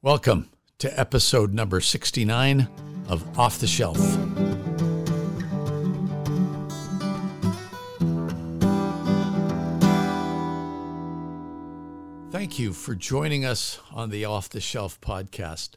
Welcome 0.00 0.48
to 0.78 1.00
episode 1.00 1.52
number 1.52 1.80
69 1.80 2.68
of 3.08 3.36
Off 3.36 3.58
the 3.58 3.66
Shelf. 3.66 3.96
Thank 12.30 12.60
you 12.60 12.72
for 12.72 12.94
joining 12.94 13.44
us 13.44 13.80
on 13.92 14.10
the 14.10 14.24
Off 14.24 14.48
the 14.48 14.60
Shelf 14.60 15.00
podcast. 15.00 15.70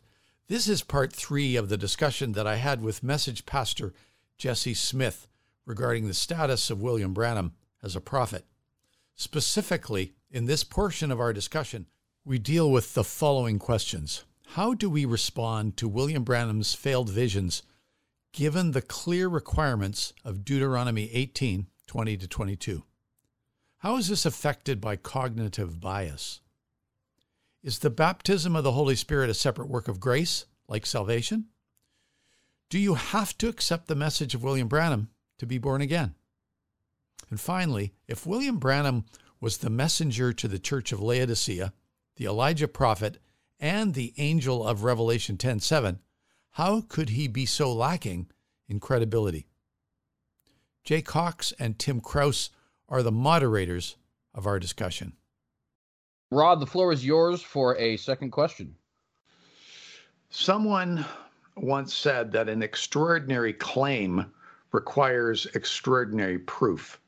This 0.47 0.67
is 0.67 0.83
part 0.83 1.11
three 1.11 1.55
of 1.55 1.69
the 1.69 1.77
discussion 1.77 2.33
that 2.33 2.45
I 2.45 2.57
had 2.57 2.83
with 2.83 3.01
message 3.01 3.47
pastor 3.47 3.91
Jesse 4.37 4.75
Smith 4.75 5.27
regarding 5.65 6.07
the 6.07 6.13
status 6.13 6.69
of 6.69 6.79
William 6.79 7.15
Branham 7.15 7.53
as 7.81 7.95
a 7.95 7.99
prophet. 7.99 8.45
Specifically, 9.15 10.13
in 10.29 10.45
this 10.45 10.63
portion 10.63 11.11
of 11.11 11.19
our 11.19 11.33
discussion, 11.33 11.87
we 12.23 12.37
deal 12.37 12.69
with 12.69 12.93
the 12.93 13.03
following 13.03 13.57
questions 13.57 14.25
How 14.49 14.73
do 14.73 14.89
we 14.89 15.05
respond 15.05 15.75
to 15.77 15.87
William 15.87 16.23
Branham's 16.23 16.75
failed 16.75 17.09
visions 17.09 17.63
given 18.31 18.71
the 18.71 18.81
clear 18.81 19.27
requirements 19.27 20.13
of 20.23 20.45
Deuteronomy 20.45 21.09
18 21.13 21.67
20 21.87 22.17
to 22.17 22.27
22? 22.27 22.83
How 23.79 23.97
is 23.97 24.07
this 24.07 24.25
affected 24.25 24.79
by 24.79 24.95
cognitive 24.95 25.79
bias? 25.79 26.41
Is 27.63 27.79
the 27.79 27.89
baptism 27.89 28.55
of 28.55 28.63
the 28.63 28.73
Holy 28.73 28.95
Spirit 28.95 29.29
a 29.29 29.33
separate 29.33 29.67
work 29.67 29.87
of 29.87 29.99
grace, 29.99 30.45
like 30.67 30.85
salvation? 30.85 31.45
Do 32.69 32.77
you 32.77 32.93
have 32.93 33.37
to 33.39 33.49
accept 33.49 33.87
the 33.87 33.95
message 33.95 34.35
of 34.35 34.43
William 34.43 34.67
Branham 34.67 35.09
to 35.39 35.47
be 35.47 35.57
born 35.57 35.81
again? 35.81 36.13
And 37.29 37.39
finally, 37.39 37.93
if 38.07 38.25
William 38.25 38.57
Branham 38.57 39.05
was 39.39 39.57
the 39.57 39.69
messenger 39.69 40.31
to 40.33 40.47
the 40.47 40.59
church 40.59 40.91
of 40.91 41.01
Laodicea, 41.01 41.73
the 42.21 42.27
Elijah 42.27 42.67
prophet, 42.67 43.17
and 43.59 43.95
the 43.95 44.13
angel 44.15 44.67
of 44.67 44.83
Revelation 44.83 45.37
10:7, 45.37 46.01
how 46.51 46.81
could 46.81 47.09
he 47.09 47.27
be 47.27 47.47
so 47.47 47.73
lacking 47.73 48.29
in 48.67 48.79
credibility? 48.79 49.47
Jay 50.83 51.01
Cox 51.01 51.51
and 51.57 51.79
Tim 51.79 51.99
Kraus 51.99 52.51
are 52.87 53.01
the 53.01 53.11
moderators 53.11 53.95
of 54.35 54.45
our 54.45 54.59
discussion. 54.59 55.17
Rod, 56.29 56.59
the 56.59 56.67
floor 56.67 56.91
is 56.91 57.03
yours 57.03 57.41
for 57.41 57.75
a 57.77 57.97
second 57.97 58.29
question. 58.29 58.75
Someone 60.29 61.03
once 61.57 61.91
said 61.91 62.31
that 62.33 62.49
an 62.49 62.61
extraordinary 62.61 63.53
claim 63.53 64.31
requires 64.71 65.47
extraordinary 65.55 66.37
proof. 66.37 67.01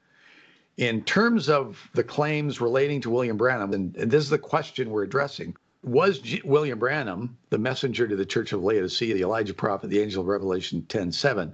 In 0.78 1.04
terms 1.04 1.50
of 1.50 1.90
the 1.94 2.04
claims 2.04 2.60
relating 2.60 3.00
to 3.02 3.10
William 3.10 3.38
Branham, 3.38 3.74
and, 3.74 3.94
this 3.94 4.24
is 4.24 4.30
the 4.30 4.40
question 4.40 4.90
we're 4.90 5.04
addressing, 5.04 5.56
was 5.84 6.20
G- 6.20 6.42
William 6.44 6.80
Branham 6.80 7.38
the 7.52 7.60
messenger 7.60 8.08
to 8.08 8.16
the 8.16 8.26
Church 8.26 8.54
of 8.54 8.64
Laodicea, 8.64 9.14
the 9.14 9.22
Elijah 9.22 9.54
prophet, 9.54 9.90
the 9.90 10.00
angel 10.00 10.22
of 10.22 10.28
Revelation 10.28 10.82
10:7? 10.90 11.54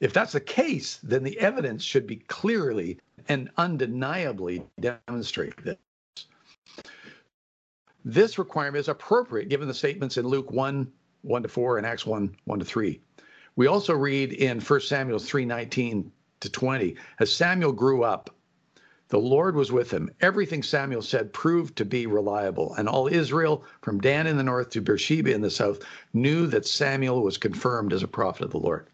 If 0.00 0.12
that's 0.12 0.32
the 0.32 0.40
case, 0.40 0.98
then 1.02 1.22
the 1.22 1.38
evidence 1.38 1.84
should 1.84 2.06
be 2.06 2.16
clearly 2.16 2.98
and 3.28 3.50
undeniably 3.58 4.64
demonstrate 4.80 5.56
this. 5.62 5.76
This 8.04 8.38
requirement 8.38 8.80
is 8.80 8.88
appropriate 8.88 9.48
given 9.48 9.68
the 9.68 9.74
statements 9.74 10.16
in 10.16 10.26
Luke 10.26 10.50
1, 10.50 10.90
1 11.22 11.42
to 11.42 11.48
4 11.48 11.78
and 11.78 11.86
Acts 11.86 12.06
1, 12.06 12.34
1 12.44 12.58
to 12.58 12.64
3. 12.64 13.00
We 13.54 13.66
also 13.66 13.94
read 13.94 14.32
in 14.32 14.60
1 14.60 14.80
Samuel 14.80 15.18
3, 15.18 15.44
19 15.44 16.10
to 16.40 16.50
20, 16.50 16.96
as 17.20 17.32
Samuel 17.32 17.72
grew 17.72 18.02
up, 18.04 18.30
the 19.08 19.18
Lord 19.18 19.56
was 19.56 19.72
with 19.72 19.90
him. 19.90 20.10
Everything 20.20 20.62
Samuel 20.62 21.02
said 21.02 21.32
proved 21.32 21.76
to 21.76 21.84
be 21.84 22.06
reliable, 22.06 22.74
and 22.74 22.88
all 22.88 23.08
Israel, 23.08 23.64
from 23.80 24.00
Dan 24.00 24.26
in 24.26 24.36
the 24.36 24.42
north 24.42 24.70
to 24.70 24.82
Beersheba 24.82 25.32
in 25.32 25.40
the 25.40 25.50
south, 25.50 25.80
knew 26.12 26.46
that 26.48 26.66
Samuel 26.66 27.22
was 27.22 27.38
confirmed 27.38 27.92
as 27.92 28.02
a 28.02 28.08
prophet 28.08 28.44
of 28.44 28.50
the 28.50 28.58
Lord. 28.58 28.88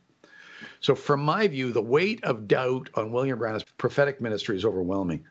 So, 0.81 0.95
from 0.95 1.21
my 1.25 1.49
view, 1.49 1.73
the 1.73 1.83
weight 1.83 2.23
of 2.25 2.47
doubt 2.47 2.91
on 2.95 3.11
William 3.11 3.39
Branham's 3.39 3.65
prophetic 3.79 4.21
ministry 4.21 4.57
is 4.57 4.65
overwhelming. 4.65 5.25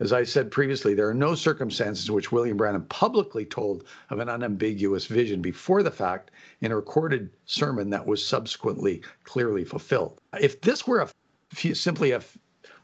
As 0.00 0.12
I 0.12 0.24
said 0.24 0.50
previously, 0.50 0.94
there 0.94 1.08
are 1.08 1.14
no 1.14 1.34
circumstances 1.34 2.08
in 2.08 2.14
which 2.14 2.32
William 2.32 2.56
Branham 2.56 2.84
publicly 2.84 3.44
told 3.44 3.84
of 4.10 4.20
an 4.20 4.28
unambiguous 4.28 5.06
vision 5.06 5.42
before 5.42 5.82
the 5.82 5.90
fact 5.90 6.30
in 6.60 6.70
a 6.70 6.76
recorded 6.76 7.30
sermon 7.46 7.90
that 7.90 8.06
was 8.06 8.24
subsequently 8.24 9.02
clearly 9.24 9.64
fulfilled. 9.64 10.20
If 10.40 10.60
this 10.60 10.86
were 10.86 11.00
a 11.00 11.10
few, 11.52 11.74
simply 11.74 12.12
a 12.12 12.22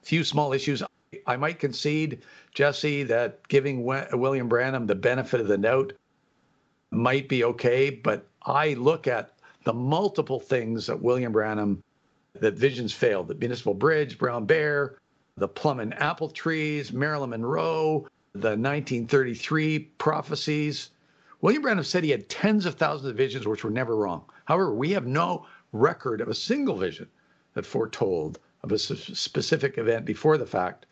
few 0.02 0.24
small 0.24 0.52
issues, 0.52 0.82
I 1.26 1.36
might 1.36 1.58
concede, 1.58 2.22
Jesse, 2.52 3.02
that 3.04 3.46
giving 3.48 3.84
William 3.84 4.48
Branham 4.48 4.86
the 4.86 4.94
benefit 4.94 5.40
of 5.40 5.48
the 5.48 5.58
doubt 5.58 5.92
might 6.90 7.28
be 7.28 7.44
okay. 7.44 7.90
But 7.90 8.26
I 8.42 8.74
look 8.74 9.06
at 9.06 9.34
the 9.64 9.72
multiple 9.72 10.40
things 10.40 10.86
that 10.86 11.00
William 11.00 11.32
Branham, 11.32 11.82
that 12.40 12.54
visions 12.54 12.92
failed, 12.92 13.28
the 13.28 13.34
municipal 13.34 13.74
bridge, 13.74 14.18
Brown 14.18 14.44
Bear, 14.44 14.98
the 15.36 15.48
plum 15.48 15.80
and 15.80 15.94
apple 15.94 16.28
trees, 16.28 16.92
Marilyn 16.92 17.30
Monroe, 17.30 18.06
the 18.32 18.56
1933 18.56 19.78
prophecies. 19.98 20.90
William 21.40 21.62
Branham 21.62 21.84
said 21.84 22.04
he 22.04 22.10
had 22.10 22.28
tens 22.28 22.66
of 22.66 22.74
thousands 22.74 23.10
of 23.10 23.16
visions 23.16 23.46
which 23.46 23.64
were 23.64 23.70
never 23.70 23.96
wrong. 23.96 24.24
However, 24.44 24.74
we 24.74 24.90
have 24.92 25.06
no 25.06 25.46
record 25.72 26.20
of 26.20 26.28
a 26.28 26.34
single 26.34 26.76
vision 26.76 27.08
that 27.54 27.66
foretold 27.66 28.38
of 28.62 28.72
a 28.72 28.78
specific 28.78 29.76
event 29.76 30.04
before 30.04 30.38
the 30.38 30.46
fact, 30.46 30.86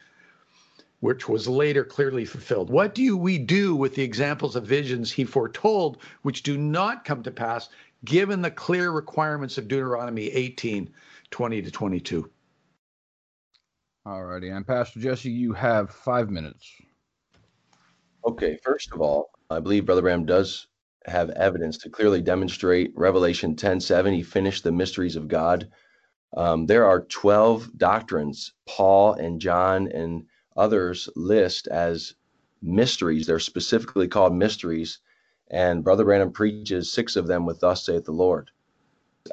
which 1.03 1.29
was 1.29 1.49
later 1.49 1.83
clearly 1.83 2.25
fulfilled. 2.25 2.71
What 2.71 2.95
do 2.95 3.17
we 3.17 3.37
do 3.37 3.75
with 3.75 3.97
the 3.97 4.05
examples 4.05 4.55
of 4.55 4.65
visions 4.65 5.11
he 5.11 5.25
foretold 5.25 5.99
which 6.23 6.45
do 6.45 6.57
not 6.57 7.05
come 7.05 7.25
to 7.25 7.31
pass, 7.33 7.71
given 8.05 8.41
the 8.41 8.53
clear 8.53 8.93
requirements 8.93 9.59
of 9.59 9.67
Deuteronomy 9.67 10.29
18 10.29 10.89
20 11.33 11.63
to 11.63 11.71
22? 11.73 12.31
All 14.07 14.25
righty. 14.25 14.51
And 14.51 14.65
Pastor 14.65 15.01
Jesse, 15.01 15.29
you 15.29 15.53
have 15.53 15.91
five 15.91 16.31
minutes. 16.31 16.71
Okay. 18.25 18.57
First 18.63 18.93
of 18.93 19.01
all, 19.01 19.31
I 19.51 19.59
believe 19.59 19.87
Brother 19.87 20.03
Branham 20.03 20.25
does 20.25 20.69
have 21.07 21.31
evidence 21.31 21.79
to 21.79 21.91
clearly 21.91 22.23
demonstrate 22.23 22.93
Revelation 22.95 23.57
10 23.57 23.81
7. 23.81 24.15
He 24.15 24.23
finished 24.23 24.63
the 24.63 24.71
mysteries 24.71 25.17
of 25.17 25.27
God. 25.27 25.69
Um, 26.37 26.67
there 26.67 26.87
are 26.87 27.01
12 27.07 27.77
doctrines 27.77 28.53
Paul 28.69 29.15
and 29.15 29.41
John 29.41 29.89
and 29.89 30.27
others 30.57 31.09
list 31.17 31.69
as 31.69 32.15
mysteries. 32.61 33.27
They're 33.27 33.39
specifically 33.39 34.09
called 34.09 34.35
mysteries. 34.35 34.99
And 35.51 35.85
Brother 35.85 36.05
Branham 36.05 36.33
preaches 36.33 36.93
six 36.93 37.17
of 37.17 37.27
them 37.27 37.47
with 37.47 37.61
Thus 37.61 37.85
saith 37.85 38.05
the 38.05 38.13
Lord. 38.13 38.51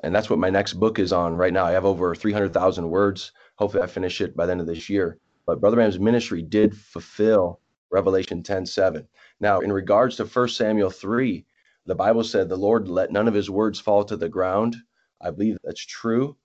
And 0.03 0.13
that's 0.13 0.29
what 0.29 0.39
my 0.39 0.49
next 0.49 0.73
book 0.73 0.99
is 0.99 1.13
on 1.13 1.35
right 1.35 1.53
now. 1.53 1.65
I 1.65 1.71
have 1.71 1.85
over 1.85 2.13
300,000 2.13 2.89
words 2.89 3.31
Hopefully, 3.59 3.83
I 3.83 3.87
finish 3.87 4.21
it 4.21 4.37
by 4.37 4.45
the 4.45 4.53
end 4.53 4.61
of 4.61 4.67
this 4.67 4.89
year. 4.89 5.17
But 5.45 5.59
Brother 5.59 5.75
Branham's 5.75 5.99
ministry 5.99 6.41
did 6.41 6.77
fulfill 6.77 7.59
Revelation 7.91 8.41
10 8.41 8.65
7. 8.65 9.05
Now, 9.41 9.59
in 9.59 9.73
regards 9.73 10.15
to 10.15 10.25
1 10.25 10.47
Samuel 10.47 10.89
3, 10.89 11.45
the 11.85 11.95
Bible 11.95 12.23
said 12.23 12.47
the 12.47 12.55
Lord 12.55 12.87
let 12.87 13.11
none 13.11 13.27
of 13.27 13.33
his 13.33 13.49
words 13.49 13.77
fall 13.77 14.05
to 14.05 14.15
the 14.15 14.29
ground. 14.29 14.77
I 15.19 15.31
believe 15.31 15.57
that's 15.61 15.85
true. 15.85 16.37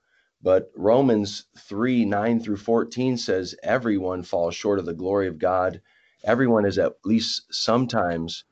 But 0.44 0.71
Romans 0.77 1.47
3 1.56 2.05
9 2.05 2.38
through 2.38 2.59
14 2.59 3.16
says 3.16 3.55
everyone 3.62 4.22
falls 4.22 4.55
short 4.55 4.78
of 4.78 4.84
the 4.84 4.93
glory 4.93 5.27
of 5.27 5.38
God. 5.38 5.81
Everyone 6.22 6.65
has 6.65 6.78
at 6.78 6.93
least 7.03 7.47
sometimes 7.50 8.44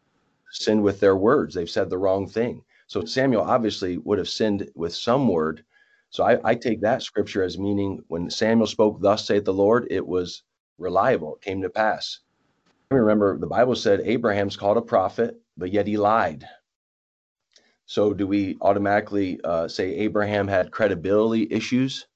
sinned 0.53 0.83
with 0.83 1.01
their 1.01 1.17
words. 1.17 1.55
They've 1.55 1.69
said 1.69 1.91
the 1.91 1.99
wrong 1.99 2.27
thing. 2.27 2.65
So 2.87 3.05
Samuel 3.05 3.43
obviously 3.43 3.99
would 3.99 4.17
have 4.17 4.31
sinned 4.31 4.71
with 4.75 4.95
some 4.95 5.29
word, 5.29 5.65
so 6.09 6.25
I, 6.25 6.39
I 6.43 6.55
take 6.55 6.81
that 6.81 7.03
scripture 7.03 7.43
as 7.43 7.59
meaning 7.59 8.03
when 8.09 8.31
Samuel 8.31 8.67
spoke, 8.67 9.03
Thus 9.03 9.27
saith 9.27 9.45
the 9.45 9.53
Lord, 9.53 9.87
it 9.91 10.07
was 10.07 10.45
reliable, 10.79 11.37
it 11.37 11.43
came 11.43 11.61
to 11.61 11.69
pass. 11.69 12.21
Remember, 12.91 13.39
the 13.39 13.47
Bible 13.47 13.77
said 13.77 14.01
Abraham's 14.01 14.57
called 14.57 14.79
a 14.79 14.83
prophet, 14.83 15.41
but 15.59 15.73
yet 15.73 15.87
he 15.87 15.99
lied. 15.99 16.49
So 17.87 18.13
do 18.15 18.27
we 18.27 18.57
automatically 18.61 19.41
uh, 19.45 19.69
say 19.69 19.95
Abraham 19.97 20.49
had 20.49 20.71
credibility 20.71 21.49
issues? 21.51 22.07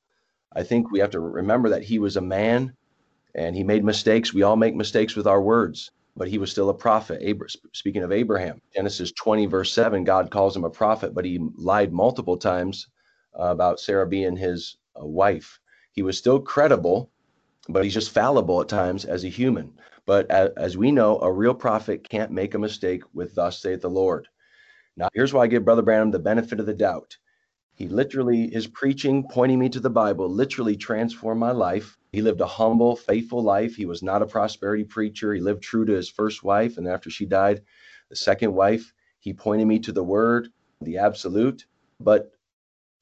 I 0.55 0.63
think 0.63 0.91
we 0.91 1.01
have 1.01 1.11
to 1.11 1.21
remember 1.21 1.71
that 1.71 1.83
he 1.85 1.99
was 1.99 2.17
a 2.17 2.21
man 2.23 2.75
and 3.35 3.55
he 3.55 3.63
made 3.63 3.85
mistakes. 3.85 4.33
We 4.33 4.43
all 4.43 4.57
make 4.57 4.75
mistakes 4.75 5.17
with 5.17 5.27
our 5.27 5.43
words, 5.43 5.91
but 6.17 6.29
he 6.29 6.39
was 6.39 6.51
still 6.51 6.71
a 6.71 6.75
prophet. 6.75 7.23
Abra- 7.23 7.49
speaking 7.73 8.03
of 8.03 8.13
Abraham, 8.13 8.61
Genesis 8.75 9.13
20, 9.13 9.47
verse 9.47 9.73
7, 9.73 10.05
God 10.05 10.31
calls 10.31 10.57
him 10.57 10.65
a 10.65 10.71
prophet, 10.71 11.15
but 11.15 11.25
he 11.25 11.39
lied 11.57 11.93
multiple 11.93 12.39
times 12.39 12.89
about 13.35 13.81
Sarah 13.81 14.07
being 14.07 14.37
his 14.37 14.79
uh, 14.99 15.05
wife. 15.05 15.61
He 15.93 16.03
was 16.03 16.17
still 16.17 16.41
credible, 16.41 17.11
but 17.69 17.85
he's 17.85 17.95
just 17.95 18.11
fallible 18.11 18.61
at 18.63 18.69
times 18.69 19.05
as 19.05 19.25
a 19.25 19.29
human. 19.29 19.75
But 20.07 20.31
as, 20.31 20.51
as 20.57 20.77
we 20.77 20.91
know, 20.93 21.19
a 21.21 21.31
real 21.33 21.55
prophet 21.55 22.09
can't 22.09 22.31
make 22.31 22.55
a 22.55 22.59
mistake 22.59 23.03
with 23.13 23.35
"Thus 23.35 23.61
saith 23.61 23.83
the 23.83 23.91
Lord." 23.91 24.29
Now, 24.97 25.09
here's 25.15 25.33
why 25.33 25.43
I 25.45 25.47
give 25.47 25.65
Brother 25.65 25.83
Branham 25.83 26.11
the 26.11 26.19
benefit 26.19 26.61
of 26.61 26.67
the 26.67 26.75
doubt. 26.75 27.17
He 27.75 27.89
literally, 27.89 28.49
his 28.49 28.67
preaching, 28.67 29.29
pointing 29.31 29.59
me 29.59 29.69
to 29.69 29.81
the 29.81 29.91
Bible, 29.91 30.31
literally 30.31 30.77
transformed 30.77 31.41
my 31.41 31.53
life. 31.53 31.99
He 32.13 32.23
lived 32.23 32.41
a 32.41 32.47
humble, 32.47 32.97
faithful 32.97 33.43
life. 33.43 33.77
He 33.77 33.85
was 33.85 34.03
not 34.03 34.23
a 34.23 34.27
prosperity 34.27 34.85
preacher. 34.85 35.35
He 35.35 35.41
lived 35.41 35.63
true 35.63 35.85
to 35.85 35.93
his 35.93 36.09
first 36.09 36.43
wife. 36.43 36.79
And 36.79 36.89
after 36.89 37.11
she 37.11 37.27
died, 37.27 37.63
the 38.09 38.17
second 38.17 38.55
wife, 38.55 38.93
He 39.19 39.35
pointed 39.35 39.67
me 39.67 39.79
to 39.81 39.93
the 39.93 40.05
word, 40.05 40.49
the 40.81 40.99
absolute. 40.99 41.67
But 42.01 42.31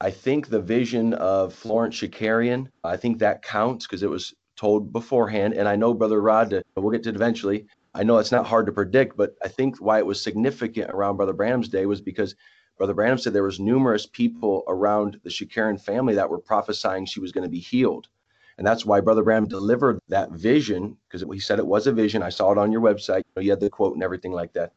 I 0.01 0.11
think 0.11 0.49
the 0.49 0.61
vision 0.61 1.13
of 1.13 1.53
Florence 1.53 1.95
Shakarian, 1.95 2.67
I 2.83 2.97
think 2.97 3.19
that 3.19 3.43
counts 3.43 3.87
because 3.87 4.03
it 4.03 4.09
was 4.09 4.33
told 4.57 4.91
beforehand. 4.91 5.53
And 5.53 5.67
I 5.67 5.75
know 5.75 5.93
Brother 5.93 6.21
Rod, 6.21 6.53
uh, 6.53 6.61
we'll 6.75 6.91
get 6.91 7.03
to 7.03 7.09
it 7.09 7.15
eventually. 7.15 7.67
I 7.95 8.03
know 8.03 8.17
it's 8.17 8.31
not 8.31 8.45
hard 8.45 8.65
to 8.65 8.73
predict, 8.73 9.15
but 9.15 9.35
I 9.41 9.47
think 9.47 9.77
why 9.77 9.99
it 9.99 10.05
was 10.05 10.21
significant 10.21 10.91
around 10.91 11.15
Brother 11.15 11.31
Branham's 11.31 11.69
day 11.69 11.85
was 11.85 12.01
because 12.01 12.35
Brother 12.77 12.93
Branham 12.93 13.17
said 13.17 13.31
there 13.31 13.43
was 13.43 13.59
numerous 13.59 14.05
people 14.05 14.65
around 14.67 15.17
the 15.23 15.29
Shakarian 15.29 15.79
family 15.81 16.13
that 16.15 16.29
were 16.29 16.39
prophesying 16.39 17.05
she 17.05 17.21
was 17.21 17.31
going 17.31 17.45
to 17.45 17.49
be 17.49 17.59
healed. 17.59 18.09
And 18.57 18.67
that's 18.67 18.85
why 18.85 18.99
Brother 18.99 19.23
Branham 19.23 19.47
delivered 19.47 20.01
that 20.09 20.31
vision 20.31 20.97
because 21.07 21.25
he 21.33 21.39
said 21.39 21.57
it 21.57 21.65
was 21.65 21.87
a 21.87 21.93
vision. 21.93 22.21
I 22.21 22.29
saw 22.29 22.51
it 22.51 22.57
on 22.57 22.71
your 22.71 22.81
website. 22.81 23.23
You 23.39 23.49
had 23.49 23.61
the 23.61 23.69
quote 23.69 23.93
and 23.93 24.03
everything 24.03 24.33
like 24.33 24.51
that. 24.53 24.73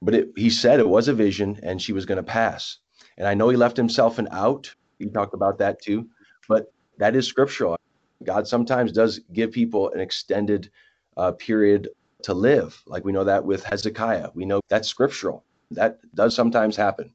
But 0.00 0.14
it, 0.14 0.28
he 0.34 0.48
said 0.48 0.80
it 0.80 0.88
was 0.88 1.08
a 1.08 1.14
vision 1.14 1.60
and 1.62 1.80
she 1.80 1.92
was 1.92 2.06
going 2.06 2.16
to 2.16 2.22
pass. 2.22 2.78
And 3.18 3.28
I 3.28 3.34
know 3.34 3.50
he 3.50 3.56
left 3.56 3.76
himself 3.76 4.18
an 4.18 4.28
out. 4.32 4.74
He 4.98 5.06
talked 5.06 5.34
about 5.34 5.58
that 5.58 5.82
too. 5.82 6.08
But 6.48 6.72
that 6.98 7.14
is 7.14 7.26
scriptural. 7.26 7.76
God 8.24 8.48
sometimes 8.48 8.92
does 8.92 9.20
give 9.32 9.52
people 9.52 9.90
an 9.92 10.00
extended 10.00 10.70
uh, 11.18 11.32
period 11.32 11.88
to 12.24 12.34
live. 12.34 12.82
Like 12.86 13.04
we 13.04 13.12
know 13.12 13.24
that 13.24 13.44
with 13.44 13.64
Hezekiah. 13.64 14.30
We 14.34 14.44
know 14.44 14.60
that's 14.68 14.88
scriptural. 14.88 15.44
That 15.70 15.98
does 16.14 16.34
sometimes 16.34 16.76
happen. 16.76 17.14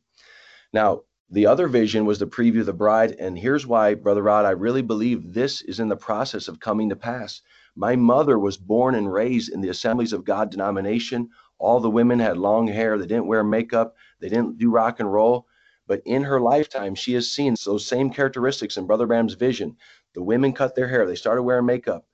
Now, 0.74 1.02
the 1.30 1.46
other 1.46 1.68
vision 1.68 2.06
was 2.06 2.20
the 2.20 2.28
preview 2.28 2.62
of 2.62 2.66
the 2.68 2.74
bride. 2.74 3.16
And 3.20 3.38
here's 3.38 3.68
why, 3.68 3.94
Brother 3.94 4.24
Rod, 4.24 4.46
I 4.46 4.52
really 4.52 4.82
believe 4.82 5.34
this 5.34 5.62
is 5.62 5.80
in 5.80 5.90
the 5.90 5.98
process 5.98 6.48
of 6.48 6.60
coming 6.60 6.90
to 6.90 6.96
pass. 6.96 7.42
My 7.76 7.96
mother 7.96 8.40
was 8.40 8.58
born 8.58 8.96
and 8.96 9.12
raised 9.12 9.52
in 9.52 9.62
the 9.62 9.70
Assemblies 9.70 10.14
of 10.14 10.24
God 10.26 10.50
denomination. 10.50 11.30
All 11.60 11.80
the 11.80 11.90
women 11.90 12.20
had 12.20 12.38
long 12.38 12.68
hair. 12.68 12.98
They 12.98 13.08
didn't 13.08 13.28
wear 13.28 13.44
makeup. 13.44 13.96
They 14.20 14.30
didn't 14.30 14.58
do 14.58 14.72
rock 14.72 15.00
and 15.00 15.12
roll. 15.12 15.48
But 15.86 16.02
in 16.06 16.24
her 16.24 16.40
lifetime, 16.40 16.96
she 16.96 17.14
has 17.14 17.32
seen 17.32 17.56
those 17.66 17.86
same 17.86 18.10
characteristics 18.10 18.78
in 18.78 18.88
Brother 18.88 19.08
Branham's 19.08 19.34
vision. 19.34 19.78
The 20.16 20.24
women 20.24 20.54
cut 20.54 20.76
their 20.76 20.88
hair. 20.88 21.06
They 21.06 21.16
started 21.16 21.44
wearing 21.44 21.66
makeup. 21.66 22.06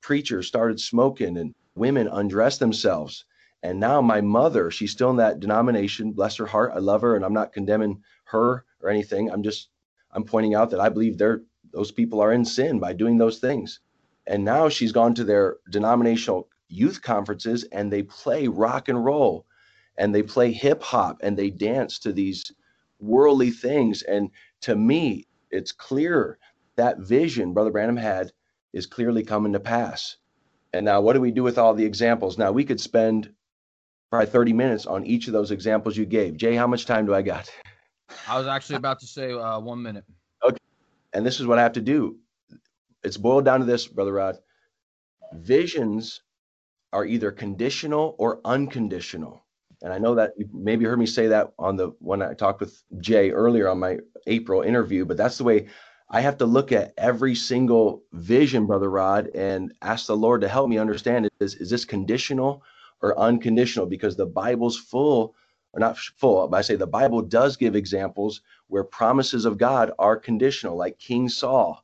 Preachers 0.00 0.48
started 0.48 0.80
smoking 0.80 1.36
and 1.38 1.54
women 1.74 2.08
undress 2.08 2.58
themselves. 2.58 3.24
And 3.62 3.78
now 3.78 4.00
my 4.02 4.20
mother, 4.20 4.70
she's 4.70 4.92
still 4.92 5.10
in 5.10 5.16
that 5.16 5.40
denomination. 5.40 6.12
Bless 6.12 6.36
her 6.36 6.46
heart. 6.46 6.72
I 6.74 6.78
love 6.78 7.02
her 7.02 7.16
and 7.16 7.24
I'm 7.24 7.32
not 7.32 7.52
condemning 7.52 8.02
her 8.24 8.64
or 8.80 8.90
anything. 8.90 9.30
I'm 9.30 9.42
just 9.42 9.68
I'm 10.12 10.24
pointing 10.24 10.54
out 10.54 10.70
that 10.70 10.80
I 10.80 10.88
believe 10.88 11.18
they're 11.18 11.42
those 11.72 11.92
people 11.92 12.20
are 12.20 12.32
in 12.32 12.44
sin 12.44 12.80
by 12.80 12.92
doing 12.92 13.18
those 13.18 13.38
things. 13.38 13.80
And 14.26 14.44
now 14.44 14.68
she's 14.68 14.92
gone 14.92 15.14
to 15.14 15.24
their 15.24 15.56
denominational 15.70 16.48
youth 16.68 17.02
conferences 17.02 17.64
and 17.72 17.92
they 17.92 18.02
play 18.02 18.48
rock 18.48 18.88
and 18.88 19.04
roll 19.04 19.46
and 19.96 20.14
they 20.14 20.22
play 20.22 20.52
hip 20.52 20.82
hop 20.82 21.18
and 21.22 21.36
they 21.36 21.50
dance 21.50 21.98
to 22.00 22.12
these 22.12 22.52
worldly 22.98 23.50
things. 23.50 24.02
And 24.02 24.30
to 24.62 24.76
me, 24.76 25.26
it's 25.50 25.72
clear 25.72 26.38
that 26.76 27.00
vision 27.00 27.52
Brother 27.52 27.70
Branham 27.70 27.96
had 27.96 28.32
is 28.72 28.86
clearly 28.86 29.22
coming 29.22 29.52
to 29.52 29.60
pass. 29.60 30.16
And 30.72 30.84
now, 30.84 31.00
what 31.00 31.12
do 31.12 31.20
we 31.20 31.30
do 31.30 31.42
with 31.42 31.58
all 31.58 31.74
the 31.74 31.84
examples? 31.84 32.38
Now, 32.38 32.52
we 32.52 32.64
could 32.64 32.80
spend 32.80 33.32
probably 34.10 34.30
30 34.30 34.52
minutes 34.52 34.86
on 34.86 35.04
each 35.04 35.26
of 35.26 35.32
those 35.32 35.50
examples 35.50 35.96
you 35.96 36.06
gave. 36.06 36.36
Jay, 36.36 36.54
how 36.54 36.66
much 36.66 36.86
time 36.86 37.06
do 37.06 37.14
I 37.14 37.22
got? 37.22 37.50
I 38.28 38.38
was 38.38 38.46
actually 38.46 38.76
about 38.76 39.00
to 39.00 39.06
say 39.06 39.32
uh, 39.32 39.58
one 39.58 39.82
minute. 39.82 40.04
Okay. 40.44 40.58
And 41.12 41.24
this 41.24 41.40
is 41.40 41.46
what 41.46 41.58
I 41.58 41.62
have 41.62 41.72
to 41.72 41.80
do. 41.80 42.18
It's 43.02 43.16
boiled 43.16 43.44
down 43.44 43.60
to 43.60 43.66
this, 43.66 43.86
Brother 43.86 44.12
Rod. 44.12 44.38
Visions 45.32 46.20
are 46.92 47.06
either 47.06 47.32
conditional 47.32 48.14
or 48.18 48.40
unconditional. 48.44 49.44
And 49.82 49.92
I 49.92 49.98
know 49.98 50.14
that 50.14 50.32
you 50.36 50.48
maybe 50.52 50.84
heard 50.84 50.98
me 50.98 51.06
say 51.06 51.28
that 51.28 51.52
on 51.58 51.76
the 51.76 51.88
when 51.98 52.22
I 52.22 52.34
talked 52.34 52.60
with 52.60 52.80
Jay 53.00 53.30
earlier 53.30 53.68
on 53.68 53.80
my 53.80 53.98
April 54.26 54.62
interview, 54.62 55.04
but 55.04 55.16
that's 55.16 55.38
the 55.38 55.44
way 55.44 55.68
I 56.14 56.20
have 56.20 56.36
to 56.38 56.46
look 56.46 56.72
at 56.72 56.92
every 56.98 57.34
single 57.34 58.02
vision, 58.12 58.66
Brother 58.66 58.90
Rod, 58.90 59.28
and 59.34 59.72
ask 59.80 60.06
the 60.06 60.16
Lord 60.16 60.42
to 60.42 60.48
help 60.48 60.68
me 60.68 60.76
understand 60.76 61.30
is, 61.40 61.54
is 61.54 61.70
this 61.70 61.86
conditional 61.86 62.62
or 63.00 63.18
unconditional? 63.18 63.86
Because 63.86 64.14
the 64.14 64.26
Bible's 64.26 64.76
full, 64.76 65.34
or 65.72 65.80
not 65.80 65.96
full, 65.96 66.46
but 66.48 66.58
I 66.58 66.60
say 66.60 66.76
the 66.76 66.86
Bible 66.86 67.22
does 67.22 67.56
give 67.56 67.74
examples 67.74 68.42
where 68.68 68.84
promises 68.84 69.46
of 69.46 69.56
God 69.56 69.90
are 69.98 70.18
conditional, 70.18 70.76
like 70.76 70.98
King 70.98 71.30
Saul. 71.30 71.82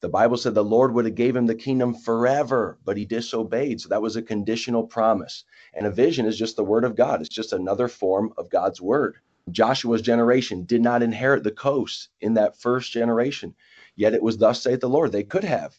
The 0.00 0.08
Bible 0.08 0.36
said 0.36 0.54
the 0.54 0.62
Lord 0.62 0.94
would 0.94 1.06
have 1.06 1.16
gave 1.16 1.34
him 1.34 1.46
the 1.46 1.54
kingdom 1.56 1.92
forever, 1.92 2.78
but 2.84 2.96
he 2.96 3.04
disobeyed. 3.04 3.80
So 3.80 3.88
that 3.88 4.02
was 4.02 4.14
a 4.14 4.22
conditional 4.22 4.86
promise. 4.86 5.42
And 5.74 5.86
a 5.86 5.90
vision 5.90 6.24
is 6.26 6.38
just 6.38 6.54
the 6.54 6.62
word 6.62 6.84
of 6.84 6.94
God. 6.94 7.20
It's 7.20 7.28
just 7.28 7.52
another 7.52 7.88
form 7.88 8.32
of 8.38 8.48
God's 8.48 8.80
word. 8.80 9.16
Joshua's 9.50 10.02
generation 10.02 10.64
did 10.64 10.82
not 10.82 11.02
inherit 11.02 11.44
the 11.44 11.50
coast 11.52 12.08
in 12.20 12.34
that 12.34 12.58
first 12.60 12.92
generation. 12.92 13.54
Yet 13.94 14.14
it 14.14 14.22
was 14.22 14.38
thus 14.38 14.62
saith 14.62 14.80
the 14.80 14.88
Lord. 14.88 15.12
They 15.12 15.24
could 15.24 15.44
have, 15.44 15.78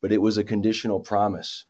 but 0.00 0.12
it 0.12 0.20
was 0.20 0.38
a 0.38 0.44
conditional 0.44 1.00
promise. 1.00 1.64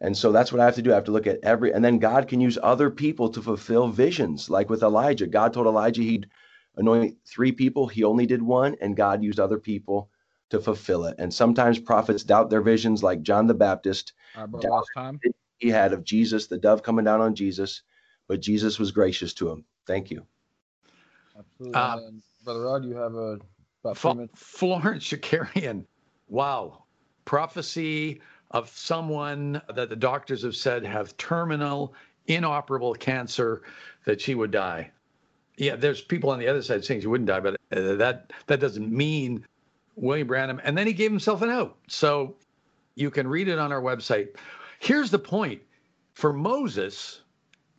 And 0.00 0.16
so 0.16 0.32
that's 0.32 0.52
what 0.52 0.60
I 0.60 0.64
have 0.64 0.76
to 0.76 0.82
do. 0.82 0.92
I 0.92 0.94
have 0.94 1.04
to 1.04 1.12
look 1.12 1.26
at 1.26 1.40
every, 1.42 1.72
and 1.72 1.84
then 1.84 1.98
God 1.98 2.28
can 2.28 2.40
use 2.40 2.58
other 2.62 2.90
people 2.90 3.28
to 3.30 3.42
fulfill 3.42 3.88
visions. 3.88 4.48
Like 4.48 4.70
with 4.70 4.82
Elijah, 4.82 5.26
God 5.26 5.52
told 5.52 5.66
Elijah 5.66 6.02
he'd 6.02 6.28
anoint 6.76 7.18
three 7.26 7.52
people. 7.52 7.86
He 7.86 8.04
only 8.04 8.26
did 8.26 8.42
one, 8.42 8.76
and 8.80 8.96
God 8.96 9.22
used 9.22 9.40
other 9.40 9.58
people 9.58 10.10
to 10.50 10.60
fulfill 10.60 11.04
it. 11.04 11.16
And 11.18 11.32
sometimes 11.32 11.78
prophets 11.78 12.24
doubt 12.24 12.50
their 12.50 12.62
visions, 12.62 13.02
like 13.02 13.22
John 13.22 13.46
the 13.46 13.54
Baptist. 13.54 14.12
He 15.58 15.68
had 15.68 15.92
of 15.92 16.04
Jesus, 16.04 16.46
the 16.46 16.58
dove 16.58 16.82
coming 16.82 17.04
down 17.04 17.20
on 17.20 17.34
Jesus, 17.34 17.82
but 18.26 18.40
Jesus 18.40 18.78
was 18.78 18.90
gracious 18.92 19.34
to 19.34 19.50
him. 19.50 19.64
Thank 19.86 20.10
you. 20.10 20.26
Absolutely. 21.40 21.80
Uh, 21.80 21.98
Brother 22.44 22.60
Rod, 22.60 22.84
you 22.84 22.94
have 22.96 23.14
a 23.14 23.38
about 23.84 24.04
F- 24.04 24.28
Florence 24.34 25.04
Shakarian. 25.04 25.84
Wow. 26.28 26.84
Prophecy 27.24 28.20
of 28.50 28.68
someone 28.70 29.60
that 29.74 29.88
the 29.88 29.96
doctors 29.96 30.42
have 30.42 30.56
said 30.56 30.84
have 30.84 31.16
terminal, 31.16 31.94
inoperable 32.26 32.94
cancer 32.94 33.62
that 34.04 34.20
she 34.20 34.34
would 34.34 34.50
die. 34.50 34.90
Yeah, 35.56 35.76
there's 35.76 36.00
people 36.00 36.30
on 36.30 36.38
the 36.38 36.48
other 36.48 36.62
side 36.62 36.84
saying 36.84 37.02
she 37.02 37.06
wouldn't 37.06 37.28
die, 37.28 37.40
but 37.40 37.54
uh, 37.72 37.94
that 37.96 38.32
that 38.46 38.60
doesn't 38.60 38.90
mean 38.90 39.44
William 39.94 40.26
Branham. 40.26 40.60
And 40.64 40.76
then 40.76 40.86
he 40.86 40.92
gave 40.92 41.10
himself 41.10 41.42
an 41.42 41.50
out. 41.50 41.76
So 41.88 42.36
you 42.94 43.10
can 43.10 43.28
read 43.28 43.48
it 43.48 43.58
on 43.58 43.70
our 43.72 43.82
website. 43.82 44.36
Here's 44.78 45.10
the 45.10 45.18
point 45.18 45.60
for 46.14 46.32
Moses, 46.32 47.22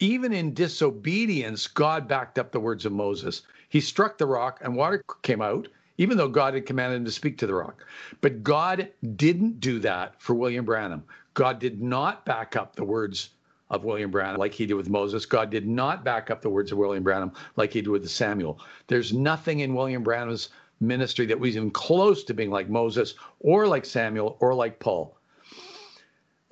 even 0.01 0.33
in 0.33 0.53
disobedience, 0.55 1.67
God 1.67 2.07
backed 2.07 2.39
up 2.39 2.51
the 2.51 2.59
words 2.59 2.85
of 2.85 2.91
Moses. 2.91 3.43
He 3.69 3.79
struck 3.79 4.17
the 4.17 4.25
rock 4.25 4.59
and 4.63 4.75
water 4.75 5.03
came 5.21 5.41
out, 5.41 5.67
even 5.99 6.17
though 6.17 6.27
God 6.27 6.55
had 6.55 6.65
commanded 6.65 6.97
him 6.97 7.05
to 7.05 7.11
speak 7.11 7.37
to 7.37 7.47
the 7.47 7.53
rock. 7.53 7.85
But 8.19 8.43
God 8.43 8.89
didn't 9.15 9.59
do 9.59 9.79
that 9.79 10.19
for 10.19 10.33
William 10.33 10.65
Branham. 10.65 11.03
God 11.35 11.59
did 11.59 11.81
not 11.81 12.25
back 12.25 12.55
up 12.55 12.75
the 12.75 12.83
words 12.83 13.29
of 13.69 13.83
William 13.83 14.09
Branham 14.09 14.39
like 14.39 14.53
he 14.53 14.65
did 14.65 14.73
with 14.73 14.89
Moses. 14.89 15.25
God 15.25 15.51
did 15.51 15.67
not 15.67 16.03
back 16.03 16.31
up 16.31 16.41
the 16.41 16.49
words 16.49 16.71
of 16.71 16.79
William 16.79 17.03
Branham 17.03 17.31
like 17.55 17.71
he 17.71 17.81
did 17.81 17.89
with 17.89 18.09
Samuel. 18.09 18.59
There's 18.87 19.13
nothing 19.13 19.59
in 19.59 19.75
William 19.75 20.01
Branham's 20.01 20.49
ministry 20.79 21.27
that 21.27 21.39
was 21.39 21.55
even 21.55 21.69
close 21.69 22.23
to 22.23 22.33
being 22.33 22.49
like 22.49 22.69
Moses 22.69 23.13
or 23.39 23.67
like 23.67 23.85
Samuel 23.85 24.35
or 24.39 24.55
like 24.55 24.79
Paul 24.79 25.15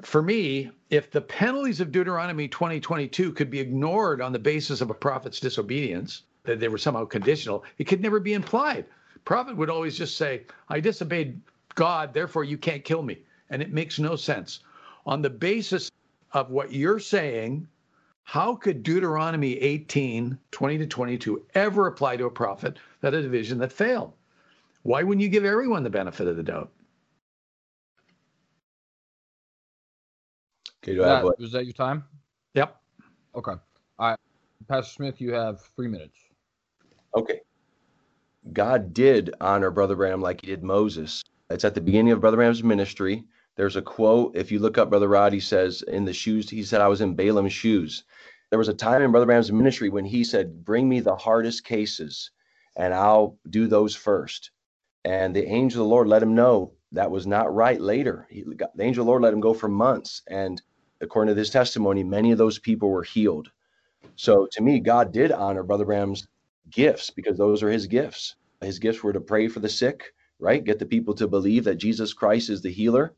for 0.01 0.21
me, 0.21 0.71
if 0.89 1.11
the 1.11 1.21
penalties 1.21 1.81
of 1.81 1.91
Deuteronomy 1.91 2.47
2022 2.47 3.31
could 3.33 3.49
be 3.49 3.59
ignored 3.59 4.21
on 4.21 4.31
the 4.31 4.39
basis 4.39 4.81
of 4.81 4.89
a 4.89 4.93
prophet's 4.93 5.39
disobedience, 5.39 6.23
that 6.43 6.59
they 6.59 6.67
were 6.67 6.77
somehow 6.77 7.05
conditional, 7.05 7.63
it 7.77 7.85
could 7.85 8.01
never 8.01 8.19
be 8.19 8.33
implied. 8.33 8.85
Prophet 9.25 9.57
would 9.57 9.69
always 9.69 9.97
just 9.97 10.17
say, 10.17 10.43
I 10.69 10.79
disobeyed 10.79 11.39
God, 11.75 12.13
therefore 12.13 12.43
you 12.43 12.57
can't 12.57 12.83
kill 12.83 13.03
me. 13.03 13.19
And 13.49 13.61
it 13.61 13.73
makes 13.73 13.99
no 13.99 14.15
sense. 14.15 14.61
On 15.05 15.21
the 15.21 15.29
basis 15.29 15.91
of 16.31 16.49
what 16.49 16.71
you're 16.71 16.99
saying, 16.99 17.67
how 18.23 18.55
could 18.55 18.83
Deuteronomy 18.83 19.57
18, 19.59 20.37
20 20.51 20.77
to 20.77 20.87
22 20.87 21.45
ever 21.55 21.87
apply 21.87 22.17
to 22.17 22.25
a 22.25 22.31
prophet 22.31 22.77
that 23.01 23.13
a 23.13 23.21
division 23.21 23.57
that 23.57 23.73
failed? 23.73 24.13
Why 24.83 25.03
wouldn't 25.03 25.23
you 25.23 25.29
give 25.29 25.45
everyone 25.45 25.83
the 25.83 25.89
benefit 25.89 26.27
of 26.27 26.37
the 26.37 26.43
doubt? 26.43 26.71
Okay, 30.83 30.95
do 30.95 31.03
I 31.03 31.09
have 31.09 31.23
what? 31.23 31.39
Was 31.39 31.51
that 31.51 31.65
your 31.65 31.73
time? 31.73 32.03
Yep. 32.53 32.75
Okay. 33.35 33.51
All 33.51 34.09
right. 34.09 34.17
Pastor 34.67 34.91
Smith, 34.91 35.19
you 35.19 35.33
have 35.33 35.61
three 35.75 35.87
minutes. 35.87 36.17
Okay. 37.15 37.41
God 38.53 38.93
did 38.93 39.33
honor 39.41 39.71
Brother 39.71 39.95
Branham 39.95 40.21
like 40.21 40.41
he 40.41 40.47
did 40.47 40.63
Moses. 40.63 41.21
It's 41.49 41.65
at 41.65 41.75
the 41.75 41.81
beginning 41.81 42.13
of 42.13 42.21
Brother 42.21 42.37
Branham's 42.37 42.63
ministry. 42.63 43.25
There's 43.55 43.75
a 43.75 43.81
quote. 43.81 44.35
If 44.35 44.51
you 44.51 44.59
look 44.59 44.77
up 44.77 44.89
Brother 44.89 45.07
Rod, 45.07 45.33
he 45.33 45.39
says, 45.39 45.81
in 45.81 46.05
the 46.05 46.13
shoes, 46.13 46.49
he 46.49 46.63
said, 46.63 46.81
I 46.81 46.87
was 46.87 47.01
in 47.01 47.15
Balaam's 47.15 47.53
shoes. 47.53 48.03
There 48.49 48.59
was 48.59 48.69
a 48.69 48.73
time 48.73 49.01
in 49.01 49.11
Brother 49.11 49.25
Branham's 49.25 49.51
ministry 49.51 49.89
when 49.89 50.05
he 50.05 50.23
said, 50.23 50.63
Bring 50.63 50.87
me 50.87 51.01
the 51.01 51.15
hardest 51.15 51.65
cases 51.65 52.31
and 52.75 52.93
I'll 52.93 53.37
do 53.49 53.67
those 53.67 53.95
first. 53.95 54.51
And 55.03 55.35
the 55.35 55.45
angel 55.45 55.81
of 55.81 55.85
the 55.85 55.93
Lord 55.93 56.07
let 56.07 56.23
him 56.23 56.35
know 56.35 56.73
that 56.93 57.11
was 57.11 57.27
not 57.27 57.53
right 57.53 57.79
later. 57.79 58.27
He, 58.29 58.43
the 58.43 58.83
angel 58.83 59.03
of 59.03 59.05
the 59.05 59.09
Lord 59.11 59.21
let 59.21 59.33
him 59.33 59.39
go 59.39 59.53
for 59.53 59.67
months. 59.67 60.21
And 60.27 60.61
according 61.01 61.33
to 61.33 61.39
this 61.39 61.49
testimony, 61.49 62.03
many 62.03 62.31
of 62.31 62.37
those 62.37 62.59
people 62.59 62.89
were 62.89 63.03
healed. 63.03 63.51
So 64.15 64.47
to 64.51 64.61
me, 64.61 64.79
God 64.79 65.11
did 65.11 65.31
honor 65.31 65.63
Brother 65.63 65.85
Branham's 65.85 66.27
gifts 66.69 67.09
because 67.09 67.37
those 67.37 67.63
are 67.63 67.69
his 67.69 67.87
gifts. 67.87 68.35
His 68.61 68.79
gifts 68.79 69.03
were 69.03 69.13
to 69.13 69.21
pray 69.21 69.47
for 69.47 69.59
the 69.59 69.69
sick, 69.69 70.13
right? 70.39 70.63
Get 70.63 70.79
the 70.79 70.85
people 70.85 71.13
to 71.15 71.27
believe 71.27 71.63
that 71.63 71.75
Jesus 71.75 72.13
Christ 72.13 72.49
is 72.49 72.61
the 72.61 72.71
healer. 72.71 73.13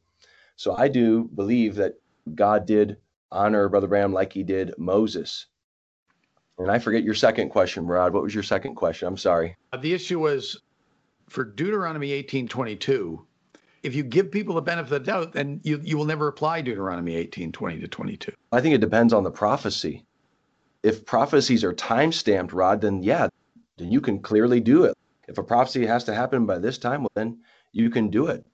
So 0.56 0.76
I 0.76 0.88
do 0.88 1.30
believe 1.36 1.76
that 1.76 1.96
God 2.36 2.66
did 2.66 2.98
honor 3.32 3.70
Brother 3.70 3.88
Bram 3.88 4.14
like 4.14 4.34
he 4.34 4.44
did 4.44 4.74
Moses. 4.78 5.48
And 6.60 6.70
I 6.70 6.78
forget 6.78 7.04
your 7.04 7.16
second 7.16 7.50
question, 7.50 7.88
Rod. 7.88 8.14
What 8.14 8.24
was 8.24 8.36
your 8.36 8.44
second 8.44 8.76
question? 8.76 9.08
I'm 9.08 9.18
sorry. 9.18 9.56
Uh, 9.74 9.78
the 9.78 9.94
issue 9.94 10.20
was 10.20 10.62
for 11.28 11.44
Deuteronomy 11.44 12.12
18:22. 12.12 13.26
If 13.84 13.96
you 13.96 14.04
give 14.04 14.32
people 14.32 14.56
the 14.56 14.62
benefit 14.62 14.94
of 14.94 15.04
the 15.04 15.12
doubt, 15.12 15.34
then 15.34 15.60
you, 15.64 15.80
you 15.84 15.98
will 15.98 16.06
never 16.06 16.28
apply 16.28 16.62
Deuteronomy 16.62 17.14
18:20 17.14 17.82
to 17.82 17.88
22. 17.88 18.32
I 18.52 18.62
think 18.62 18.76
it 18.76 18.82
depends 18.82 19.14
on 19.14 19.24
the 19.24 19.32
prophecy. 19.32 20.06
If 20.84 21.06
prophecies 21.06 21.64
are 21.64 21.74
time 21.74 22.12
stamped, 22.12 22.54
Rod, 22.54 22.82
then 22.82 23.02
yeah, 23.04 23.28
then 23.78 23.92
you 23.92 24.02
can 24.02 24.20
clearly 24.20 24.60
do 24.60 24.84
it. 24.84 24.96
If 25.28 25.38
a 25.38 25.44
prophecy 25.44 25.86
has 25.86 26.04
to 26.06 26.14
happen 26.14 26.46
by 26.46 26.60
this 26.60 26.78
time, 26.78 27.02
well, 27.02 27.12
then 27.16 27.40
you 27.72 27.90
can 27.90 28.10
do 28.10 28.28
it 28.28 28.46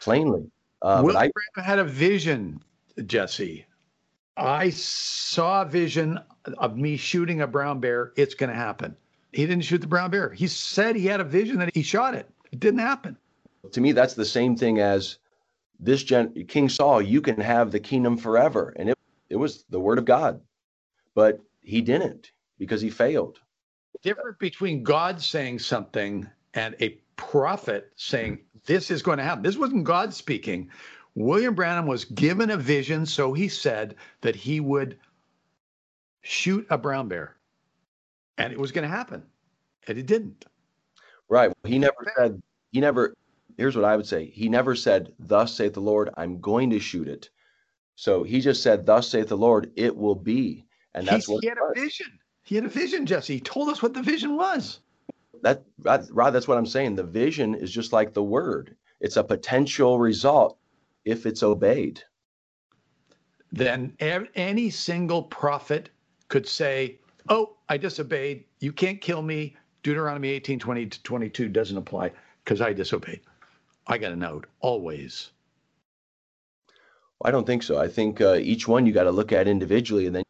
plainly. 0.00 0.50
Uh, 0.82 1.00
William 1.04 1.30
I, 1.56 1.60
had 1.62 1.78
a 1.78 1.84
vision, 1.84 2.62
Jesse. 3.06 3.64
I 4.36 4.70
saw 4.70 5.62
a 5.62 5.64
vision 5.64 6.18
of 6.58 6.76
me 6.76 6.96
shooting 6.96 7.40
a 7.40 7.46
brown 7.46 7.80
bear. 7.80 8.12
It's 8.16 8.34
going 8.34 8.50
to 8.50 8.56
happen. 8.56 8.96
He 9.32 9.46
didn't 9.46 9.64
shoot 9.64 9.80
the 9.80 9.86
brown 9.86 10.10
bear. 10.10 10.30
He 10.30 10.46
said 10.46 10.96
he 10.96 11.06
had 11.06 11.20
a 11.20 11.24
vision 11.24 11.58
that 11.58 11.74
he 11.74 11.82
shot 11.82 12.14
it. 12.14 12.28
It 12.52 12.60
didn't 12.60 12.80
happen. 12.80 13.16
To 13.72 13.80
me, 13.80 13.92
that's 13.92 14.14
the 14.14 14.24
same 14.24 14.56
thing 14.56 14.80
as 14.80 15.18
this 15.80 16.02
gen- 16.04 16.46
King 16.46 16.68
Saul. 16.68 17.02
You 17.02 17.20
can 17.20 17.40
have 17.40 17.70
the 17.70 17.80
kingdom 17.80 18.16
forever, 18.16 18.74
and 18.76 18.90
it 18.90 18.98
it 19.30 19.36
was 19.36 19.64
the 19.70 19.80
word 19.80 19.98
of 19.98 20.04
God, 20.04 20.40
but 21.14 21.40
he 21.62 21.80
didn't 21.80 22.30
because 22.58 22.80
he 22.80 22.90
failed. 22.90 23.40
Different 24.02 24.38
between 24.38 24.82
God 24.82 25.20
saying 25.20 25.60
something 25.60 26.28
and 26.54 26.76
a 26.80 27.00
prophet 27.16 27.92
saying 27.96 28.40
this 28.66 28.90
is 28.90 29.02
going 29.02 29.18
to 29.18 29.24
happen. 29.24 29.42
This 29.42 29.56
wasn't 29.56 29.84
God 29.84 30.14
speaking. 30.14 30.70
William 31.14 31.54
Branham 31.54 31.86
was 31.86 32.04
given 32.04 32.50
a 32.50 32.56
vision, 32.56 33.06
so 33.06 33.32
he 33.32 33.48
said 33.48 33.96
that 34.20 34.36
he 34.36 34.60
would 34.60 34.98
shoot 36.22 36.66
a 36.70 36.78
brown 36.78 37.08
bear, 37.08 37.36
and 38.38 38.52
it 38.52 38.58
was 38.58 38.72
going 38.72 38.82
to 38.82 38.94
happen, 38.94 39.22
and 39.88 39.98
it 39.98 40.06
didn't. 40.06 40.44
Right. 41.28 41.52
He 41.64 41.78
never 41.78 41.96
said. 42.16 42.42
He 42.72 42.80
never. 42.80 43.14
Here's 43.56 43.76
what 43.76 43.84
I 43.84 43.96
would 43.96 44.06
say. 44.06 44.26
He 44.26 44.48
never 44.48 44.74
said, 44.74 45.12
"Thus 45.18 45.54
saith 45.54 45.74
the 45.74 45.80
Lord, 45.80 46.10
I'm 46.16 46.40
going 46.40 46.70
to 46.70 46.80
shoot 46.80 47.08
it." 47.08 47.30
So 47.96 48.24
he 48.24 48.40
just 48.40 48.62
said, 48.62 48.86
"Thus 48.86 49.08
saith 49.08 49.28
the 49.28 49.36
Lord, 49.36 49.70
it 49.76 49.96
will 49.96 50.14
be," 50.14 50.66
and 50.94 51.06
that's 51.06 51.26
He's, 51.26 51.28
what 51.28 51.42
he 51.42 51.48
had 51.48 51.58
a 51.58 51.74
vision. 51.74 52.18
He 52.42 52.56
had 52.56 52.64
a 52.64 52.68
vision, 52.68 53.06
Jesse. 53.06 53.34
He 53.34 53.40
told 53.40 53.68
us 53.68 53.82
what 53.82 53.94
the 53.94 54.02
vision 54.02 54.36
was. 54.36 54.80
That, 55.42 55.62
Rod, 55.78 56.30
that's 56.30 56.48
what 56.48 56.58
I'm 56.58 56.66
saying. 56.66 56.96
The 56.96 57.04
vision 57.04 57.54
is 57.54 57.70
just 57.70 57.92
like 57.92 58.12
the 58.12 58.22
word. 58.22 58.76
It's 59.00 59.16
a 59.16 59.24
potential 59.24 59.98
result 59.98 60.58
if 61.04 61.26
it's 61.26 61.42
obeyed. 61.42 62.02
Then 63.52 63.94
any 64.00 64.70
single 64.70 65.22
prophet 65.22 65.90
could 66.28 66.48
say, 66.48 66.98
"Oh, 67.28 67.56
I 67.68 67.76
disobeyed. 67.76 68.44
You 68.58 68.72
can't 68.72 69.00
kill 69.00 69.22
me." 69.22 69.56
Deuteronomy 69.82 70.30
18, 70.30 70.58
20 70.58 70.86
to 70.86 71.02
22 71.02 71.48
doesn't 71.48 71.76
apply 71.76 72.10
because 72.42 72.60
I 72.60 72.72
disobeyed. 72.72 73.20
I 73.86 73.98
got 73.98 74.12
a 74.12 74.16
note 74.16 74.46
always. 74.60 75.30
I 77.22 77.30
don't 77.30 77.46
think 77.46 77.62
so. 77.62 77.78
I 77.78 77.88
think 77.88 78.20
uh, 78.20 78.34
each 78.34 78.66
one 78.66 78.86
you 78.86 78.92
got 78.92 79.04
to 79.04 79.10
look 79.10 79.32
at 79.32 79.48
individually, 79.48 80.06
and 80.06 80.16
then 80.16 80.24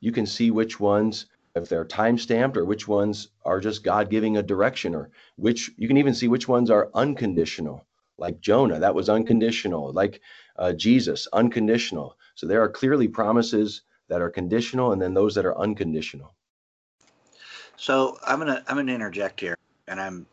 you 0.00 0.12
can 0.12 0.26
see 0.26 0.50
which 0.50 0.80
ones, 0.80 1.26
if 1.54 1.68
they're 1.68 1.84
time 1.84 2.18
stamped, 2.18 2.56
or 2.56 2.64
which 2.64 2.88
ones 2.88 3.28
are 3.44 3.60
just 3.60 3.84
God 3.84 4.10
giving 4.10 4.36
a 4.36 4.42
direction, 4.42 4.94
or 4.94 5.10
which 5.36 5.70
you 5.76 5.88
can 5.88 5.96
even 5.96 6.14
see 6.14 6.28
which 6.28 6.48
ones 6.48 6.70
are 6.70 6.90
unconditional, 6.94 7.86
like 8.16 8.40
Jonah, 8.40 8.78
that 8.80 8.94
was 8.94 9.08
unconditional, 9.08 9.92
like 9.92 10.20
uh, 10.56 10.72
Jesus, 10.72 11.28
unconditional. 11.32 12.16
So 12.34 12.46
there 12.46 12.62
are 12.62 12.68
clearly 12.68 13.08
promises 13.08 13.82
that 14.08 14.22
are 14.22 14.30
conditional, 14.30 14.92
and 14.92 15.02
then 15.02 15.14
those 15.14 15.34
that 15.34 15.46
are 15.46 15.58
unconditional. 15.58 16.34
So 17.76 18.18
I'm 18.26 18.38
gonna 18.38 18.64
I'm 18.66 18.76
gonna 18.76 18.92
interject 18.92 19.40
here, 19.40 19.56
and 19.86 20.00
I'm 20.00 20.26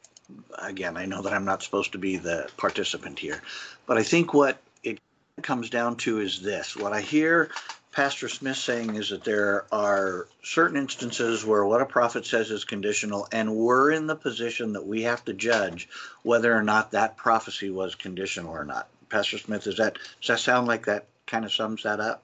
again 0.57 0.97
I 0.97 1.05
know 1.05 1.21
that 1.21 1.33
I'm 1.33 1.45
not 1.45 1.63
supposed 1.63 1.93
to 1.93 1.97
be 1.97 2.17
the 2.17 2.49
participant 2.57 3.19
here, 3.19 3.41
but 3.85 3.97
I 3.97 4.03
think 4.03 4.33
what 4.33 4.61
it 4.83 4.99
comes 5.41 5.69
down 5.69 5.97
to 5.97 6.19
is 6.19 6.41
this: 6.41 6.75
what 6.75 6.93
I 6.93 7.01
hear 7.01 7.49
Pastor 7.95 8.27
Smith 8.27 8.57
saying 8.57 8.95
is 8.95 9.09
that 9.09 9.23
there 9.23 9.65
are 9.71 10.27
certain 10.43 10.75
instances 10.75 11.45
where 11.45 11.65
what 11.65 11.81
a 11.81 11.85
prophet 11.85 12.25
says 12.25 12.51
is 12.51 12.65
conditional, 12.65 13.25
and 13.31 13.55
we're 13.55 13.89
in 13.91 14.05
the 14.05 14.17
position 14.17 14.73
that 14.73 14.85
we 14.85 15.03
have 15.03 15.23
to 15.25 15.33
judge 15.33 15.87
whether 16.21 16.53
or 16.53 16.61
not 16.61 16.91
that 16.91 17.15
prophecy 17.15 17.69
was 17.69 17.95
conditional 17.95 18.51
or 18.51 18.65
not. 18.65 18.89
Pastor 19.09 19.37
Smith, 19.37 19.65
is 19.67 19.77
that 19.77 19.97
does 20.19 20.27
that 20.27 20.39
sound 20.39 20.67
like 20.67 20.87
that 20.87 21.05
kind 21.25 21.45
of 21.45 21.53
sums 21.53 21.83
that 21.83 22.01
up? 22.01 22.23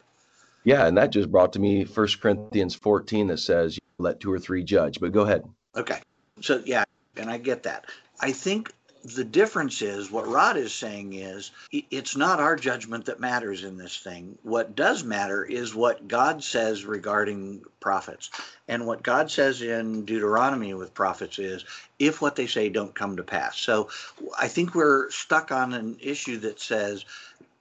Yeah, 0.65 0.86
and 0.86 0.98
that 0.98 1.12
just 1.12 1.31
brought 1.31 1.53
to 1.53 1.60
me 1.60 1.86
First 1.86 2.22
Corinthians 2.22 2.75
14 2.75 3.27
that 3.27 3.39
says 3.39 3.79
let 3.98 4.20
two 4.20 4.31
or 4.31 4.39
three 4.39 4.63
judge. 4.63 5.00
But 5.00 5.13
go 5.13 5.22
ahead. 5.22 5.46
Okay. 5.75 6.01
So 6.41 6.62
yeah, 6.65 6.84
and 7.15 7.30
I 7.30 7.38
get 7.38 7.63
that. 7.63 7.86
I 8.20 8.32
think 8.32 8.74
the 9.03 9.24
difference 9.24 9.82
is 9.82 10.12
what 10.12 10.27
Rod 10.27 10.58
is 10.58 10.74
saying 10.74 11.13
is 11.13 11.51
it's 11.72 12.15
not 12.15 12.39
our 12.39 12.56
judgment 12.56 13.06
that 13.06 13.20
matters 13.20 13.63
in 13.63 13.77
this 13.77 13.98
thing. 13.98 14.38
What 14.44 14.75
does 14.75 15.03
matter 15.03 15.44
is 15.44 15.74
what 15.74 16.08
God 16.08 16.44
says 16.44 16.86
regarding 16.86 17.63
prophets. 17.80 18.30
And 18.68 18.86
what 18.86 19.01
God 19.01 19.32
says 19.32 19.62
in 19.63 20.06
Deuteronomy 20.06 20.75
with 20.75 20.94
prophets 20.94 21.39
is 21.39 21.65
if 21.98 22.22
what 22.22 22.36
they 22.36 22.46
say 22.46 22.70
don't 22.70 22.94
come 22.94 23.18
to 23.18 23.24
pass. 23.24 23.58
So 23.58 23.89
I 24.38 24.48
think 24.48 24.75
we're 24.75 25.10
stuck 25.10 25.51
on 25.51 25.74
an 25.74 25.98
issue 26.00 26.38
that 26.39 26.60
says 26.60 27.03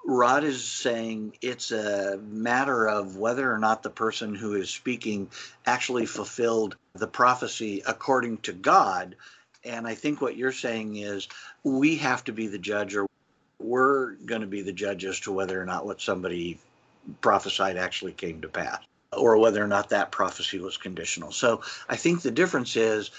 Rod 0.05 0.45
is 0.45 0.65
saying 0.65 1.37
it's 1.41 1.73
a 1.73 2.19
matter 2.19 2.87
of 2.87 3.17
whether 3.17 3.51
or 3.53 3.59
not 3.59 3.83
the 3.83 3.91
person 3.91 4.35
who 4.35 4.55
is 4.55 4.71
speaking 4.71 5.31
actually 5.67 6.07
fulfilled 6.07 6.77
the 6.95 7.07
prophecy 7.07 7.83
according 7.87 8.39
to 8.39 8.53
God. 8.53 9.17
And 9.65 9.87
I 9.87 9.95
think 9.95 10.21
what 10.21 10.37
you're 10.37 10.53
saying 10.53 10.97
is 10.97 11.29
we 11.63 11.97
have 11.97 12.25
to 12.25 12.33
be 12.33 12.47
the 12.47 12.59
judge, 12.59 12.95
or 12.95 13.07
we're 13.61 14.13
going 14.13 14.41
to 14.41 14.47
be 14.47 14.63
the 14.63 14.73
judge 14.73 15.05
as 15.05 15.21
to 15.21 15.33
whether 15.33 15.61
or 15.61 15.67
not 15.67 15.85
what 15.87 16.01
somebody 16.01 16.59
prophesied 17.21 17.77
actually 17.77 18.13
came 18.13 18.41
to 18.41 18.49
pass, 18.49 18.81
or 19.13 19.39
whether 19.39 19.63
or 19.63 19.69
not 19.69 19.91
that 19.91 20.11
prophecy 20.11 20.59
was 20.59 20.77
conditional. 20.77 21.33
So 21.33 21.63
I 21.89 21.97
think 21.97 22.23
the 22.23 22.31
difference 22.31 22.77
is 22.77 23.11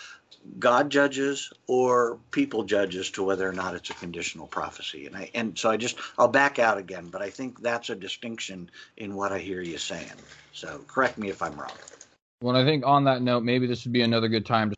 God 0.58 0.90
judges 0.90 1.52
or 1.68 2.18
people 2.32 2.64
judge 2.64 2.96
as 2.96 3.12
to 3.12 3.24
whether 3.24 3.48
or 3.48 3.54
not 3.54 3.76
it's 3.76 3.90
a 3.90 3.94
conditional 3.94 4.48
prophecy. 4.48 5.06
And 5.06 5.16
I 5.16 5.30
and 5.36 5.58
so 5.58 5.70
I 5.70 5.78
just 5.78 5.98
I'll 6.18 6.28
back 6.28 6.58
out 6.58 6.78
again, 6.78 7.10
but 7.12 7.22
I 7.22 7.30
think 7.30 7.62
that's 7.62 7.90
a 7.90 7.96
distinction 7.96 8.70
in 8.98 9.16
what 9.16 9.32
I 9.32 9.40
hear 9.40 9.62
you 9.62 9.78
saying. 9.78 10.12
So 10.54 10.82
correct 10.88 11.18
me 11.18 11.30
if 11.30 11.42
I'm 11.42 11.56
wrong. 11.56 11.72
Well, 12.42 12.56
I 12.56 12.66
think 12.66 12.86
on 12.86 13.04
that 13.04 13.22
note, 13.22 13.44
maybe 13.44 13.68
this 13.68 13.86
would 13.86 13.94
be 13.94 14.02
another 14.02 14.28
good 14.28 14.46
time 14.46 14.72
to 14.72 14.76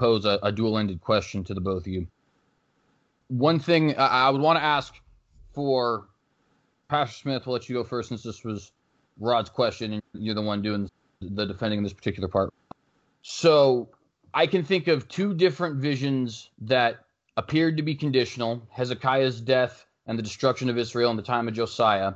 pose 0.00 0.24
a, 0.24 0.38
a 0.42 0.50
dual-ended 0.50 1.00
question 1.00 1.44
to 1.44 1.54
the 1.54 1.60
both 1.60 1.82
of 1.82 1.88
you. 1.88 2.06
One 3.28 3.60
thing 3.60 3.96
I, 3.96 4.26
I 4.26 4.30
would 4.30 4.40
want 4.40 4.58
to 4.58 4.64
ask 4.64 4.94
for 5.52 6.08
Pastor 6.88 7.16
Smith, 7.16 7.46
we'll 7.46 7.52
let 7.52 7.68
you 7.68 7.76
go 7.76 7.84
first 7.84 8.08
since 8.08 8.22
this 8.22 8.42
was 8.42 8.72
Rod's 9.18 9.50
question 9.50 9.92
and 9.92 10.02
you're 10.14 10.34
the 10.34 10.42
one 10.42 10.62
doing 10.62 10.90
the 11.20 11.46
defending 11.46 11.78
in 11.78 11.84
this 11.84 11.92
particular 11.92 12.28
part. 12.28 12.52
So 13.22 13.90
I 14.32 14.46
can 14.46 14.64
think 14.64 14.88
of 14.88 15.06
two 15.06 15.34
different 15.34 15.76
visions 15.76 16.50
that 16.62 17.04
appeared 17.36 17.76
to 17.76 17.82
be 17.82 17.94
conditional 17.94 18.66
Hezekiah's 18.70 19.40
death 19.40 19.86
and 20.06 20.18
the 20.18 20.22
destruction 20.22 20.70
of 20.70 20.78
Israel 20.78 21.10
in 21.10 21.16
the 21.16 21.22
time 21.22 21.46
of 21.46 21.54
Josiah. 21.54 22.14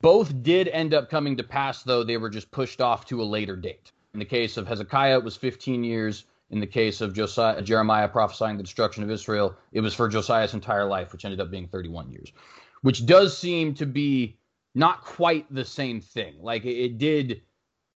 Both 0.00 0.42
did 0.42 0.68
end 0.68 0.94
up 0.94 1.10
coming 1.10 1.36
to 1.36 1.42
pass, 1.42 1.82
though 1.82 2.04
they 2.04 2.16
were 2.16 2.30
just 2.30 2.50
pushed 2.50 2.80
off 2.80 3.06
to 3.06 3.20
a 3.22 3.24
later 3.24 3.56
date. 3.56 3.92
In 4.14 4.20
the 4.20 4.24
case 4.24 4.56
of 4.56 4.68
Hezekiah, 4.68 5.18
it 5.18 5.24
was 5.24 5.36
15 5.36 5.82
years. 5.82 6.24
In 6.50 6.60
the 6.60 6.66
case 6.66 7.00
of 7.00 7.12
Josiah, 7.12 7.60
Jeremiah 7.60 8.08
prophesying 8.08 8.56
the 8.56 8.62
destruction 8.62 9.02
of 9.02 9.10
Israel, 9.10 9.56
it 9.72 9.80
was 9.80 9.94
for 9.94 10.08
Josiah's 10.08 10.54
entire 10.54 10.84
life, 10.84 11.12
which 11.12 11.24
ended 11.24 11.40
up 11.40 11.50
being 11.50 11.66
31 11.66 12.10
years, 12.10 12.32
which 12.82 13.04
does 13.04 13.36
seem 13.36 13.74
to 13.74 13.86
be 13.86 14.38
not 14.74 15.02
quite 15.02 15.52
the 15.52 15.64
same 15.64 16.00
thing. 16.00 16.34
Like 16.40 16.64
it, 16.64 16.76
it 16.78 16.98
did 16.98 17.42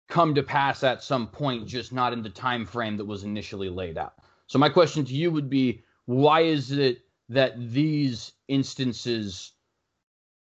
come 0.09 0.35
to 0.35 0.43
pass 0.43 0.83
at 0.83 1.05
some 1.05 1.29
point, 1.29 1.69
just 1.69 1.93
not 1.93 2.13
in 2.13 2.23
the 2.23 2.31
time 2.31 2.67
frame 2.67 2.97
that 2.97 3.05
was 3.05 3.23
initially 3.23 3.69
laid 3.69 3.97
out. 3.97 4.15
So 4.49 4.59
my 4.59 4.69
question 4.69 5.05
to 5.05 5.15
you 5.15 5.31
would 5.31 5.49
be, 5.49 5.85
why 6.07 6.41
is 6.41 6.73
it 6.73 7.03
that 7.29 7.55
these 7.73 8.33
instances 8.49 9.53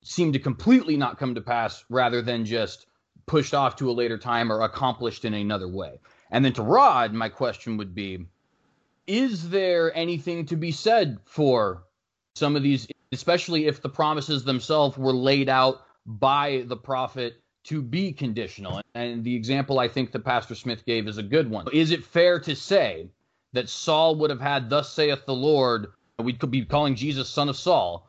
seem 0.05 0.33
to 0.35 0.39
completely 0.39 0.97
not 0.97 1.19
come 1.19 1.35
to 1.35 1.41
pass 1.41 1.83
rather 1.89 2.21
than 2.21 2.45
just 2.45 2.87
pushed 3.25 3.55
off 3.55 3.77
to 3.77 3.91
a 3.91 3.93
later 3.93 4.19
time 4.19 4.53
or 4.53 4.61
accomplished 4.61 5.25
in 5.25 5.33
another 5.33 5.67
way? 5.67 5.99
And 6.31 6.45
then 6.45 6.53
to 6.55 6.63
Rod, 6.63 7.13
my 7.13 7.29
question 7.29 7.77
would 7.77 7.95
be, 7.95 8.27
is 9.07 9.51
there 9.51 9.97
anything 9.97 10.47
to 10.47 10.57
be 10.57 10.73
said 10.73 11.19
for 11.25 11.85
some 12.35 12.57
of 12.57 12.63
these, 12.63 12.87
especially 13.13 13.67
if 13.67 13.81
the 13.81 13.89
promises 13.89 14.45
themselves 14.45 14.99
were 14.99 15.13
laid 15.13 15.49
out 15.49 15.83
by 16.05 16.65
the 16.67 16.77
prophet 16.77 17.41
to 17.65 17.83
be 17.83 18.13
conditional. 18.13 18.81
And 18.95 19.25
the 19.25 19.35
example 19.35 19.81
I 19.81 19.89
think 19.89 20.13
that 20.13 20.25
Pastor 20.25 20.55
Smith 20.55 20.85
gave 20.87 21.09
is 21.09 21.19
a 21.19 21.23
good 21.23 21.51
one. 21.51 21.67
Is 21.73 21.91
it 21.91 22.05
fair 22.05 22.39
to 22.41 22.55
say 22.55 23.09
that 23.55 23.69
Saul 23.69 24.17
would 24.17 24.31
have 24.31 24.41
had, 24.41 24.71
Thus 24.71 24.93
saith 24.93 25.27
the 25.27 25.35
Lord, 25.35 25.89
we 26.19 26.33
could 26.33 26.51
be 26.51 26.65
calling 26.65 26.95
Jesus 26.95 27.29
son 27.29 27.49
of 27.49 27.57
Saul, 27.57 28.09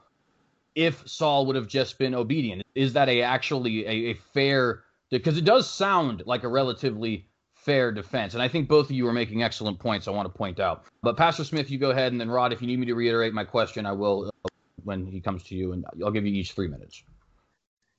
if 0.76 1.08
Saul 1.08 1.48
would 1.48 1.56
have 1.56 1.68
just 1.68 1.98
been 1.98 2.14
obedient? 2.14 2.64
Is 2.76 2.94
that 2.94 3.10
a 3.10 3.24
actually 3.24 3.86
a, 3.86 4.12
a 4.12 4.14
fair 4.34 4.84
because 5.10 5.38
it 5.38 5.46
does 5.46 5.70
sound 5.70 6.24
like 6.26 6.44
a 6.44 6.50
relatively 6.50 7.26
fair 7.68 7.92
defense. 7.92 8.34
And 8.34 8.42
I 8.42 8.48
think 8.48 8.70
both 8.70 8.86
of 8.86 8.92
you 8.92 9.06
are 9.10 9.14
making 9.14 9.44
excellent 9.44 9.78
points 9.78 10.08
I 10.08 10.12
want 10.12 10.26
to 10.26 10.36
point 10.36 10.58
out. 10.58 10.86
But 11.04 11.18
Pastor 11.18 11.44
Smith, 11.44 11.70
you 11.70 11.78
go 11.78 11.92
ahead, 11.92 12.14
and 12.14 12.20
then 12.20 12.32
Rod, 12.32 12.54
if 12.54 12.62
you 12.62 12.68
need 12.68 12.80
me 12.80 12.86
to 12.86 12.96
reiterate 12.96 13.34
my 13.34 13.44
question, 13.44 13.86
I 13.86 13.92
will 13.92 14.32
uh, 14.46 14.50
when 14.86 15.06
he 15.06 15.20
comes 15.20 15.44
to 15.44 15.56
you, 15.56 15.74
and 15.74 15.84
I'll 16.02 16.12
give 16.12 16.26
you 16.26 16.34
each 16.34 16.54
three 16.54 16.70
minutes. 16.70 17.04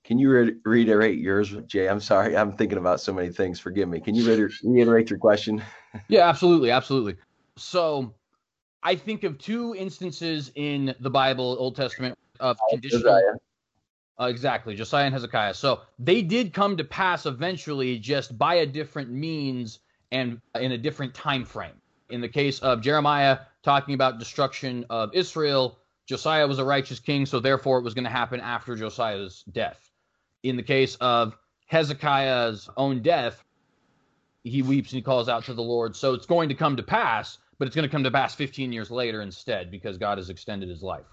Can 0.05 0.19
you 0.19 0.31
re- 0.31 0.55
reiterate 0.65 1.19
yours, 1.19 1.55
Jay? 1.67 1.87
I'm 1.87 2.01
sorry, 2.01 2.35
I'm 2.35 2.53
thinking 2.53 2.79
about 2.79 3.03
so 3.03 3.13
many 3.13 3.29
things. 3.29 3.61
Forgive 3.61 3.91
me. 3.91 4.01
Can 4.01 4.15
you 4.15 4.25
re- 4.25 4.51
reiterate 4.65 5.11
your 5.11 5.19
question? 5.19 5.63
yeah, 6.09 6.27
absolutely, 6.27 6.71
absolutely. 6.71 7.17
So, 7.59 8.15
I 8.83 8.95
think 8.97 9.23
of 9.25 9.37
two 9.37 9.75
instances 9.75 10.51
in 10.55 10.95
the 10.99 11.11
Bible, 11.11 11.57
Old 11.59 11.77
Testament, 11.77 12.17
of 12.41 12.57
conditional. 12.71 13.21
Uh, 14.21 14.27
exactly, 14.27 14.75
Josiah 14.75 15.05
and 15.05 15.15
Hezekiah. 15.15 15.55
So 15.55 15.83
they 15.99 16.23
did 16.23 16.53
come 16.53 16.77
to 16.79 16.85
pass 16.85 17.25
eventually, 17.25 17.99
just 17.99 18.37
by 18.37 18.57
a 18.57 18.67
different 18.67 19.11
means 19.11 19.79
and 20.11 20.41
in 20.59 20.73
a 20.73 20.79
different 20.79 21.15
time 21.15 21.45
frame. 21.45 21.81
In 22.11 22.21
the 22.21 22.29
case 22.29 22.59
of 22.59 22.81
Jeremiah 22.81 23.39
talking 23.63 23.95
about 23.95 24.19
destruction 24.19 24.87
of 24.91 25.15
Israel, 25.15 25.79
Josiah 26.07 26.49
was 26.49 26.59
a 26.59 26.65
righteous 26.65 26.99
king, 26.99 27.27
so 27.27 27.39
therefore 27.39 27.79
it 27.79 27.83
was 27.83 27.95
going 27.95 28.05
to 28.05 28.11
happen 28.11 28.41
after 28.41 28.75
Josiah's 28.75 29.45
death. 29.53 29.79
In 30.43 30.57
the 30.57 30.63
case 30.63 30.97
of 30.97 31.37
Hezekiah's 31.67 32.69
own 32.77 33.03
death, 33.03 33.45
he 34.43 34.63
weeps 34.63 34.91
and 34.91 34.97
he 34.97 35.03
calls 35.03 35.29
out 35.29 35.45
to 35.45 35.55
the 35.55 35.63
Lord. 35.63 35.95
So 35.95 36.15
it's 36.15 36.27
going 36.27 36.49
to 36.49 36.55
come 36.55 36.77
to 36.77 36.83
pass, 36.83 37.39
but 37.59 37.69
it's 37.69 37.77
going 37.77 37.87
to 37.87 37.93
come 37.93 38.05
to 38.05 38.11
pass 38.11 38.35
15 38.35 38.73
years 38.73 38.91
later 38.91 39.21
instead 39.21 39.71
because 39.71 39.99
God 39.99 40.19
has 40.19 40.31
extended 40.31 40.69
his 40.71 40.83
life 40.83 41.05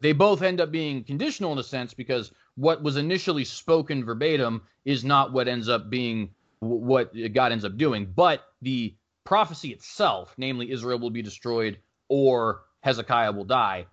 they 0.00 0.12
both 0.12 0.42
end 0.42 0.60
up 0.60 0.70
being 0.70 1.04
conditional 1.04 1.52
in 1.52 1.58
a 1.58 1.62
sense 1.62 1.94
because 1.94 2.32
what 2.56 2.82
was 2.82 2.96
initially 2.96 3.44
spoken 3.44 4.04
verbatim 4.04 4.62
is 4.84 5.04
not 5.04 5.32
what 5.32 5.48
ends 5.48 5.68
up 5.68 5.90
being 5.90 6.30
what 6.60 7.12
God 7.32 7.52
ends 7.52 7.64
up 7.64 7.76
doing. 7.76 8.12
But 8.14 8.42
the 8.62 8.94
prophecy 9.24 9.70
itself, 9.70 10.34
namely 10.38 10.70
Israel 10.70 10.98
will 10.98 11.10
be 11.10 11.22
destroyed 11.22 11.78
or 12.08 12.62
Hezekiah 12.80 13.32
will 13.32 13.44
die, 13.44 13.86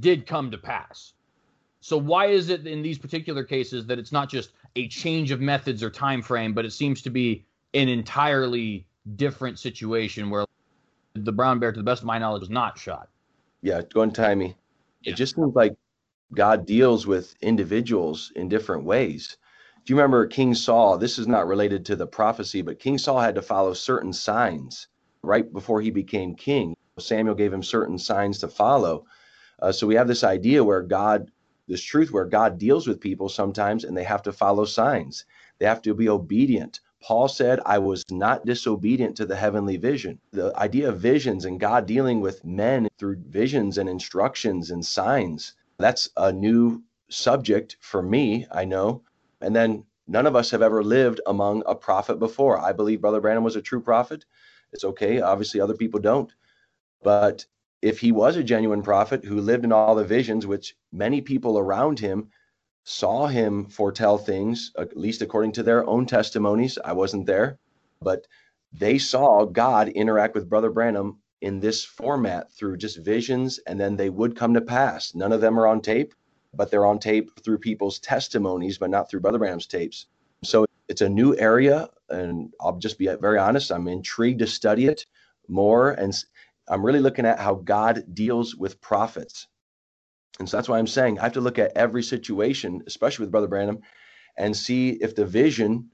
did 0.00 0.26
come 0.26 0.50
to 0.50 0.58
pass. 0.58 1.12
So 1.80 1.96
why 1.96 2.26
is 2.26 2.48
it 2.48 2.66
in 2.66 2.82
these 2.82 2.98
particular 2.98 3.44
cases 3.44 3.86
that 3.86 3.98
it's 3.98 4.12
not 4.12 4.28
just 4.28 4.50
a 4.76 4.88
change 4.88 5.30
of 5.30 5.40
methods 5.40 5.82
or 5.82 5.90
time 5.90 6.22
frame, 6.22 6.54
but 6.54 6.64
it 6.64 6.72
seems 6.72 7.02
to 7.02 7.10
be 7.10 7.44
an 7.74 7.88
entirely 7.88 8.86
different 9.16 9.58
situation 9.58 10.30
where 10.30 10.44
the 11.14 11.32
brown 11.32 11.58
bear, 11.58 11.72
to 11.72 11.78
the 11.78 11.84
best 11.84 12.02
of 12.02 12.06
my 12.06 12.18
knowledge, 12.18 12.40
was 12.40 12.50
not 12.50 12.78
shot? 12.78 13.08
Yeah, 13.62 13.82
go 13.82 14.02
and 14.02 14.14
me. 15.04 15.12
It 15.12 15.16
just 15.16 15.36
seems 15.36 15.54
like 15.54 15.74
God 16.34 16.66
deals 16.66 17.06
with 17.06 17.34
individuals 17.40 18.32
in 18.36 18.48
different 18.48 18.84
ways. 18.84 19.36
Do 19.84 19.92
you 19.92 19.96
remember 19.96 20.26
King 20.26 20.54
Saul? 20.54 20.98
This 20.98 21.18
is 21.18 21.26
not 21.26 21.46
related 21.46 21.86
to 21.86 21.96
the 21.96 22.06
prophecy, 22.06 22.62
but 22.62 22.78
King 22.80 22.98
Saul 22.98 23.20
had 23.20 23.36
to 23.36 23.42
follow 23.42 23.72
certain 23.74 24.12
signs 24.12 24.88
right 25.22 25.50
before 25.52 25.80
he 25.80 25.90
became 25.90 26.34
king. 26.34 26.74
Samuel 26.98 27.34
gave 27.36 27.52
him 27.52 27.62
certain 27.62 27.98
signs 27.98 28.38
to 28.40 28.48
follow. 28.48 29.06
Uh, 29.60 29.72
so 29.72 29.86
we 29.86 29.94
have 29.94 30.08
this 30.08 30.24
idea 30.24 30.62
where 30.62 30.82
God, 30.82 31.30
this 31.68 31.82
truth 31.82 32.12
where 32.12 32.26
God 32.26 32.58
deals 32.58 32.86
with 32.86 33.00
people 33.00 33.28
sometimes 33.28 33.84
and 33.84 33.96
they 33.96 34.04
have 34.04 34.22
to 34.24 34.32
follow 34.32 34.64
signs. 34.66 35.24
They 35.58 35.66
have 35.66 35.82
to 35.82 35.94
be 35.94 36.08
obedient. 36.08 36.80
Paul 37.00 37.28
said, 37.28 37.60
I 37.64 37.78
was 37.78 38.04
not 38.10 38.44
disobedient 38.44 39.16
to 39.16 39.26
the 39.26 39.36
heavenly 39.36 39.76
vision. 39.76 40.18
The 40.32 40.56
idea 40.58 40.88
of 40.88 41.00
visions 41.00 41.44
and 41.44 41.60
God 41.60 41.86
dealing 41.86 42.20
with 42.20 42.44
men 42.44 42.88
through 42.98 43.22
visions 43.28 43.78
and 43.78 43.88
instructions 43.88 44.70
and 44.70 44.84
signs, 44.84 45.54
that's 45.78 46.10
a 46.16 46.32
new 46.32 46.82
subject 47.08 47.76
for 47.80 48.02
me, 48.02 48.46
I 48.50 48.64
know. 48.64 49.02
And 49.40 49.54
then 49.54 49.84
none 50.06 50.26
of 50.26 50.34
us 50.34 50.50
have 50.50 50.62
ever 50.62 50.82
lived 50.82 51.20
among 51.26 51.62
a 51.66 51.74
prophet 51.74 52.18
before. 52.18 52.58
I 52.58 52.72
believe 52.72 53.00
Brother 53.00 53.20
Branham 53.20 53.44
was 53.44 53.56
a 53.56 53.62
true 53.62 53.80
prophet. 53.80 54.24
It's 54.72 54.84
okay. 54.84 55.20
Obviously, 55.20 55.60
other 55.60 55.76
people 55.76 56.00
don't. 56.00 56.32
But 57.02 57.46
if 57.80 58.00
he 58.00 58.10
was 58.10 58.36
a 58.36 58.42
genuine 58.42 58.82
prophet 58.82 59.24
who 59.24 59.40
lived 59.40 59.64
in 59.64 59.72
all 59.72 59.94
the 59.94 60.04
visions, 60.04 60.46
which 60.46 60.76
many 60.92 61.20
people 61.20 61.58
around 61.58 62.00
him 62.00 62.30
saw 62.88 63.26
him 63.26 63.66
foretell 63.66 64.16
things, 64.16 64.72
uh, 64.78 64.80
at 64.80 64.96
least 64.96 65.20
according 65.20 65.52
to 65.52 65.62
their 65.62 65.86
own 65.86 66.06
testimonies. 66.06 66.78
I 66.82 66.94
wasn't 66.94 67.26
there, 67.26 67.58
but 68.00 68.26
they 68.72 68.96
saw 68.96 69.44
God 69.44 69.88
interact 69.90 70.34
with 70.34 70.48
Brother 70.48 70.70
Branham 70.70 71.18
in 71.42 71.60
this 71.60 71.84
format 71.84 72.50
through 72.50 72.78
just 72.78 73.04
visions, 73.04 73.60
and 73.66 73.78
then 73.78 73.96
they 73.96 74.08
would 74.08 74.34
come 74.34 74.54
to 74.54 74.62
pass. 74.62 75.14
None 75.14 75.32
of 75.32 75.42
them 75.42 75.60
are 75.60 75.66
on 75.66 75.82
tape, 75.82 76.14
but 76.54 76.70
they're 76.70 76.86
on 76.86 76.98
tape 76.98 77.38
through 77.44 77.58
people's 77.58 77.98
testimonies, 77.98 78.78
but 78.78 78.88
not 78.88 79.10
through 79.10 79.20
Brother 79.20 79.38
Branham's 79.38 79.66
tapes. 79.66 80.06
So 80.42 80.64
it's 80.88 81.02
a 81.02 81.10
new 81.10 81.36
area, 81.36 81.90
and 82.08 82.54
I'll 82.58 82.78
just 82.78 82.98
be 82.98 83.14
very 83.20 83.38
honest. 83.38 83.70
I'm 83.70 83.86
intrigued 83.86 84.38
to 84.38 84.46
study 84.46 84.86
it 84.86 85.04
more, 85.46 85.90
and 85.90 86.14
I'm 86.66 86.84
really 86.86 87.00
looking 87.00 87.26
at 87.26 87.38
how 87.38 87.56
God 87.56 88.04
deals 88.14 88.56
with 88.56 88.80
prophets 88.80 89.46
and 90.38 90.48
so 90.48 90.56
that's 90.56 90.68
why 90.68 90.78
I'm 90.78 90.86
saying 90.86 91.18
I 91.18 91.24
have 91.24 91.32
to 91.32 91.40
look 91.40 91.58
at 91.58 91.76
every 91.76 92.02
situation, 92.02 92.82
especially 92.86 93.24
with 93.24 93.32
Brother 93.32 93.48
Branham, 93.48 93.80
and 94.36 94.56
see 94.56 94.90
if 94.90 95.14
the 95.14 95.26
vision 95.26 95.90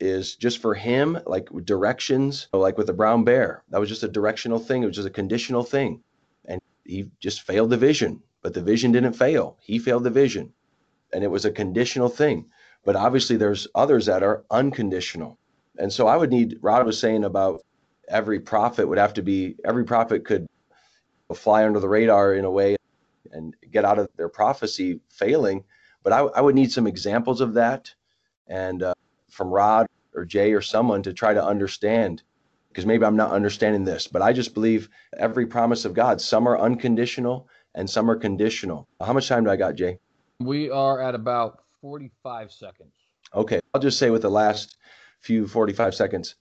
is 0.00 0.36
just 0.36 0.58
for 0.58 0.74
him, 0.74 1.18
like 1.26 1.48
directions, 1.64 2.48
like 2.52 2.78
with 2.78 2.86
the 2.86 2.92
brown 2.92 3.24
bear. 3.24 3.62
That 3.70 3.80
was 3.80 3.88
just 3.88 4.02
a 4.02 4.08
directional 4.08 4.58
thing. 4.58 4.82
It 4.82 4.86
was 4.86 4.96
just 4.96 5.08
a 5.08 5.12
conditional 5.12 5.62
thing. 5.62 6.02
And 6.46 6.60
he 6.84 7.10
just 7.20 7.42
failed 7.42 7.70
the 7.70 7.76
vision, 7.76 8.22
but 8.42 8.54
the 8.54 8.62
vision 8.62 8.92
didn't 8.92 9.12
fail. 9.12 9.58
He 9.60 9.78
failed 9.78 10.04
the 10.04 10.10
vision. 10.10 10.52
And 11.12 11.22
it 11.22 11.30
was 11.30 11.44
a 11.44 11.50
conditional 11.50 12.08
thing. 12.08 12.46
But 12.84 12.96
obviously, 12.96 13.36
there's 13.36 13.68
others 13.74 14.06
that 14.06 14.22
are 14.22 14.44
unconditional. 14.50 15.38
And 15.78 15.92
so 15.92 16.06
I 16.06 16.16
would 16.16 16.30
need, 16.30 16.58
Rod 16.60 16.84
was 16.84 16.98
saying 16.98 17.24
about 17.24 17.62
every 18.08 18.40
prophet 18.40 18.88
would 18.88 18.98
have 18.98 19.14
to 19.14 19.22
be, 19.22 19.56
every 19.64 19.84
prophet 19.84 20.24
could 20.24 20.46
fly 21.34 21.64
under 21.64 21.80
the 21.80 21.88
radar 21.88 22.34
in 22.34 22.44
a 22.44 22.50
way 22.50 22.76
and 23.32 23.54
get 23.70 23.84
out 23.84 23.98
of 23.98 24.08
their 24.16 24.28
prophecy 24.28 25.00
failing. 25.08 25.64
But 26.02 26.12
I, 26.12 26.18
I 26.20 26.40
would 26.40 26.54
need 26.54 26.72
some 26.72 26.86
examples 26.86 27.40
of 27.40 27.54
that, 27.54 27.94
and 28.46 28.82
uh, 28.82 28.94
from 29.30 29.50
Rod 29.50 29.86
or 30.14 30.24
Jay 30.24 30.52
or 30.52 30.60
someone 30.60 31.02
to 31.02 31.12
try 31.12 31.34
to 31.34 31.44
understand, 31.44 32.22
because 32.68 32.86
maybe 32.86 33.04
I'm 33.04 33.16
not 33.16 33.32
understanding 33.32 33.84
this. 33.84 34.06
But 34.06 34.22
I 34.22 34.32
just 34.32 34.54
believe 34.54 34.88
every 35.16 35.46
promise 35.46 35.84
of 35.84 35.94
God. 35.94 36.20
Some 36.20 36.46
are 36.46 36.58
unconditional 36.58 37.48
and 37.74 37.88
some 37.88 38.10
are 38.10 38.16
conditional. 38.16 38.86
How 39.00 39.12
much 39.12 39.28
time 39.28 39.44
do 39.44 39.50
I 39.50 39.56
got, 39.56 39.74
Jay? 39.74 39.98
We 40.40 40.70
are 40.70 41.00
at 41.00 41.14
about 41.14 41.60
45 41.80 42.52
seconds. 42.52 42.92
Okay, 43.34 43.60
I'll 43.72 43.80
just 43.80 43.98
say 43.98 44.10
with 44.10 44.22
the 44.22 44.30
last 44.30 44.76
few 45.20 45.46
45 45.46 45.94
seconds. 45.94 46.36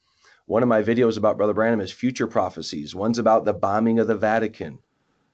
One 0.46 0.62
of 0.62 0.70
my 0.70 0.84
videos 0.84 1.18
about 1.18 1.38
Brother 1.38 1.54
Branham 1.54 1.82
is 1.82 1.92
future 1.92 2.28
prophecies. 2.28 2.94
One's 2.94 3.18
about 3.18 3.46
the 3.46 3.54
bombing 3.54 4.00
of 4.00 4.08
the 4.08 4.16
Vatican. 4.16 4.80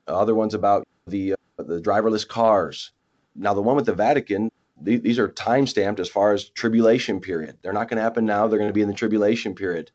Other 0.08 0.36
one's 0.36 0.54
about 0.54 0.88
the 1.10 1.34
uh, 1.34 1.64
the 1.64 1.82
driverless 1.82 2.28
cars. 2.28 2.92
Now, 3.36 3.54
the 3.54 3.62
one 3.62 3.76
with 3.76 3.86
the 3.86 3.94
Vatican, 3.94 4.50
th- 4.84 5.02
these 5.02 5.20
are 5.20 5.28
time 5.28 5.68
stamped 5.68 6.00
as 6.00 6.10
far 6.10 6.34
as 6.34 6.50
tribulation 6.50 7.20
period. 7.20 7.58
They're 7.62 7.74
not 7.74 7.90
going 7.90 7.98
to 7.98 8.04
happen 8.04 8.26
now. 8.26 8.48
They're 8.48 8.60
going 8.60 8.70
to 8.70 8.74
be 8.74 8.82
in 8.82 8.88
the 8.88 8.94
tribulation 8.94 9.56
period. 9.56 9.92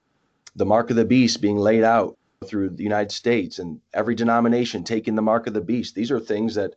The 0.57 0.67
mark 0.67 0.91
of 0.91 0.97
the 0.97 1.05
beast 1.05 1.41
being 1.41 1.57
laid 1.57 1.83
out 1.83 2.17
through 2.47 2.71
the 2.71 2.83
United 2.83 3.11
States 3.11 3.59
and 3.59 3.81
every 3.93 4.15
denomination 4.15 4.85
taking 4.85 5.15
the 5.15 5.23
mark 5.23 5.47
of 5.47 5.55
the 5.55 5.61
beast. 5.61 5.95
These 5.95 6.11
are 6.11 6.21
things 6.21 6.55
that 6.55 6.75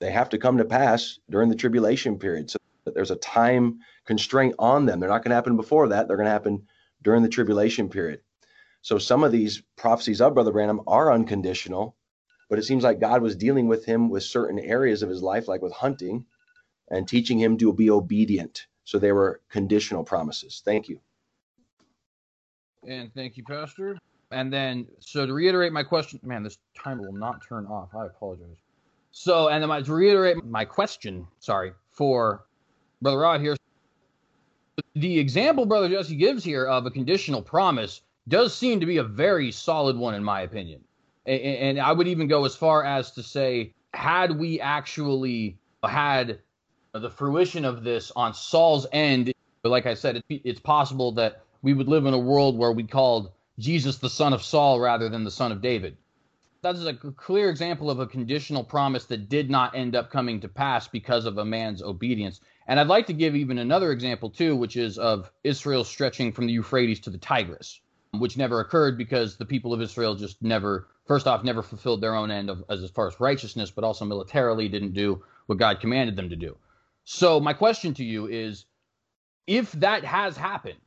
they 0.00 0.10
have 0.10 0.28
to 0.30 0.38
come 0.38 0.58
to 0.58 0.64
pass 0.64 1.18
during 1.30 1.48
the 1.48 1.54
tribulation 1.54 2.18
period. 2.18 2.50
So 2.50 2.58
there's 2.84 3.10
a 3.10 3.16
time 3.16 3.78
constraint 4.04 4.54
on 4.58 4.86
them. 4.86 5.00
They're 5.00 5.08
not 5.08 5.22
going 5.22 5.30
to 5.30 5.36
happen 5.36 5.56
before 5.56 5.88
that. 5.88 6.08
They're 6.08 6.16
going 6.16 6.26
to 6.26 6.32
happen 6.32 6.66
during 7.02 7.22
the 7.22 7.28
tribulation 7.28 7.88
period. 7.88 8.20
So 8.82 8.98
some 8.98 9.24
of 9.24 9.32
these 9.32 9.62
prophecies 9.76 10.20
of 10.20 10.34
Brother 10.34 10.52
Branham 10.52 10.82
are 10.86 11.12
unconditional 11.12 11.96
but 12.48 12.58
it 12.58 12.64
seems 12.64 12.84
like 12.84 13.00
God 13.00 13.22
was 13.22 13.36
dealing 13.36 13.66
with 13.66 13.84
him 13.84 14.08
with 14.08 14.22
certain 14.22 14.58
areas 14.58 15.02
of 15.02 15.08
his 15.08 15.22
life, 15.22 15.48
like 15.48 15.62
with 15.62 15.72
hunting, 15.72 16.24
and 16.90 17.08
teaching 17.08 17.38
him 17.38 17.58
to 17.58 17.72
be 17.72 17.90
obedient. 17.90 18.66
So 18.84 18.98
they 18.98 19.12
were 19.12 19.40
conditional 19.50 20.04
promises. 20.04 20.62
Thank 20.64 20.88
you. 20.88 21.00
And 22.86 23.12
thank 23.14 23.36
you, 23.36 23.42
Pastor. 23.42 23.98
And 24.30 24.52
then, 24.52 24.86
so 25.00 25.26
to 25.26 25.32
reiterate 25.32 25.72
my 25.72 25.82
question, 25.82 26.20
man, 26.22 26.42
this 26.44 26.58
timer 26.76 27.02
will 27.02 27.18
not 27.18 27.42
turn 27.46 27.66
off. 27.66 27.94
I 27.94 28.06
apologize. 28.06 28.56
So, 29.10 29.48
and 29.48 29.62
then 29.62 29.68
my, 29.68 29.82
to 29.82 29.92
reiterate 29.92 30.44
my 30.44 30.64
question, 30.64 31.26
sorry, 31.40 31.72
for 31.90 32.44
Brother 33.02 33.18
Rod 33.18 33.40
here, 33.40 33.56
the 34.94 35.18
example 35.18 35.64
Brother 35.66 35.88
Jesse 35.88 36.16
gives 36.16 36.44
here 36.44 36.66
of 36.66 36.86
a 36.86 36.90
conditional 36.90 37.42
promise 37.42 38.02
does 38.28 38.54
seem 38.54 38.78
to 38.80 38.86
be 38.86 38.98
a 38.98 39.04
very 39.04 39.50
solid 39.50 39.96
one, 39.96 40.14
in 40.14 40.22
my 40.22 40.42
opinion 40.42 40.80
and 41.26 41.80
I 41.80 41.92
would 41.92 42.08
even 42.08 42.28
go 42.28 42.44
as 42.44 42.54
far 42.56 42.84
as 42.84 43.10
to 43.12 43.22
say, 43.22 43.74
had 43.92 44.38
we 44.38 44.60
actually 44.60 45.58
had 45.82 46.40
the 46.92 47.10
fruition 47.10 47.64
of 47.64 47.84
this 47.84 48.12
on 48.16 48.32
Saul's 48.34 48.86
end, 48.92 49.32
But 49.66 49.70
like 49.70 49.86
I 49.86 49.94
said, 49.94 50.22
it's 50.28 50.60
possible 50.60 51.10
that 51.14 51.42
we 51.60 51.74
would 51.74 51.88
live 51.88 52.06
in 52.06 52.14
a 52.14 52.18
world 52.20 52.56
where 52.56 52.70
we 52.70 52.84
called 52.84 53.32
Jesus 53.58 53.98
the 53.98 54.08
son 54.08 54.32
of 54.32 54.44
Saul 54.44 54.78
rather 54.78 55.08
than 55.08 55.24
the 55.24 55.30
son 55.32 55.50
of 55.50 55.60
David. 55.60 55.96
That 56.62 56.76
is 56.76 56.86
a 56.86 56.94
clear 56.94 57.50
example 57.50 57.90
of 57.90 57.98
a 57.98 58.06
conditional 58.06 58.62
promise 58.62 59.06
that 59.06 59.28
did 59.28 59.50
not 59.50 59.74
end 59.74 59.96
up 59.96 60.12
coming 60.12 60.38
to 60.42 60.48
pass 60.48 60.86
because 60.86 61.24
of 61.24 61.38
a 61.38 61.44
man's 61.44 61.82
obedience. 61.82 62.40
And 62.68 62.78
I'd 62.78 62.86
like 62.86 63.08
to 63.08 63.12
give 63.12 63.34
even 63.34 63.58
another 63.58 63.90
example 63.90 64.30
too, 64.30 64.54
which 64.54 64.76
is 64.76 64.98
of 64.98 65.32
Israel 65.42 65.82
stretching 65.82 66.30
from 66.30 66.46
the 66.46 66.52
Euphrates 66.52 67.00
to 67.00 67.10
the 67.10 67.18
Tigris, 67.18 67.80
which 68.12 68.36
never 68.36 68.60
occurred 68.60 68.96
because 68.96 69.36
the 69.36 69.46
people 69.46 69.74
of 69.74 69.82
Israel 69.82 70.14
just 70.14 70.40
never, 70.42 70.86
first 71.06 71.26
off, 71.26 71.44
never 71.44 71.62
fulfilled 71.62 72.00
their 72.00 72.14
own 72.14 72.30
end 72.30 72.50
of 72.50 72.64
as 72.68 72.88
far 72.90 73.08
as 73.08 73.20
righteousness, 73.20 73.70
but 73.70 73.84
also 73.84 74.04
militarily 74.04 74.68
didn't 74.68 74.92
do 74.92 75.22
what 75.46 75.58
God 75.58 75.80
commanded 75.80 76.16
them 76.16 76.30
to 76.30 76.36
do. 76.36 76.56
So 77.04 77.40
my 77.40 77.52
question 77.52 77.94
to 77.94 78.04
you 78.04 78.26
is, 78.26 78.66
if 79.46 79.72
that 79.72 80.04
has 80.04 80.36
happened, 80.36 80.78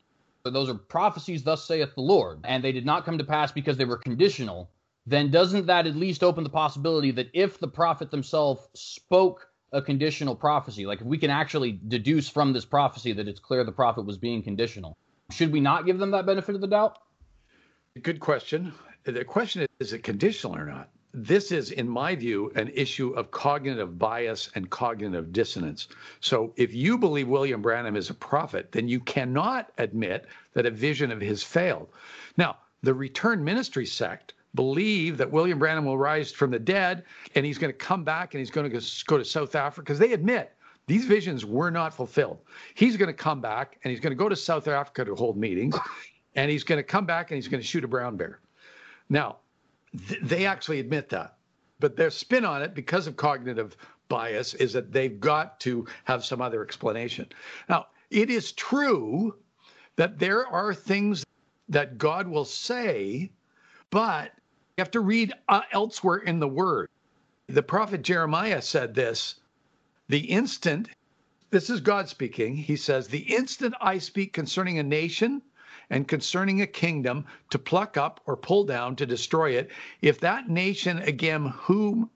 those 0.43 0.69
are 0.69 0.73
prophecies, 0.73 1.43
thus 1.43 1.65
saith 1.65 1.95
the 1.95 2.01
Lord, 2.01 2.39
and 2.43 2.63
they 2.63 2.71
did 2.71 2.85
not 2.85 3.05
come 3.05 3.17
to 3.17 3.23
pass 3.23 3.51
because 3.51 3.77
they 3.77 3.85
were 3.85 3.97
conditional, 3.97 4.69
then 5.05 5.31
doesn't 5.31 5.67
that 5.67 5.87
at 5.87 5.95
least 5.95 6.23
open 6.23 6.43
the 6.43 6.49
possibility 6.49 7.11
that 7.11 7.29
if 7.33 7.59
the 7.59 7.67
prophet 7.67 8.11
themselves 8.11 8.67
spoke 8.73 9.47
a 9.71 9.81
conditional 9.81 10.35
prophecy, 10.35 10.85
like 10.85 11.01
if 11.01 11.07
we 11.07 11.17
can 11.17 11.29
actually 11.29 11.79
deduce 11.87 12.27
from 12.27 12.53
this 12.53 12.65
prophecy 12.65 13.13
that 13.13 13.27
it's 13.27 13.39
clear 13.39 13.63
the 13.63 13.71
prophet 13.71 14.05
was 14.05 14.17
being 14.17 14.41
conditional, 14.41 14.97
should 15.31 15.51
we 15.51 15.59
not 15.59 15.85
give 15.85 15.99
them 15.99 16.11
that 16.11 16.25
benefit 16.25 16.55
of 16.55 16.61
the 16.61 16.67
doubt? 16.67 16.97
Good 18.01 18.19
question. 18.19 18.73
The 19.03 19.23
question 19.25 19.61
is, 19.61 19.67
is 19.79 19.93
it 19.93 20.03
conditional 20.03 20.55
or 20.55 20.65
not? 20.65 20.89
This 21.13 21.51
is, 21.51 21.71
in 21.71 21.89
my 21.89 22.15
view, 22.15 22.51
an 22.55 22.69
issue 22.73 23.09
of 23.11 23.31
cognitive 23.31 23.97
bias 23.97 24.51
and 24.53 24.69
cognitive 24.69 25.33
dissonance. 25.33 25.87
So, 26.19 26.53
if 26.55 26.73
you 26.73 26.99
believe 26.99 27.27
William 27.27 27.63
Branham 27.63 27.95
is 27.95 28.11
a 28.11 28.13
prophet, 28.13 28.71
then 28.71 28.87
you 28.87 28.99
cannot 28.99 29.71
admit 29.79 30.27
that 30.53 30.67
a 30.67 30.71
vision 30.71 31.11
of 31.11 31.19
his 31.19 31.41
failed. 31.41 31.89
Now, 32.37 32.57
the 32.83 32.93
return 32.93 33.43
ministry 33.43 33.87
sect 33.87 34.33
believe 34.55 35.17
that 35.17 35.31
William 35.31 35.59
Branham 35.59 35.85
will 35.85 35.97
rise 35.97 36.31
from 36.31 36.51
the 36.51 36.59
dead 36.59 37.03
and 37.35 37.45
he's 37.45 37.57
going 37.57 37.71
to 37.71 37.77
come 37.77 38.03
back 38.03 38.33
and 38.33 38.39
he's 38.39 38.51
going 38.51 38.69
to 38.69 38.81
go 39.07 39.17
to 39.17 39.25
South 39.25 39.55
Africa 39.55 39.81
because 39.81 39.99
they 39.99 40.13
admit 40.13 40.53
these 40.87 41.05
visions 41.05 41.45
were 41.45 41.69
not 41.69 41.93
fulfilled. 41.93 42.39
He's 42.73 42.97
going 42.97 43.07
to 43.07 43.13
come 43.13 43.41
back 43.41 43.77
and 43.83 43.91
he's 43.91 43.99
going 43.99 44.11
to 44.11 44.17
go 44.17 44.29
to 44.29 44.35
South 44.35 44.67
Africa 44.67 45.05
to 45.05 45.15
hold 45.15 45.37
meetings 45.37 45.77
and 46.35 46.49
he's 46.49 46.63
going 46.63 46.79
to 46.79 46.83
come 46.83 47.05
back 47.05 47.31
and 47.31 47.35
he's 47.35 47.47
going 47.47 47.61
to 47.61 47.67
shoot 47.67 47.83
a 47.83 47.87
brown 47.87 48.17
bear. 48.17 48.39
Now, 49.09 49.37
th- 50.07 50.21
they 50.21 50.45
actually 50.45 50.79
admit 50.79 51.09
that. 51.09 51.37
But 51.79 51.95
their 51.95 52.09
spin 52.09 52.45
on 52.45 52.61
it, 52.61 52.75
because 52.75 53.07
of 53.07 53.15
cognitive 53.15 53.77
bias, 54.09 54.53
is 54.55 54.73
that 54.73 54.91
they've 54.91 55.19
got 55.19 55.59
to 55.61 55.87
have 56.03 56.25
some 56.25 56.41
other 56.41 56.63
explanation. 56.63 57.27
Now, 57.69 57.87
it 58.09 58.29
is 58.29 58.51
true 58.51 59.35
that 59.95 60.19
there 60.19 60.45
are 60.47 60.73
things 60.73 61.25
that 61.69 61.97
God 61.97 62.27
will 62.27 62.45
say, 62.45 63.31
but 63.91 64.31
you 64.77 64.81
have 64.81 64.91
to 64.91 65.01
read 65.01 65.33
uh, 65.47 65.61
elsewhere 65.71 66.17
in 66.17 66.39
the 66.39 66.47
word. 66.47 66.89
The 67.47 67.63
prophet 67.63 68.01
Jeremiah 68.01 68.61
said 68.61 68.93
this 68.93 69.35
the 70.07 70.19
instant, 70.19 70.89
this 71.51 71.69
is 71.69 71.81
God 71.81 72.09
speaking, 72.09 72.55
he 72.55 72.75
says, 72.75 73.07
the 73.07 73.35
instant 73.35 73.75
I 73.79 73.99
speak 73.99 74.33
concerning 74.33 74.79
a 74.79 74.83
nation, 74.83 75.41
and 75.89 76.07
concerning 76.07 76.61
a 76.61 76.67
kingdom 76.67 77.25
to 77.49 77.59
pluck 77.59 77.97
up 77.97 78.21
or 78.25 78.37
pull 78.37 78.63
down 78.63 78.95
to 78.95 79.05
destroy 79.05 79.51
it, 79.51 79.71
if 80.01 80.19
that 80.19 80.49
nation 80.49 80.99
again 80.99 81.47
whom 81.47 82.09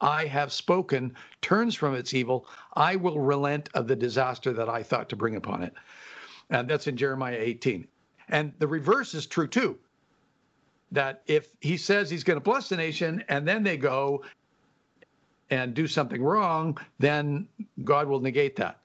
I 0.00 0.24
have 0.26 0.52
spoken 0.52 1.14
turns 1.42 1.74
from 1.74 1.94
its 1.94 2.14
evil, 2.14 2.46
I 2.74 2.96
will 2.96 3.20
relent 3.20 3.68
of 3.74 3.86
the 3.86 3.96
disaster 3.96 4.52
that 4.54 4.68
I 4.68 4.82
thought 4.82 5.08
to 5.10 5.16
bring 5.16 5.36
upon 5.36 5.62
it. 5.62 5.74
And 6.48 6.68
that's 6.68 6.86
in 6.86 6.96
Jeremiah 6.96 7.38
18. 7.38 7.86
And 8.30 8.52
the 8.58 8.66
reverse 8.66 9.14
is 9.14 9.26
true 9.26 9.46
too. 9.46 9.78
That 10.92 11.22
if 11.26 11.48
he 11.60 11.76
says 11.76 12.10
he's 12.10 12.24
going 12.24 12.38
to 12.38 12.42
bless 12.44 12.68
the 12.68 12.76
nation 12.76 13.22
and 13.28 13.46
then 13.46 13.62
they 13.62 13.76
go 13.76 14.24
and 15.50 15.74
do 15.74 15.86
something 15.86 16.22
wrong, 16.22 16.78
then 16.98 17.46
God 17.84 18.08
will 18.08 18.20
negate 18.20 18.56
that. 18.56 18.79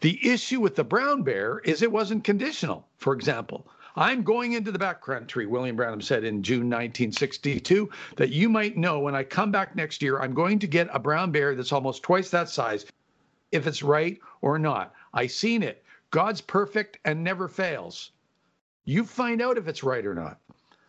The 0.00 0.30
issue 0.30 0.60
with 0.60 0.76
the 0.76 0.84
brown 0.84 1.22
bear 1.22 1.60
is 1.60 1.82
it 1.82 1.90
wasn't 1.90 2.24
conditional. 2.24 2.86
For 2.98 3.14
example, 3.14 3.66
I'm 3.96 4.22
going 4.22 4.52
into 4.52 4.72
the 4.72 4.78
backcountry, 4.78 5.46
William 5.46 5.76
Branham 5.76 6.00
said 6.00 6.24
in 6.24 6.42
June 6.42 6.68
1962, 6.68 7.88
that 8.16 8.30
you 8.30 8.48
might 8.48 8.76
know 8.76 8.98
when 8.98 9.14
I 9.14 9.22
come 9.22 9.52
back 9.52 9.76
next 9.76 10.02
year, 10.02 10.20
I'm 10.20 10.34
going 10.34 10.58
to 10.58 10.66
get 10.66 10.88
a 10.92 10.98
brown 10.98 11.30
bear 11.30 11.54
that's 11.54 11.72
almost 11.72 12.02
twice 12.02 12.28
that 12.30 12.48
size, 12.48 12.86
if 13.52 13.66
it's 13.66 13.82
right 13.82 14.18
or 14.40 14.58
not. 14.58 14.92
I 15.12 15.28
seen 15.28 15.62
it. 15.62 15.84
God's 16.10 16.40
perfect 16.40 16.98
and 17.04 17.22
never 17.22 17.46
fails. 17.46 18.10
You 18.84 19.04
find 19.04 19.40
out 19.40 19.58
if 19.58 19.68
it's 19.68 19.84
right 19.84 20.04
or 20.04 20.14
not. 20.14 20.38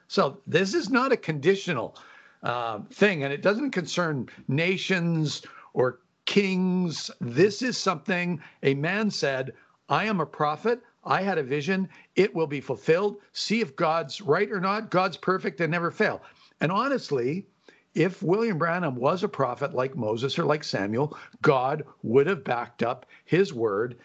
So 0.08 0.42
this 0.48 0.74
is 0.74 0.90
not 0.90 1.12
a 1.12 1.18
conditional 1.18 1.98
uh, 2.44 2.80
thing, 2.92 3.24
and 3.24 3.32
it 3.32 3.42
doesn't 3.42 3.72
concern 3.72 4.30
nations 4.48 5.44
or 5.74 6.00
kings. 6.26 7.12
This 7.22 7.62
is 7.62 7.78
something 7.78 8.42
a 8.64 8.74
man 8.74 9.10
said, 9.10 9.54
I 9.90 10.06
am 10.06 10.20
a 10.20 10.26
prophet. 10.26 10.82
I 11.04 11.22
had 11.22 11.38
a 11.38 11.44
vision. 11.44 11.88
It 12.16 12.34
will 12.34 12.48
be 12.48 12.62
fulfilled. 12.62 13.18
See 13.34 13.62
if 13.62 13.76
God's 13.76 14.22
right 14.22 14.52
or 14.52 14.60
not. 14.60 14.90
God's 14.90 15.18
perfect 15.18 15.62
and 15.62 15.72
never 15.72 15.92
fail. 15.92 16.22
And 16.62 16.72
honestly, 16.72 17.46
if 17.94 18.22
William 18.22 18.58
Branham 18.58 18.96
was 18.96 19.24
a 19.24 19.30
prophet 19.30 19.74
like 19.74 19.96
Moses 19.96 20.38
or 20.38 20.46
like 20.46 20.64
Samuel, 20.64 21.18
God 21.42 21.84
would 22.04 22.28
have 22.28 22.44
backed 22.44 22.84
up 22.84 23.06
his 23.26 23.54
word 23.54 23.98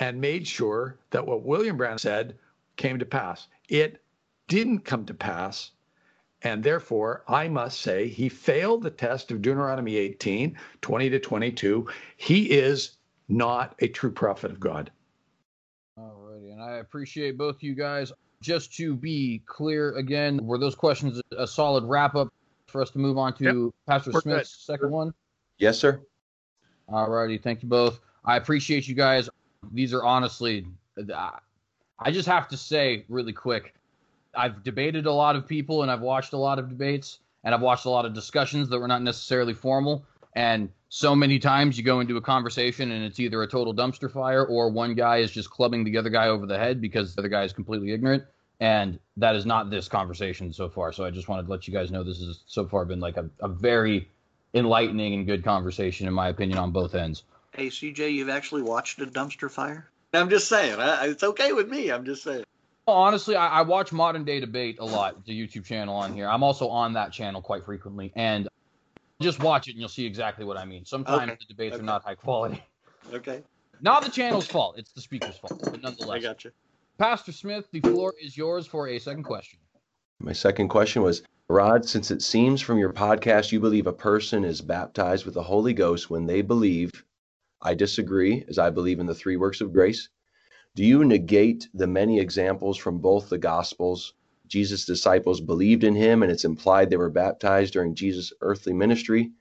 and 0.00 0.20
made 0.20 0.46
sure 0.46 0.98
that 1.10 1.26
what 1.26 1.44
William 1.44 1.76
Branham 1.76 1.98
said 1.98 2.36
came 2.76 2.98
to 2.98 3.06
pass. 3.06 3.48
It 3.68 4.02
didn't 4.48 4.80
come 4.80 5.06
to 5.06 5.14
pass. 5.14 5.70
And 6.42 6.62
therefore, 6.62 7.24
I 7.26 7.48
must 7.48 7.80
say 7.80 8.08
he 8.08 8.28
failed 8.28 8.82
the 8.82 8.90
test 8.90 9.30
of 9.30 9.42
Deuteronomy 9.42 9.96
18, 9.96 10.56
20 10.80 11.10
to 11.10 11.18
22. 11.18 11.88
He 12.16 12.50
is 12.50 12.96
not 13.28 13.74
a 13.80 13.88
true 13.88 14.12
prophet 14.12 14.50
of 14.50 14.60
God. 14.60 14.90
Alrighty, 15.98 16.52
and 16.52 16.62
I 16.62 16.74
appreciate 16.76 17.36
both 17.36 17.62
you 17.62 17.74
guys. 17.74 18.12
Just 18.40 18.72
to 18.76 18.94
be 18.94 19.42
clear 19.46 19.96
again, 19.96 20.38
were 20.40 20.58
those 20.58 20.76
questions 20.76 21.20
a 21.36 21.46
solid 21.46 21.82
wrap 21.84 22.14
up 22.14 22.32
for 22.68 22.80
us 22.80 22.90
to 22.90 22.98
move 22.98 23.18
on 23.18 23.34
to 23.34 23.44
yep. 23.44 23.74
Pastor 23.86 24.12
We're 24.12 24.20
Smith's 24.20 24.64
good. 24.66 24.72
second 24.72 24.90
one? 24.92 25.12
Yes, 25.58 25.76
sir. 25.76 26.00
Alrighty, 26.88 27.42
thank 27.42 27.64
you 27.64 27.68
both. 27.68 28.00
I 28.24 28.36
appreciate 28.36 28.86
you 28.86 28.94
guys. 28.94 29.28
These 29.72 29.92
are 29.92 30.04
honestly, 30.04 30.66
I 31.98 32.10
just 32.12 32.28
have 32.28 32.46
to 32.48 32.56
say 32.56 33.04
really 33.08 33.32
quick, 33.32 33.74
I've 34.38 34.62
debated 34.62 35.06
a 35.06 35.12
lot 35.12 35.34
of 35.34 35.48
people 35.48 35.82
and 35.82 35.90
I've 35.90 36.00
watched 36.00 36.32
a 36.32 36.36
lot 36.36 36.60
of 36.60 36.68
debates 36.68 37.18
and 37.42 37.52
I've 37.52 37.60
watched 37.60 37.86
a 37.86 37.90
lot 37.90 38.04
of 38.04 38.14
discussions 38.14 38.68
that 38.68 38.78
were 38.78 38.86
not 38.86 39.02
necessarily 39.02 39.52
formal. 39.52 40.06
And 40.36 40.70
so 40.88 41.16
many 41.16 41.40
times 41.40 41.76
you 41.76 41.82
go 41.82 41.98
into 41.98 42.16
a 42.16 42.20
conversation 42.20 42.92
and 42.92 43.04
it's 43.04 43.18
either 43.18 43.42
a 43.42 43.48
total 43.48 43.74
dumpster 43.74 44.10
fire 44.10 44.46
or 44.46 44.70
one 44.70 44.94
guy 44.94 45.16
is 45.16 45.32
just 45.32 45.50
clubbing 45.50 45.82
the 45.82 45.98
other 45.98 46.08
guy 46.08 46.28
over 46.28 46.46
the 46.46 46.56
head 46.56 46.80
because 46.80 47.16
the 47.16 47.20
other 47.20 47.28
guy 47.28 47.42
is 47.42 47.52
completely 47.52 47.92
ignorant. 47.92 48.22
And 48.60 49.00
that 49.16 49.34
is 49.34 49.44
not 49.44 49.70
this 49.70 49.88
conversation 49.88 50.52
so 50.52 50.68
far. 50.68 50.92
So 50.92 51.04
I 51.04 51.10
just 51.10 51.28
wanted 51.28 51.46
to 51.46 51.50
let 51.50 51.66
you 51.66 51.74
guys 51.74 51.90
know 51.90 52.04
this 52.04 52.20
has 52.20 52.44
so 52.46 52.64
far 52.64 52.84
been 52.84 53.00
like 53.00 53.16
a, 53.16 53.28
a 53.40 53.48
very 53.48 54.08
enlightening 54.54 55.14
and 55.14 55.26
good 55.26 55.42
conversation, 55.42 56.06
in 56.06 56.14
my 56.14 56.28
opinion, 56.28 56.58
on 56.58 56.70
both 56.70 56.94
ends. 56.94 57.24
Hey, 57.52 57.68
CJ, 57.68 58.12
you've 58.12 58.28
actually 58.28 58.62
watched 58.62 59.00
a 59.00 59.06
dumpster 59.06 59.50
fire? 59.50 59.88
I'm 60.14 60.30
just 60.30 60.48
saying. 60.48 60.78
I, 60.78 61.06
it's 61.06 61.24
okay 61.24 61.52
with 61.52 61.68
me. 61.68 61.90
I'm 61.90 62.04
just 62.04 62.22
saying. 62.22 62.44
Honestly, 62.92 63.36
I, 63.36 63.58
I, 63.58 63.62
watch 63.62 63.92
Modern 63.92 64.24
Day 64.24 64.40
Debate 64.40 64.78
a 64.78 64.84
lot, 64.84 65.24
the 65.26 65.32
YouTube 65.32 65.64
channel 65.64 65.94
on 65.94 66.14
here. 66.14 66.26
I'm 66.26 66.42
also 66.42 66.68
on 66.68 66.94
that 66.94 67.12
channel 67.12 67.42
quite 67.42 67.64
frequently, 67.64 68.12
and 68.16 68.48
just 69.20 69.42
watch 69.42 69.68
it 69.68 69.72
and 69.72 69.80
you'll 69.80 69.90
see 69.90 70.06
exactly 70.06 70.44
what 70.44 70.56
I 70.56 70.64
mean. 70.64 70.84
Sometimes 70.84 71.30
okay. 71.30 71.36
the 71.38 71.44
debates 71.44 71.74
okay. 71.74 71.82
are 71.82 71.86
not 71.86 72.02
high 72.02 72.14
quality. 72.14 72.62
Okay. 73.12 73.42
Not 73.80 74.04
the 74.04 74.10
channel's 74.10 74.46
fault; 74.46 74.76
it's 74.78 74.92
the 74.92 75.00
speaker's 75.00 75.36
fault. 75.36 75.60
But 75.70 75.82
nonetheless, 75.82 76.10
I 76.10 76.18
got 76.18 76.44
you. 76.44 76.50
Pastor 76.98 77.30
Smith, 77.30 77.68
the 77.70 77.80
floor 77.80 78.14
is 78.20 78.36
yours 78.36 78.66
for 78.66 78.88
a 78.88 78.98
second 78.98 79.22
question. 79.22 79.60
My 80.20 80.32
second 80.32 80.68
question 80.68 81.02
was 81.02 81.22
Rod, 81.48 81.86
since 81.86 82.10
it 82.10 82.22
seems 82.22 82.60
from 82.60 82.78
your 82.78 82.92
podcast 82.92 83.52
you 83.52 83.60
believe 83.60 83.86
a 83.86 83.92
person 83.92 84.44
is 84.44 84.60
baptized 84.60 85.24
with 85.24 85.34
the 85.34 85.42
Holy 85.42 85.72
Ghost 85.72 86.10
when 86.10 86.26
they 86.26 86.42
believe, 86.42 87.04
I 87.62 87.74
disagree, 87.74 88.44
as 88.48 88.58
I 88.58 88.70
believe 88.70 88.98
in 88.98 89.06
the 89.06 89.14
three 89.14 89.36
works 89.36 89.60
of 89.60 89.72
grace. 89.72 90.08
Do 90.74 90.84
you 90.84 91.04
negate 91.04 91.68
the 91.74 91.86
many 91.86 92.20
examples 92.20 92.76
from 92.76 92.98
both 92.98 93.28
the 93.28 93.38
Gospels? 93.38 94.14
Jesus' 94.46 94.84
disciples 94.84 95.40
believed 95.40 95.84
in 95.84 95.94
him, 95.94 96.22
and 96.22 96.32
it's 96.32 96.44
implied 96.44 96.88
they 96.88 96.96
were 96.96 97.10
baptized 97.10 97.72
during 97.72 97.94
Jesus' 97.94 98.32
earthly 98.40 98.72
ministry, 98.72 99.32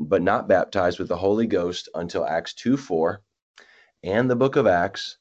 but 0.00 0.22
not 0.22 0.48
baptized 0.48 0.98
with 0.98 1.08
the 1.08 1.16
Holy 1.16 1.46
Ghost 1.46 1.88
until 1.94 2.24
Acts 2.24 2.54
2 2.54 2.76
4. 2.76 3.22
And 4.04 4.30
the 4.30 4.36
book 4.36 4.56
of 4.56 4.66
Acts, 4.66 5.18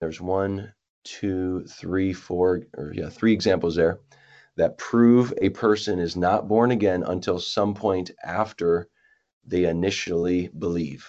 there's 0.00 0.20
one, 0.20 0.74
two, 1.04 1.64
three, 1.64 2.12
four, 2.12 2.62
or 2.76 2.92
yeah, 2.94 3.08
three 3.08 3.32
examples 3.32 3.76
there 3.76 4.00
that 4.56 4.76
prove 4.76 5.32
a 5.40 5.48
person 5.50 5.98
is 5.98 6.16
not 6.16 6.48
born 6.48 6.70
again 6.70 7.02
until 7.04 7.38
some 7.38 7.74
point 7.74 8.10
after 8.24 8.88
they 9.46 9.64
initially 9.64 10.48
believe. 10.58 11.08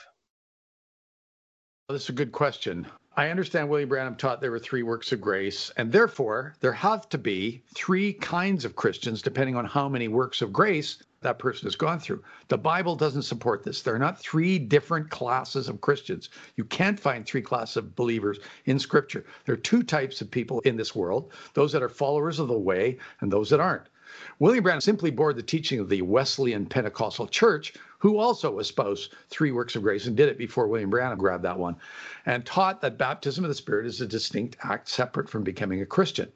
Well, 1.87 1.97
that's 1.97 2.09
a 2.09 2.13
good 2.13 2.31
question. 2.31 2.87
I 3.19 3.31
understand 3.31 3.67
William 3.67 3.89
Branham 3.89 4.15
taught 4.15 4.39
there 4.39 4.49
were 4.49 4.59
three 4.59 4.81
works 4.81 5.11
of 5.11 5.19
grace, 5.19 5.73
and 5.75 5.91
therefore 5.91 6.55
there 6.61 6.71
have 6.71 7.09
to 7.09 7.17
be 7.17 7.61
three 7.75 8.13
kinds 8.13 8.63
of 8.63 8.77
Christians 8.77 9.21
depending 9.21 9.57
on 9.57 9.65
how 9.65 9.89
many 9.89 10.07
works 10.07 10.41
of 10.41 10.53
grace 10.53 11.03
that 11.19 11.37
person 11.37 11.65
has 11.65 11.75
gone 11.75 11.99
through. 11.99 12.23
The 12.47 12.57
Bible 12.57 12.95
doesn't 12.95 13.23
support 13.23 13.61
this. 13.61 13.81
There 13.81 13.93
are 13.93 13.99
not 13.99 14.21
three 14.21 14.57
different 14.57 15.09
classes 15.09 15.67
of 15.67 15.81
Christians. 15.81 16.29
You 16.55 16.63
can't 16.63 16.97
find 16.97 17.25
three 17.25 17.41
classes 17.41 17.75
of 17.75 17.93
believers 17.93 18.39
in 18.67 18.79
Scripture. 18.79 19.25
There 19.43 19.51
are 19.51 19.57
two 19.57 19.83
types 19.83 20.21
of 20.21 20.31
people 20.31 20.61
in 20.61 20.77
this 20.77 20.95
world 20.95 21.33
those 21.55 21.73
that 21.73 21.83
are 21.83 21.89
followers 21.89 22.39
of 22.39 22.47
the 22.47 22.57
way 22.57 22.99
and 23.19 23.29
those 23.29 23.49
that 23.49 23.59
aren't. 23.59 23.89
William 24.39 24.63
Branham 24.63 24.79
simply 24.79 25.11
bore 25.11 25.33
the 25.33 25.43
teaching 25.43 25.81
of 25.81 25.89
the 25.89 26.01
Wesleyan 26.03 26.65
Pentecostal 26.65 27.27
Church, 27.27 27.73
who 27.99 28.17
also 28.17 28.59
espoused 28.59 29.13
three 29.29 29.51
works 29.51 29.75
of 29.75 29.83
grace 29.83 30.07
and 30.07 30.17
did 30.17 30.29
it 30.29 30.37
before 30.37 30.67
William 30.67 30.89
Branham 30.89 31.17
grabbed 31.17 31.43
that 31.43 31.59
one, 31.59 31.75
and 32.25 32.45
taught 32.45 32.81
that 32.81 32.97
baptism 32.97 33.43
of 33.43 33.49
the 33.49 33.55
Spirit 33.55 33.85
is 33.85 34.01
a 34.01 34.07
distinct 34.07 34.57
act 34.63 34.89
separate 34.89 35.29
from 35.29 35.43
becoming 35.43 35.81
a 35.81 35.85
Christian. 35.85 36.31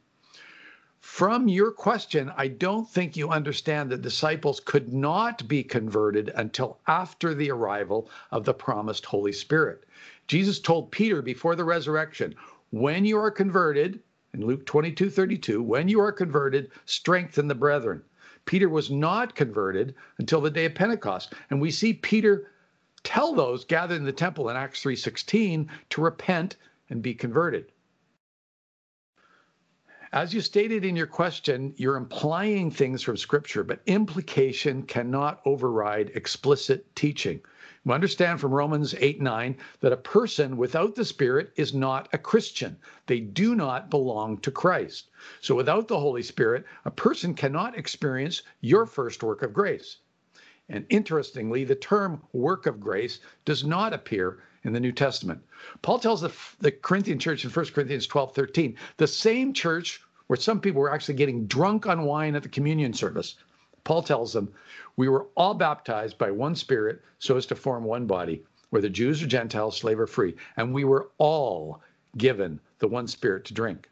From 0.99 1.49
your 1.49 1.71
question, 1.71 2.31
I 2.37 2.47
don't 2.47 2.89
think 2.89 3.17
you 3.17 3.29
understand 3.29 3.89
that 3.91 4.01
disciples 4.01 4.61
could 4.61 4.93
not 4.93 5.47
be 5.47 5.61
converted 5.61 6.31
until 6.35 6.79
after 6.87 7.33
the 7.33 7.51
arrival 7.51 8.09
of 8.31 8.45
the 8.45 8.53
promised 8.53 9.05
Holy 9.05 9.33
Spirit. 9.33 9.83
Jesus 10.27 10.59
told 10.59 10.91
Peter 10.91 11.21
before 11.21 11.55
the 11.55 11.65
resurrection, 11.65 12.35
when 12.71 13.03
you 13.03 13.17
are 13.17 13.31
converted, 13.31 13.99
in 14.33 14.45
Luke 14.45 14.65
22 14.65 15.09
32, 15.09 15.61
when 15.61 15.87
you 15.87 15.99
are 15.99 16.11
converted, 16.11 16.71
strengthen 16.85 17.47
the 17.47 17.55
brethren. 17.55 18.01
Peter 18.45 18.69
was 18.69 18.91
not 18.91 19.35
converted 19.35 19.95
until 20.17 20.41
the 20.41 20.49
day 20.49 20.65
of 20.65 20.75
Pentecost. 20.75 21.33
And 21.49 21.61
we 21.61 21.71
see 21.71 21.93
Peter 21.93 22.51
tell 23.03 23.33
those 23.33 23.65
gathered 23.65 23.97
in 23.97 24.05
the 24.05 24.11
temple 24.11 24.49
in 24.49 24.55
Acts 24.55 24.83
3:16 24.83 25.67
to 25.89 26.01
repent 26.01 26.57
and 26.89 27.01
be 27.01 27.13
converted. 27.13 27.71
As 30.11 30.33
you 30.33 30.41
stated 30.41 30.85
in 30.85 30.95
your 30.95 31.07
question, 31.07 31.73
you're 31.75 31.95
implying 31.95 32.69
things 32.69 33.01
from 33.01 33.17
scripture, 33.17 33.63
but 33.63 33.81
implication 33.87 34.83
cannot 34.83 35.41
override 35.43 36.11
explicit 36.13 36.95
teaching. 36.95 37.41
We 37.85 37.93
understand 37.93 38.39
from 38.39 38.53
Romans 38.53 38.95
8 38.97 39.21
9 39.21 39.57
that 39.81 39.91
a 39.91 39.97
person 39.97 40.55
without 40.55 40.95
the 40.95 41.03
Spirit 41.03 41.51
is 41.57 41.73
not 41.73 42.07
a 42.13 42.17
Christian. 42.17 42.77
They 43.07 43.19
do 43.19 43.55
not 43.55 43.89
belong 43.89 44.37
to 44.37 44.51
Christ. 44.51 45.09
So 45.41 45.53
without 45.53 45.89
the 45.89 45.99
Holy 45.99 46.23
Spirit, 46.23 46.65
a 46.85 46.91
person 46.91 47.33
cannot 47.33 47.77
experience 47.77 48.43
your 48.61 48.85
first 48.85 49.21
work 49.21 49.41
of 49.41 49.53
grace. 49.53 49.97
And 50.69 50.85
interestingly, 50.89 51.65
the 51.65 51.75
term 51.75 52.21
work 52.31 52.67
of 52.67 52.79
grace 52.79 53.19
does 53.43 53.65
not 53.65 53.91
appear 53.91 54.41
in 54.63 54.71
the 54.71 54.79
New 54.79 54.93
Testament. 54.93 55.43
Paul 55.81 55.99
tells 55.99 56.21
the, 56.21 56.31
the 56.61 56.71
Corinthian 56.71 57.19
church 57.19 57.43
in 57.43 57.51
1 57.51 57.65
Corinthians 57.67 58.07
12 58.07 58.33
13, 58.33 58.77
the 58.95 59.07
same 59.07 59.51
church 59.51 60.01
where 60.27 60.37
some 60.37 60.61
people 60.61 60.81
were 60.81 60.93
actually 60.93 61.15
getting 61.15 61.47
drunk 61.47 61.85
on 61.85 62.03
wine 62.03 62.35
at 62.35 62.43
the 62.43 62.49
communion 62.49 62.93
service. 62.93 63.35
Paul 63.85 64.01
tells 64.01 64.31
them, 64.31 64.53
We 64.95 65.09
were 65.09 65.27
all 65.35 65.53
baptized 65.53 66.17
by 66.17 66.31
one 66.31 66.55
spirit 66.55 67.01
so 67.19 67.35
as 67.35 67.45
to 67.47 67.55
form 67.55 67.83
one 67.83 68.07
body, 68.07 68.45
whether 68.69 68.87
Jews 68.87 69.21
or 69.21 69.27
Gentiles, 69.27 69.75
slave 69.75 69.99
or 69.99 70.07
free, 70.07 70.35
and 70.55 70.73
we 70.73 70.85
were 70.85 71.09
all 71.17 71.81
given 72.17 72.61
the 72.79 72.87
one 72.87 73.07
spirit 73.07 73.43
to 73.43 73.53
drink. 73.53 73.89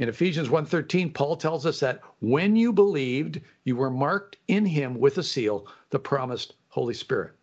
In 0.00 0.08
Ephesians 0.08 0.48
1:13, 0.48 1.14
Paul 1.14 1.36
tells 1.36 1.64
us 1.66 1.78
that 1.78 2.00
when 2.18 2.56
you 2.56 2.72
believed, 2.72 3.40
you 3.62 3.76
were 3.76 3.90
marked 3.90 4.38
in 4.48 4.66
him 4.66 4.98
with 4.98 5.16
a 5.18 5.22
seal, 5.22 5.68
the 5.90 6.00
promised 6.00 6.54
Holy 6.66 6.94
Spirit. 6.94 7.34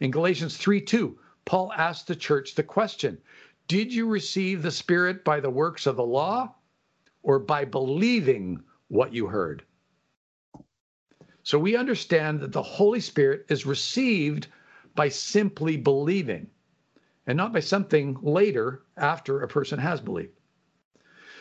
In 0.00 0.10
Galatians 0.10 0.58
3:2, 0.58 1.16
Paul 1.46 1.72
asked 1.72 2.08
the 2.08 2.14
church 2.14 2.54
the 2.54 2.62
question, 2.62 3.16
did 3.68 3.90
you 3.94 4.06
receive 4.06 4.60
the 4.60 4.70
Spirit 4.70 5.24
by 5.24 5.40
the 5.40 5.48
works 5.48 5.86
of 5.86 5.96
the 5.96 6.04
law 6.04 6.54
or 7.22 7.38
by 7.38 7.64
believing 7.64 8.62
what 8.88 9.14
you 9.14 9.28
heard? 9.28 9.64
So 11.44 11.58
we 11.58 11.76
understand 11.76 12.40
that 12.40 12.52
the 12.52 12.62
Holy 12.62 13.00
Spirit 13.00 13.46
is 13.48 13.66
received 13.66 14.46
by 14.94 15.08
simply 15.08 15.76
believing 15.76 16.48
and 17.26 17.36
not 17.36 17.52
by 17.52 17.60
something 17.60 18.18
later 18.22 18.82
after 18.96 19.40
a 19.40 19.48
person 19.48 19.78
has 19.78 20.00
believed. 20.00 20.38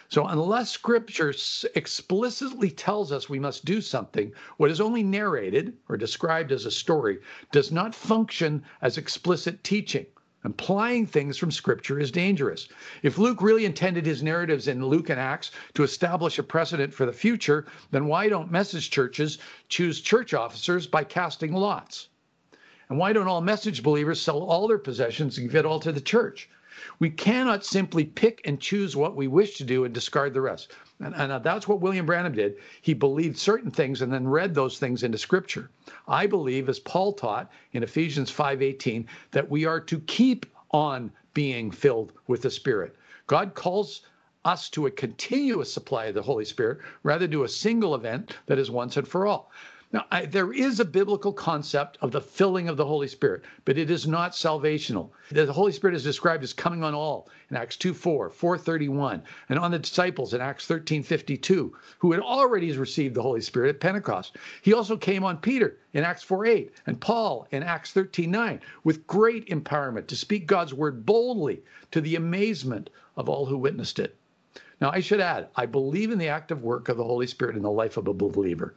So, 0.09 0.25
unless 0.27 0.69
scripture 0.69 1.33
explicitly 1.73 2.69
tells 2.69 3.11
us 3.13 3.29
we 3.29 3.39
must 3.39 3.63
do 3.63 3.79
something, 3.79 4.33
what 4.57 4.69
is 4.69 4.81
only 4.81 5.03
narrated 5.03 5.77
or 5.87 5.95
described 5.95 6.51
as 6.51 6.65
a 6.65 6.71
story 6.71 7.19
does 7.53 7.71
not 7.71 7.95
function 7.95 8.63
as 8.81 8.97
explicit 8.97 9.63
teaching. 9.63 10.05
Implying 10.43 11.05
things 11.05 11.37
from 11.37 11.51
scripture 11.51 11.99
is 11.99 12.09
dangerous. 12.09 12.67
If 13.03 13.19
Luke 13.19 13.43
really 13.43 13.63
intended 13.63 14.07
his 14.07 14.23
narratives 14.23 14.67
in 14.67 14.83
Luke 14.83 15.09
and 15.09 15.19
Acts 15.19 15.51
to 15.75 15.83
establish 15.83 16.39
a 16.39 16.43
precedent 16.43 16.93
for 16.93 17.05
the 17.05 17.13
future, 17.13 17.67
then 17.91 18.07
why 18.07 18.27
don't 18.27 18.51
message 18.51 18.89
churches 18.89 19.37
choose 19.69 20.01
church 20.01 20.33
officers 20.33 20.87
by 20.87 21.03
casting 21.03 21.53
lots? 21.53 22.07
And 22.89 22.97
why 22.97 23.13
don't 23.13 23.27
all 23.27 23.41
message 23.41 23.83
believers 23.83 24.19
sell 24.19 24.41
all 24.41 24.67
their 24.67 24.79
possessions 24.79 25.37
and 25.37 25.47
give 25.47 25.59
it 25.59 25.65
all 25.65 25.79
to 25.79 25.91
the 25.91 26.01
church? 26.01 26.49
We 26.99 27.09
cannot 27.09 27.65
simply 27.65 28.05
pick 28.05 28.41
and 28.45 28.59
choose 28.59 28.95
what 28.95 29.15
we 29.15 29.27
wish 29.27 29.57
to 29.57 29.63
do 29.63 29.85
and 29.85 29.93
discard 29.93 30.33
the 30.33 30.41
rest. 30.41 30.71
And, 30.99 31.15
and, 31.15 31.31
uh, 31.31 31.39
that's 31.39 31.67
what 31.67 31.81
William 31.81 32.05
Branham 32.05 32.33
did. 32.33 32.57
He 32.81 32.93
believed 32.93 33.37
certain 33.37 33.71
things 33.71 34.01
and 34.01 34.11
then 34.11 34.27
read 34.27 34.53
those 34.53 34.79
things 34.79 35.03
into 35.03 35.17
Scripture. 35.17 35.69
I 36.07 36.27
believe, 36.27 36.69
as 36.69 36.79
Paul 36.79 37.13
taught 37.13 37.51
in 37.73 37.83
Ephesians 37.83 38.31
5:18, 38.31 39.07
that 39.31 39.49
we 39.49 39.65
are 39.65 39.79
to 39.79 39.99
keep 40.01 40.45
on 40.71 41.11
being 41.33 41.71
filled 41.71 42.13
with 42.27 42.41
the 42.41 42.51
Spirit. 42.51 42.95
God 43.27 43.53
calls 43.53 44.01
us 44.43 44.69
to 44.71 44.87
a 44.87 44.91
continuous 44.91 45.71
supply 45.71 46.05
of 46.05 46.15
the 46.15 46.21
Holy 46.21 46.45
Spirit 46.45 46.79
rather 47.03 47.27
to 47.27 47.43
a 47.43 47.49
single 47.49 47.95
event 47.95 48.37
that 48.47 48.57
is 48.57 48.71
once 48.71 48.97
and 48.97 49.07
for 49.07 49.27
all. 49.27 49.51
Now, 49.93 50.05
I, 50.09 50.25
there 50.25 50.53
is 50.53 50.79
a 50.79 50.85
biblical 50.85 51.33
concept 51.33 51.97
of 51.99 52.11
the 52.11 52.21
filling 52.21 52.69
of 52.69 52.77
the 52.77 52.85
Holy 52.85 53.09
Spirit, 53.09 53.43
but 53.65 53.77
it 53.77 53.91
is 53.91 54.07
not 54.07 54.31
salvational. 54.31 55.09
The 55.31 55.51
Holy 55.51 55.73
Spirit 55.73 55.97
is 55.97 56.03
described 56.03 56.43
as 56.43 56.53
coming 56.53 56.81
on 56.81 56.93
all 56.93 57.27
in 57.49 57.57
Acts 57.57 57.75
2 57.75 57.93
4, 57.93 58.29
431, 58.29 59.21
and 59.49 59.59
on 59.59 59.71
the 59.71 59.79
disciples 59.79 60.33
in 60.33 60.39
Acts 60.39 60.65
13 60.65 61.03
52, 61.03 61.75
who 61.99 62.13
had 62.13 62.21
already 62.21 62.71
received 62.77 63.15
the 63.15 63.21
Holy 63.21 63.41
Spirit 63.41 63.67
at 63.67 63.81
Pentecost. 63.81 64.37
He 64.61 64.71
also 64.71 64.95
came 64.95 65.25
on 65.25 65.35
Peter 65.35 65.77
in 65.91 66.05
Acts 66.05 66.23
4 66.23 66.45
8 66.45 66.73
and 66.85 67.01
Paul 67.01 67.45
in 67.51 67.61
Acts 67.61 67.91
13 67.91 68.31
9 68.31 68.61
with 68.85 69.05
great 69.07 69.49
empowerment 69.49 70.07
to 70.07 70.15
speak 70.15 70.47
God's 70.47 70.73
word 70.73 71.05
boldly 71.05 71.63
to 71.91 71.99
the 71.99 72.15
amazement 72.15 72.89
of 73.17 73.27
all 73.27 73.45
who 73.45 73.57
witnessed 73.57 73.99
it. 73.99 74.15
Now, 74.79 74.89
I 74.89 75.01
should 75.01 75.19
add, 75.19 75.49
I 75.57 75.65
believe 75.65 76.11
in 76.11 76.17
the 76.17 76.29
active 76.29 76.63
work 76.63 76.87
of 76.87 76.95
the 76.95 77.03
Holy 77.03 77.27
Spirit 77.27 77.57
in 77.57 77.61
the 77.61 77.69
life 77.69 77.97
of 77.97 78.07
a 78.07 78.13
believer. 78.13 78.73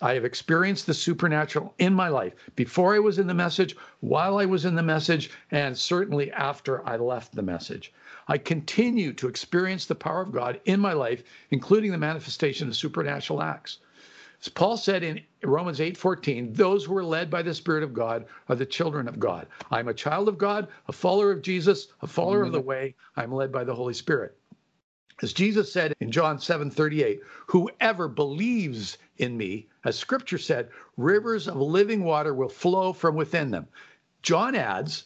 I 0.00 0.14
have 0.14 0.24
experienced 0.24 0.86
the 0.86 0.94
supernatural 0.94 1.72
in 1.78 1.94
my 1.94 2.08
life 2.08 2.34
before 2.56 2.96
I 2.96 2.98
was 2.98 3.20
in 3.20 3.28
the 3.28 3.34
message, 3.34 3.76
while 4.00 4.38
I 4.38 4.44
was 4.44 4.64
in 4.64 4.74
the 4.74 4.82
message, 4.82 5.30
and 5.52 5.78
certainly 5.78 6.32
after 6.32 6.84
I 6.86 6.96
left 6.96 7.34
the 7.34 7.42
message. 7.42 7.92
I 8.26 8.38
continue 8.38 9.12
to 9.12 9.28
experience 9.28 9.86
the 9.86 9.94
power 9.94 10.22
of 10.22 10.32
God 10.32 10.60
in 10.64 10.80
my 10.80 10.94
life, 10.94 11.22
including 11.50 11.92
the 11.92 11.98
manifestation 11.98 12.66
of 12.66 12.74
supernatural 12.74 13.40
acts. 13.40 13.78
As 14.40 14.48
Paul 14.48 14.76
said 14.76 15.04
in 15.04 15.22
Romans 15.44 15.78
8:14, 15.78 16.52
those 16.52 16.84
who 16.84 16.96
are 16.96 17.04
led 17.04 17.30
by 17.30 17.42
the 17.42 17.54
Spirit 17.54 17.84
of 17.84 17.94
God 17.94 18.26
are 18.48 18.56
the 18.56 18.66
children 18.66 19.06
of 19.06 19.20
God. 19.20 19.46
I'm 19.70 19.88
a 19.88 19.94
child 19.94 20.28
of 20.28 20.38
God, 20.38 20.68
a 20.88 20.92
follower 20.92 21.30
of 21.30 21.40
Jesus, 21.40 21.88
a 22.02 22.06
follower 22.08 22.38
mm-hmm. 22.38 22.46
of 22.46 22.52
the 22.52 22.60
way. 22.60 22.96
I'm 23.16 23.32
led 23.32 23.52
by 23.52 23.62
the 23.62 23.74
Holy 23.74 23.94
Spirit. 23.94 24.36
As 25.22 25.32
Jesus 25.32 25.72
said 25.72 25.94
in 26.00 26.10
John 26.10 26.38
7:38, 26.38 27.20
whoever 27.46 28.08
believes 28.08 28.98
in 29.18 29.36
me, 29.36 29.68
as 29.84 29.98
scripture 29.98 30.38
said, 30.38 30.70
rivers 30.96 31.48
of 31.48 31.56
living 31.56 32.04
water 32.04 32.34
will 32.34 32.48
flow 32.48 32.92
from 32.92 33.14
within 33.14 33.50
them. 33.50 33.66
John 34.22 34.54
adds, 34.54 35.04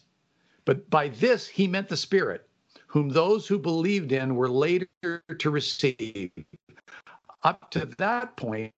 but 0.65 0.89
by 0.91 1.09
this 1.09 1.47
he 1.47 1.67
meant 1.67 1.89
the 1.89 1.97
Spirit, 1.97 2.49
whom 2.87 3.09
those 3.09 3.47
who 3.47 3.59
believed 3.59 4.13
in 4.13 4.35
were 4.35 4.49
later 4.49 4.89
to 5.39 5.51
receive. 5.51 6.31
Up 7.43 7.71
to 7.71 7.87
that 7.99 8.37
point, 8.37 8.73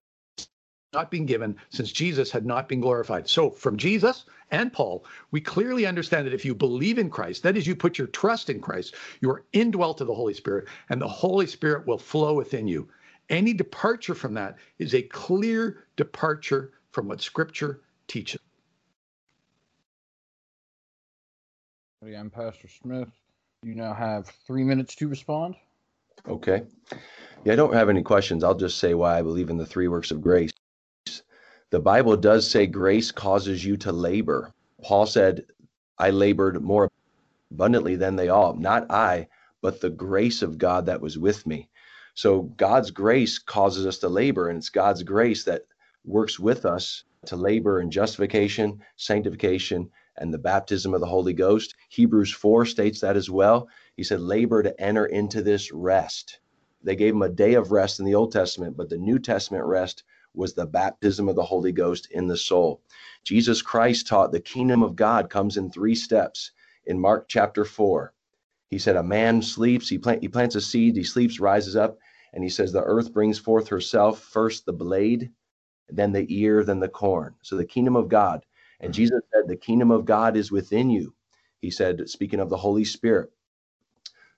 not 0.93 1.09
been 1.09 1.25
given 1.25 1.55
since 1.69 1.91
Jesus 1.91 2.31
had 2.31 2.45
not 2.45 2.67
been 2.67 2.81
glorified. 2.81 3.27
So, 3.29 3.49
from 3.49 3.77
Jesus 3.77 4.25
and 4.51 4.73
Paul, 4.73 5.05
we 5.31 5.39
clearly 5.39 5.85
understand 5.85 6.27
that 6.27 6.33
if 6.33 6.43
you 6.43 6.53
believe 6.53 6.97
in 6.97 7.09
Christ, 7.09 7.43
that 7.43 7.55
is, 7.55 7.65
you 7.65 7.75
put 7.75 7.97
your 7.97 8.07
trust 8.07 8.49
in 8.49 8.59
Christ, 8.59 8.95
you 9.21 9.29
are 9.29 9.45
indwelt 9.53 10.01
of 10.01 10.07
the 10.07 10.13
Holy 10.13 10.33
Spirit, 10.33 10.67
and 10.89 11.01
the 11.01 11.07
Holy 11.07 11.47
Spirit 11.47 11.87
will 11.87 11.97
flow 11.97 12.33
within 12.33 12.67
you. 12.67 12.89
Any 13.31 13.53
departure 13.53 14.13
from 14.13 14.33
that 14.33 14.57
is 14.77 14.93
a 14.93 15.01
clear 15.01 15.85
departure 15.95 16.73
from 16.91 17.07
what 17.07 17.21
Scripture 17.21 17.79
teaches. 18.07 18.41
I'm 22.03 22.29
Pastor 22.29 22.67
Smith. 22.67 23.07
You 23.63 23.73
now 23.73 23.93
have 23.93 24.27
three 24.45 24.65
minutes 24.65 24.95
to 24.95 25.07
respond. 25.07 25.55
Okay. 26.27 26.63
Yeah, 27.45 27.53
I 27.53 27.55
don't 27.55 27.73
have 27.73 27.87
any 27.87 28.03
questions. 28.03 28.43
I'll 28.43 28.53
just 28.53 28.79
say 28.79 28.95
why 28.95 29.17
I 29.17 29.21
believe 29.21 29.49
in 29.49 29.57
the 29.57 29.65
three 29.65 29.87
works 29.87 30.11
of 30.11 30.21
grace. 30.21 30.51
The 31.69 31.79
Bible 31.79 32.17
does 32.17 32.49
say 32.49 32.67
grace 32.67 33.13
causes 33.13 33.63
you 33.63 33.77
to 33.77 33.93
labor. 33.93 34.51
Paul 34.83 35.05
said, 35.05 35.45
I 35.97 36.09
labored 36.09 36.61
more 36.61 36.89
abundantly 37.49 37.95
than 37.95 38.17
they 38.17 38.27
all. 38.27 38.55
Not 38.55 38.91
I, 38.91 39.29
but 39.61 39.79
the 39.79 39.89
grace 39.89 40.41
of 40.41 40.57
God 40.57 40.87
that 40.87 40.99
was 40.99 41.17
with 41.17 41.47
me. 41.47 41.69
So 42.21 42.43
God's 42.55 42.91
grace 42.91 43.39
causes 43.39 43.87
us 43.87 43.97
to 43.97 44.07
labor, 44.07 44.49
and 44.49 44.59
it's 44.59 44.69
God's 44.69 45.01
grace 45.01 45.43
that 45.45 45.65
works 46.05 46.39
with 46.39 46.67
us 46.67 47.03
to 47.25 47.35
labor 47.35 47.81
in 47.81 47.89
justification, 47.89 48.79
sanctification, 48.95 49.89
and 50.17 50.31
the 50.31 50.37
baptism 50.37 50.93
of 50.93 50.99
the 50.99 51.07
Holy 51.07 51.33
Ghost. 51.33 51.73
Hebrews 51.89 52.31
4 52.31 52.67
states 52.67 52.99
that 52.99 53.17
as 53.17 53.31
well. 53.31 53.67
He 53.95 54.03
said, 54.03 54.21
labor 54.21 54.61
to 54.61 54.79
enter 54.79 55.07
into 55.07 55.41
this 55.41 55.71
rest. 55.71 56.41
They 56.83 56.95
gave 56.95 57.15
him 57.15 57.23
a 57.23 57.27
day 57.29 57.55
of 57.55 57.71
rest 57.71 57.99
in 57.99 58.05
the 58.05 58.13
Old 58.13 58.31
Testament, 58.31 58.77
but 58.77 58.89
the 58.89 58.99
New 58.99 59.17
Testament 59.17 59.65
rest 59.65 60.03
was 60.35 60.53
the 60.53 60.67
baptism 60.67 61.27
of 61.27 61.35
the 61.35 61.41
Holy 61.41 61.71
Ghost 61.71 62.07
in 62.11 62.27
the 62.27 62.37
soul. 62.37 62.83
Jesus 63.23 63.63
Christ 63.63 64.05
taught 64.05 64.31
the 64.31 64.39
kingdom 64.39 64.83
of 64.83 64.95
God 64.95 65.31
comes 65.31 65.57
in 65.57 65.71
three 65.71 65.95
steps 65.95 66.51
in 66.85 67.01
Mark 67.01 67.27
chapter 67.27 67.65
4. 67.65 68.13
He 68.69 68.77
said, 68.77 68.95
A 68.95 69.01
man 69.01 69.41
sleeps, 69.41 69.89
he, 69.89 69.97
plant, 69.97 70.21
he 70.21 70.27
plants 70.27 70.53
a 70.53 70.61
seed, 70.61 70.95
he 70.95 71.03
sleeps, 71.03 71.39
rises 71.39 71.75
up, 71.75 71.97
and 72.33 72.43
he 72.43 72.49
says, 72.49 72.71
The 72.71 72.83
earth 72.83 73.13
brings 73.13 73.39
forth 73.39 73.67
herself, 73.67 74.19
first 74.19 74.65
the 74.65 74.73
blade, 74.73 75.31
then 75.89 76.11
the 76.11 76.25
ear, 76.29 76.63
then 76.63 76.79
the 76.79 76.87
corn. 76.87 77.35
So 77.41 77.57
the 77.57 77.65
kingdom 77.65 77.95
of 77.95 78.09
God. 78.09 78.45
And 78.79 78.91
mm-hmm. 78.91 78.97
Jesus 78.97 79.21
said, 79.33 79.47
The 79.47 79.55
kingdom 79.55 79.91
of 79.91 80.05
God 80.05 80.37
is 80.37 80.51
within 80.51 80.89
you. 80.89 81.13
He 81.59 81.69
said, 81.69 82.09
speaking 82.09 82.39
of 82.39 82.49
the 82.49 82.57
Holy 82.57 82.83
Spirit. 82.83 83.31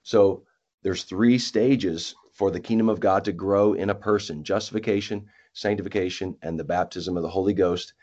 So 0.03 0.43
there's 0.81 1.03
three 1.03 1.39
stages 1.39 2.15
for 2.33 2.51
the 2.51 2.59
kingdom 2.59 2.89
of 2.89 2.99
God 2.99 3.23
to 3.25 3.31
grow 3.31 3.73
in 3.73 3.89
a 3.89 3.95
person 3.95 4.43
justification, 4.43 5.29
sanctification, 5.53 6.35
and 6.41 6.59
the 6.59 6.65
baptism 6.65 7.15
of 7.15 7.23
the 7.23 7.29
Holy 7.29 7.53
Ghost. 7.53 7.93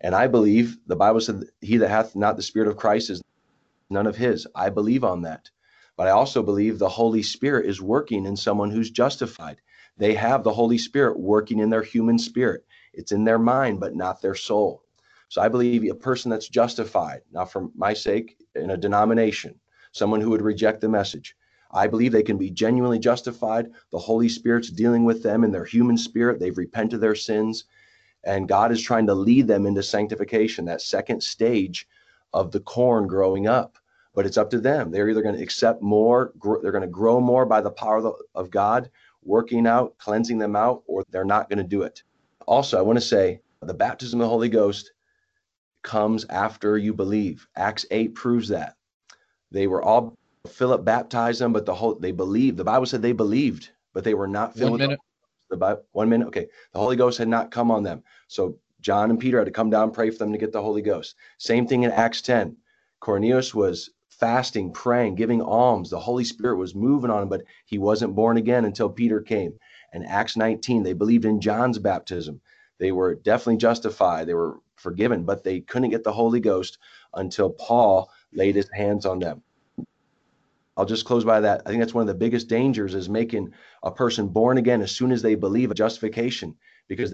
And 0.00 0.14
I 0.14 0.28
believe 0.28 0.78
the 0.86 0.96
Bible 0.96 1.20
said, 1.20 1.44
He 1.60 1.76
that 1.76 1.90
hath 1.90 2.16
not 2.16 2.36
the 2.36 2.42
Spirit 2.42 2.68
of 2.68 2.78
Christ 2.78 3.10
is 3.10 3.22
none 3.90 4.06
of 4.06 4.16
his. 4.16 4.46
I 4.54 4.70
believe 4.70 5.04
on 5.04 5.22
that. 5.22 5.50
But 6.00 6.08
I 6.08 6.12
also 6.12 6.42
believe 6.42 6.78
the 6.78 6.88
Holy 6.88 7.22
Spirit 7.22 7.66
is 7.66 7.82
working 7.82 8.24
in 8.24 8.34
someone 8.34 8.70
who's 8.70 8.90
justified. 8.90 9.60
They 9.98 10.14
have 10.14 10.42
the 10.42 10.54
Holy 10.54 10.78
Spirit 10.78 11.20
working 11.20 11.58
in 11.58 11.68
their 11.68 11.82
human 11.82 12.18
spirit. 12.18 12.64
It's 12.94 13.12
in 13.12 13.24
their 13.24 13.38
mind, 13.38 13.80
but 13.80 13.94
not 13.94 14.22
their 14.22 14.34
soul. 14.34 14.82
So 15.28 15.42
I 15.42 15.48
believe 15.48 15.84
a 15.84 15.94
person 15.94 16.30
that's 16.30 16.48
justified, 16.48 17.20
now 17.30 17.44
for 17.44 17.68
my 17.76 17.92
sake, 17.92 18.38
in 18.54 18.70
a 18.70 18.78
denomination, 18.78 19.60
someone 19.92 20.22
who 20.22 20.30
would 20.30 20.40
reject 20.40 20.80
the 20.80 20.88
message, 20.88 21.36
I 21.70 21.86
believe 21.86 22.12
they 22.12 22.22
can 22.22 22.38
be 22.38 22.48
genuinely 22.48 22.98
justified. 22.98 23.66
The 23.92 23.98
Holy 23.98 24.30
Spirit's 24.30 24.70
dealing 24.70 25.04
with 25.04 25.22
them 25.22 25.44
in 25.44 25.52
their 25.52 25.66
human 25.66 25.98
spirit. 25.98 26.40
They've 26.40 26.56
repented 26.56 27.02
their 27.02 27.14
sins, 27.14 27.66
and 28.24 28.48
God 28.48 28.72
is 28.72 28.80
trying 28.80 29.06
to 29.08 29.14
lead 29.14 29.48
them 29.48 29.66
into 29.66 29.82
sanctification, 29.82 30.64
that 30.64 30.80
second 30.80 31.22
stage 31.22 31.86
of 32.32 32.52
the 32.52 32.60
corn 32.60 33.06
growing 33.06 33.46
up. 33.46 33.76
But 34.20 34.26
it's 34.26 34.36
up 34.36 34.50
to 34.50 34.60
them. 34.60 34.90
They're 34.90 35.08
either 35.08 35.22
going 35.22 35.36
to 35.36 35.42
accept 35.42 35.80
more, 35.80 36.34
they're 36.60 36.72
going 36.72 36.82
to 36.82 36.86
grow 36.88 37.20
more 37.20 37.46
by 37.46 37.62
the 37.62 37.70
power 37.70 37.96
of, 37.96 38.02
the, 38.02 38.12
of 38.34 38.50
God, 38.50 38.90
working 39.22 39.66
out, 39.66 39.96
cleansing 39.96 40.36
them 40.36 40.54
out, 40.54 40.82
or 40.86 41.04
they're 41.08 41.24
not 41.24 41.48
going 41.48 41.56
to 41.56 41.64
do 41.64 41.84
it. 41.84 42.02
Also, 42.46 42.78
I 42.78 42.82
want 42.82 42.98
to 42.98 43.00
say 43.00 43.40
the 43.62 43.72
baptism 43.72 44.20
of 44.20 44.26
the 44.26 44.28
Holy 44.28 44.50
Ghost 44.50 44.92
comes 45.82 46.26
after 46.26 46.76
you 46.76 46.92
believe. 46.92 47.48
Acts 47.56 47.86
8 47.90 48.14
proves 48.14 48.48
that. 48.48 48.76
They 49.52 49.66
were 49.66 49.82
all 49.82 50.18
Philip 50.46 50.84
baptized 50.84 51.40
them, 51.40 51.54
but 51.54 51.64
the 51.64 51.74
whole 51.74 51.94
they 51.94 52.12
believed. 52.12 52.58
The 52.58 52.64
Bible 52.64 52.84
said 52.84 53.00
they 53.00 53.12
believed, 53.12 53.70
but 53.94 54.04
they 54.04 54.12
were 54.12 54.28
not 54.28 54.54
filled. 54.54 54.72
One 54.72 54.80
minute. 54.80 55.00
The 55.48 55.56
Bible, 55.56 55.82
one 55.92 56.10
minute. 56.10 56.26
Okay, 56.26 56.46
the 56.74 56.78
Holy 56.78 56.96
Ghost 56.96 57.16
had 57.16 57.28
not 57.28 57.50
come 57.50 57.70
on 57.70 57.84
them, 57.84 58.02
so 58.28 58.58
John 58.82 59.08
and 59.08 59.18
Peter 59.18 59.38
had 59.38 59.46
to 59.46 59.50
come 59.50 59.70
down 59.70 59.84
and 59.84 59.94
pray 59.94 60.10
for 60.10 60.18
them 60.18 60.32
to 60.32 60.38
get 60.38 60.52
the 60.52 60.60
Holy 60.60 60.82
Ghost. 60.82 61.14
Same 61.38 61.66
thing 61.66 61.84
in 61.84 61.90
Acts 61.90 62.20
10. 62.20 62.58
Cornelius 63.00 63.54
was 63.54 63.88
fasting, 64.20 64.72
praying, 64.72 65.16
giving 65.16 65.42
alms. 65.42 65.90
The 65.90 65.98
Holy 65.98 66.24
Spirit 66.24 66.58
was 66.58 66.74
moving 66.74 67.10
on 67.10 67.22
him, 67.22 67.28
but 67.28 67.42
he 67.64 67.78
wasn't 67.78 68.14
born 68.14 68.36
again 68.36 68.64
until 68.64 68.90
Peter 68.90 69.20
came. 69.20 69.54
And 69.92 70.06
Acts 70.06 70.36
19, 70.36 70.82
they 70.82 70.92
believed 70.92 71.24
in 71.24 71.40
John's 71.40 71.78
baptism. 71.78 72.40
They 72.78 72.92
were 72.92 73.14
definitely 73.14 73.56
justified. 73.56 74.26
They 74.26 74.34
were 74.34 74.58
forgiven, 74.76 75.24
but 75.24 75.42
they 75.42 75.60
couldn't 75.60 75.90
get 75.90 76.04
the 76.04 76.12
Holy 76.12 76.40
Ghost 76.40 76.78
until 77.14 77.50
Paul 77.50 78.10
laid 78.32 78.54
his 78.54 78.68
hands 78.72 79.06
on 79.06 79.18
them. 79.18 79.42
I'll 80.76 80.86
just 80.86 81.04
close 81.04 81.24
by 81.24 81.40
that. 81.40 81.62
I 81.66 81.70
think 81.70 81.82
that's 81.82 81.92
one 81.92 82.02
of 82.02 82.08
the 82.08 82.14
biggest 82.14 82.48
dangers 82.48 82.94
is 82.94 83.08
making 83.08 83.52
a 83.82 83.90
person 83.90 84.28
born 84.28 84.56
again 84.56 84.80
as 84.80 84.92
soon 84.92 85.12
as 85.12 85.20
they 85.20 85.34
believe 85.34 85.70
a 85.70 85.74
justification 85.74 86.56
because 86.88 87.12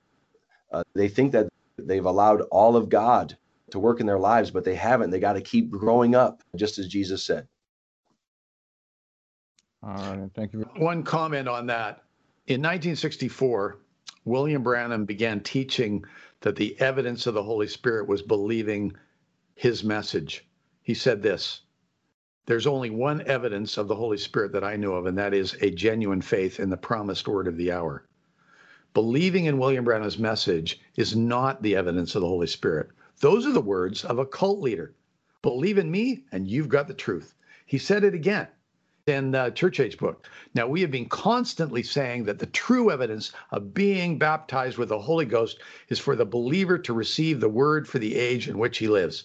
uh, 0.73 0.85
they 0.95 1.09
think 1.09 1.33
that 1.33 1.49
they've 1.79 2.05
allowed 2.05 2.43
all 2.43 2.77
of 2.77 2.89
God 2.89 3.37
to 3.71 3.79
work 3.79 4.01
in 4.01 4.07
their 4.07 4.19
lives, 4.19 4.51
but 4.51 4.65
they 4.65 4.75
haven't. 4.75 5.11
They 5.11 5.21
got 5.21 5.35
to 5.35 5.41
keep 5.41 5.71
growing 5.71 6.15
up, 6.15 6.43
just 6.55 6.79
as 6.79 6.89
Jesus 6.89 7.25
said. 7.25 7.47
All 9.83 9.95
right. 9.95 10.31
Thank 10.35 10.53
you. 10.53 10.61
One 10.77 11.03
comment 11.03 11.49
on 11.49 11.67
that. 11.67 12.03
In 12.47 12.61
1964, 12.61 13.79
William 14.25 14.63
Branham 14.63 15.05
began 15.05 15.41
teaching 15.41 16.05
that 16.41 16.57
the 16.57 16.79
evidence 16.81 17.27
of 17.27 17.35
the 17.35 17.43
Holy 17.43 17.69
Spirit 17.69 18.09
was 18.09 18.23
believing 18.23 18.93
his 19.55 19.83
message. 19.83 20.47
He 20.83 20.95
said 20.95 21.23
this 21.23 21.63
there's 22.47 22.67
only 22.69 22.91
one 22.91 23.23
evidence 23.27 23.77
of 23.77 23.89
the 23.89 23.97
Holy 23.97 24.19
Spirit 24.19 24.53
that 24.53 24.63
I 24.63 24.77
know 24.77 24.95
of, 24.95 25.07
and 25.07 25.19
that 25.19 25.35
is 25.35 25.55
a 25.61 25.71
genuine 25.71 26.23
faith 26.23 26.61
in 26.61 26.71
the 26.71 26.77
promised 26.77 27.27
word 27.27 27.49
of 27.49 27.57
the 27.57 27.73
hour. 27.73 28.07
Believing 28.95 29.47
in 29.47 29.59
William 29.59 29.85
Branham's 29.85 30.19
message 30.19 30.81
is 30.97 31.17
not 31.17 31.61
the 31.61 31.75
evidence 31.75 32.15
of 32.15 32.23
the 32.23 32.29
Holy 32.29 32.47
Spirit. 32.47 32.91
Those 33.21 33.47
are 33.47 33.53
the 33.53 33.61
words 33.61 34.05
of 34.05 34.19
a 34.19 34.27
cult 34.27 34.61
leader. 34.61 34.95
Believe 35.41 35.79
in 35.79 35.91
me, 35.91 36.25
and 36.33 36.47
you've 36.47 36.69
got 36.69 36.87
the 36.87 36.95
truth. 36.95 37.35
He 37.65 37.79
said 37.79 38.05
it 38.05 38.15
again 38.15 38.49
in 39.07 39.31
the 39.31 39.51
Church 39.51 39.81
Age 39.81 39.97
book. 39.97 40.29
Now, 40.55 40.67
we 40.67 40.81
have 40.83 40.91
been 40.91 41.09
constantly 41.09 41.83
saying 41.83 42.25
that 42.25 42.39
the 42.39 42.47
true 42.47 42.91
evidence 42.91 43.33
of 43.53 43.73
being 43.73 44.19
baptized 44.19 44.77
with 44.77 44.91
the 44.91 44.99
Holy 44.99 45.25
Ghost 45.25 45.61
is 45.89 45.99
for 45.99 46.17
the 46.17 46.27
believer 46.27 46.77
to 46.79 46.93
receive 46.93 47.41
the 47.41 47.49
word 47.49 47.89
for 47.89 47.99
the 47.99 48.17
age 48.17 48.49
in 48.49 48.59
which 48.59 48.79
he 48.79 48.89
lives. 48.89 49.25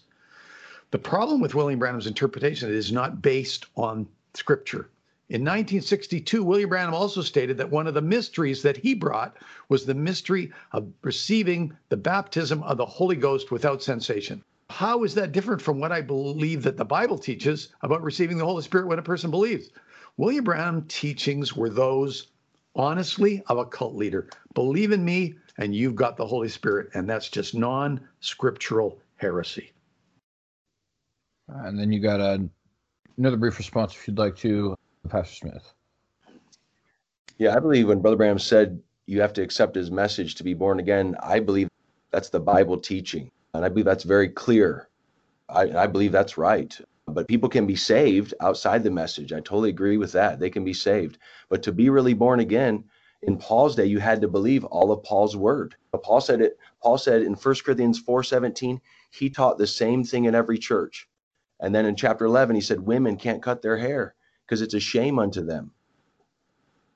The 0.91 0.99
problem 0.99 1.41
with 1.41 1.55
William 1.55 1.79
Branham's 1.79 2.07
interpretation 2.07 2.69
is 2.69 2.91
not 2.91 3.21
based 3.21 3.65
on 3.75 4.07
scripture. 4.35 4.89
In 5.31 5.43
1962, 5.43 6.43
William 6.43 6.67
Branham 6.67 6.93
also 6.93 7.21
stated 7.21 7.57
that 7.57 7.71
one 7.71 7.87
of 7.87 7.93
the 7.93 8.01
mysteries 8.01 8.61
that 8.63 8.75
he 8.75 8.93
brought 8.93 9.37
was 9.69 9.85
the 9.85 9.93
mystery 9.93 10.51
of 10.73 10.91
receiving 11.03 11.71
the 11.87 11.95
baptism 11.95 12.61
of 12.63 12.75
the 12.75 12.85
Holy 12.85 13.15
Ghost 13.15 13.49
without 13.49 13.81
sensation. 13.81 14.43
How 14.69 15.05
is 15.05 15.13
that 15.13 15.31
different 15.31 15.61
from 15.61 15.79
what 15.79 15.93
I 15.93 16.01
believe 16.01 16.63
that 16.63 16.75
the 16.75 16.83
Bible 16.83 17.17
teaches 17.17 17.69
about 17.81 18.03
receiving 18.03 18.37
the 18.37 18.43
Holy 18.43 18.61
Spirit 18.61 18.87
when 18.87 18.99
a 18.99 19.03
person 19.03 19.31
believes? 19.31 19.69
William 20.17 20.43
Branham 20.43 20.83
teachings 20.89 21.55
were 21.55 21.69
those, 21.69 22.27
honestly, 22.75 23.41
of 23.47 23.57
a 23.57 23.65
cult 23.65 23.95
leader. 23.95 24.27
Believe 24.53 24.91
in 24.91 25.05
me, 25.05 25.35
and 25.57 25.73
you've 25.73 25.95
got 25.95 26.17
the 26.17 26.27
Holy 26.27 26.49
Spirit, 26.49 26.89
and 26.93 27.09
that's 27.09 27.29
just 27.29 27.55
non 27.55 28.01
scriptural 28.19 28.99
heresy. 29.15 29.71
And 31.47 31.79
then 31.79 31.89
you 31.89 32.01
got 32.01 32.19
a, 32.19 32.49
another 33.17 33.37
brief 33.37 33.57
response 33.57 33.95
if 33.95 34.09
you'd 34.09 34.17
like 34.17 34.35
to, 34.39 34.75
Pastor 35.09 35.35
Smith. 35.35 35.73
Yeah, 37.37 37.55
I 37.55 37.59
believe 37.59 37.87
when 37.87 38.01
Brother 38.01 38.17
Branham 38.17 38.39
said 38.39 38.81
you 39.07 39.21
have 39.21 39.33
to 39.33 39.41
accept 39.41 39.75
his 39.75 39.91
message 39.91 40.35
to 40.35 40.43
be 40.43 40.53
born 40.53 40.79
again, 40.79 41.15
I 41.21 41.39
believe 41.39 41.69
that's 42.11 42.29
the 42.29 42.39
Bible 42.39 42.77
teaching. 42.77 43.31
And 43.53 43.65
I 43.65 43.69
believe 43.69 43.85
that's 43.85 44.03
very 44.03 44.29
clear. 44.29 44.89
I, 45.49 45.63
I 45.71 45.87
believe 45.87 46.11
that's 46.11 46.37
right. 46.37 46.77
But 47.07 47.27
people 47.27 47.49
can 47.49 47.65
be 47.65 47.75
saved 47.75 48.33
outside 48.41 48.83
the 48.83 48.91
message. 48.91 49.33
I 49.33 49.37
totally 49.37 49.69
agree 49.69 49.97
with 49.97 50.11
that. 50.13 50.39
They 50.39 50.49
can 50.49 50.63
be 50.63 50.73
saved. 50.73 51.17
But 51.49 51.63
to 51.63 51.71
be 51.71 51.89
really 51.89 52.13
born 52.13 52.39
again, 52.39 52.85
in 53.23 53.37
Paul's 53.37 53.75
day, 53.75 53.85
you 53.85 53.99
had 53.99 54.21
to 54.21 54.27
believe 54.27 54.63
all 54.65 54.91
of 54.91 55.03
Paul's 55.03 55.35
word. 55.35 55.75
But 55.91 56.03
Paul 56.03 56.21
said 56.21 56.41
it. 56.41 56.57
Paul 56.81 56.97
said 56.97 57.21
in 57.21 57.33
1 57.33 57.55
Corinthians 57.65 58.01
4:17, 58.01 58.79
he 59.11 59.29
taught 59.29 59.57
the 59.57 59.67
same 59.67 60.03
thing 60.03 60.25
in 60.25 60.35
every 60.35 60.57
church. 60.57 61.07
And 61.59 61.75
then 61.75 61.85
in 61.85 61.95
chapter 61.95 62.25
11, 62.25 62.55
he 62.55 62.61
said, 62.61 62.79
Women 62.79 63.17
can't 63.17 63.43
cut 63.43 63.61
their 63.61 63.77
hair 63.77 64.15
because 64.51 64.61
it's 64.61 64.73
a 64.73 64.81
shame 64.81 65.17
unto 65.17 65.45
them. 65.45 65.71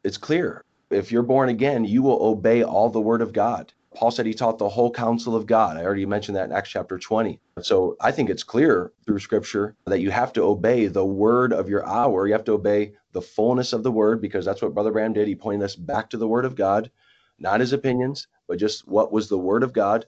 It's 0.04 0.18
clear. 0.18 0.62
If 0.90 1.10
you're 1.10 1.24
born 1.24 1.48
again, 1.48 1.86
you 1.86 2.02
will 2.04 2.22
obey 2.22 2.64
all 2.64 2.90
the 2.90 3.00
word 3.00 3.22
of 3.22 3.32
God. 3.32 3.72
Paul 3.96 4.12
said 4.12 4.26
he 4.26 4.34
taught 4.34 4.58
the 4.58 4.68
whole 4.68 4.92
counsel 4.92 5.38
of 5.38 5.46
God. 5.46 5.78
I 5.78 5.86
already 5.86 6.06
mentioned 6.06 6.36
that 6.36 6.50
in 6.50 6.52
Acts 6.52 6.72
chapter 6.72 7.00
20. 7.00 7.40
So 7.62 7.96
I 8.02 8.12
think 8.12 8.30
it's 8.30 8.44
clear 8.44 8.92
through 9.06 9.20
scripture 9.20 9.78
that 9.86 10.02
you 10.02 10.12
have 10.12 10.34
to 10.34 10.44
obey 10.44 10.88
the 10.88 11.06
word 11.06 11.54
of 11.54 11.70
your 11.70 11.88
hour. 11.88 12.28
You 12.28 12.34
have 12.34 12.44
to 12.44 12.52
obey 12.52 12.96
the 13.14 13.22
fullness 13.22 13.72
of 13.72 13.84
the 13.84 13.92
word 13.92 14.22
because 14.22 14.44
that's 14.44 14.62
what 14.62 14.74
Brother 14.74 14.92
Branham 14.92 15.14
did. 15.14 15.30
He 15.30 15.36
pointed 15.36 15.64
us 15.64 15.78
back 15.78 16.10
to 16.10 16.18
the 16.18 16.28
word 16.28 16.44
of 16.44 16.56
God, 16.56 16.92
not 17.40 17.62
his 17.62 17.72
opinions, 17.72 18.28
but 18.50 18.60
just 18.60 18.86
what 18.86 19.14
was 19.14 19.30
the 19.30 19.40
word 19.40 19.64
of 19.64 19.72
God. 19.72 20.06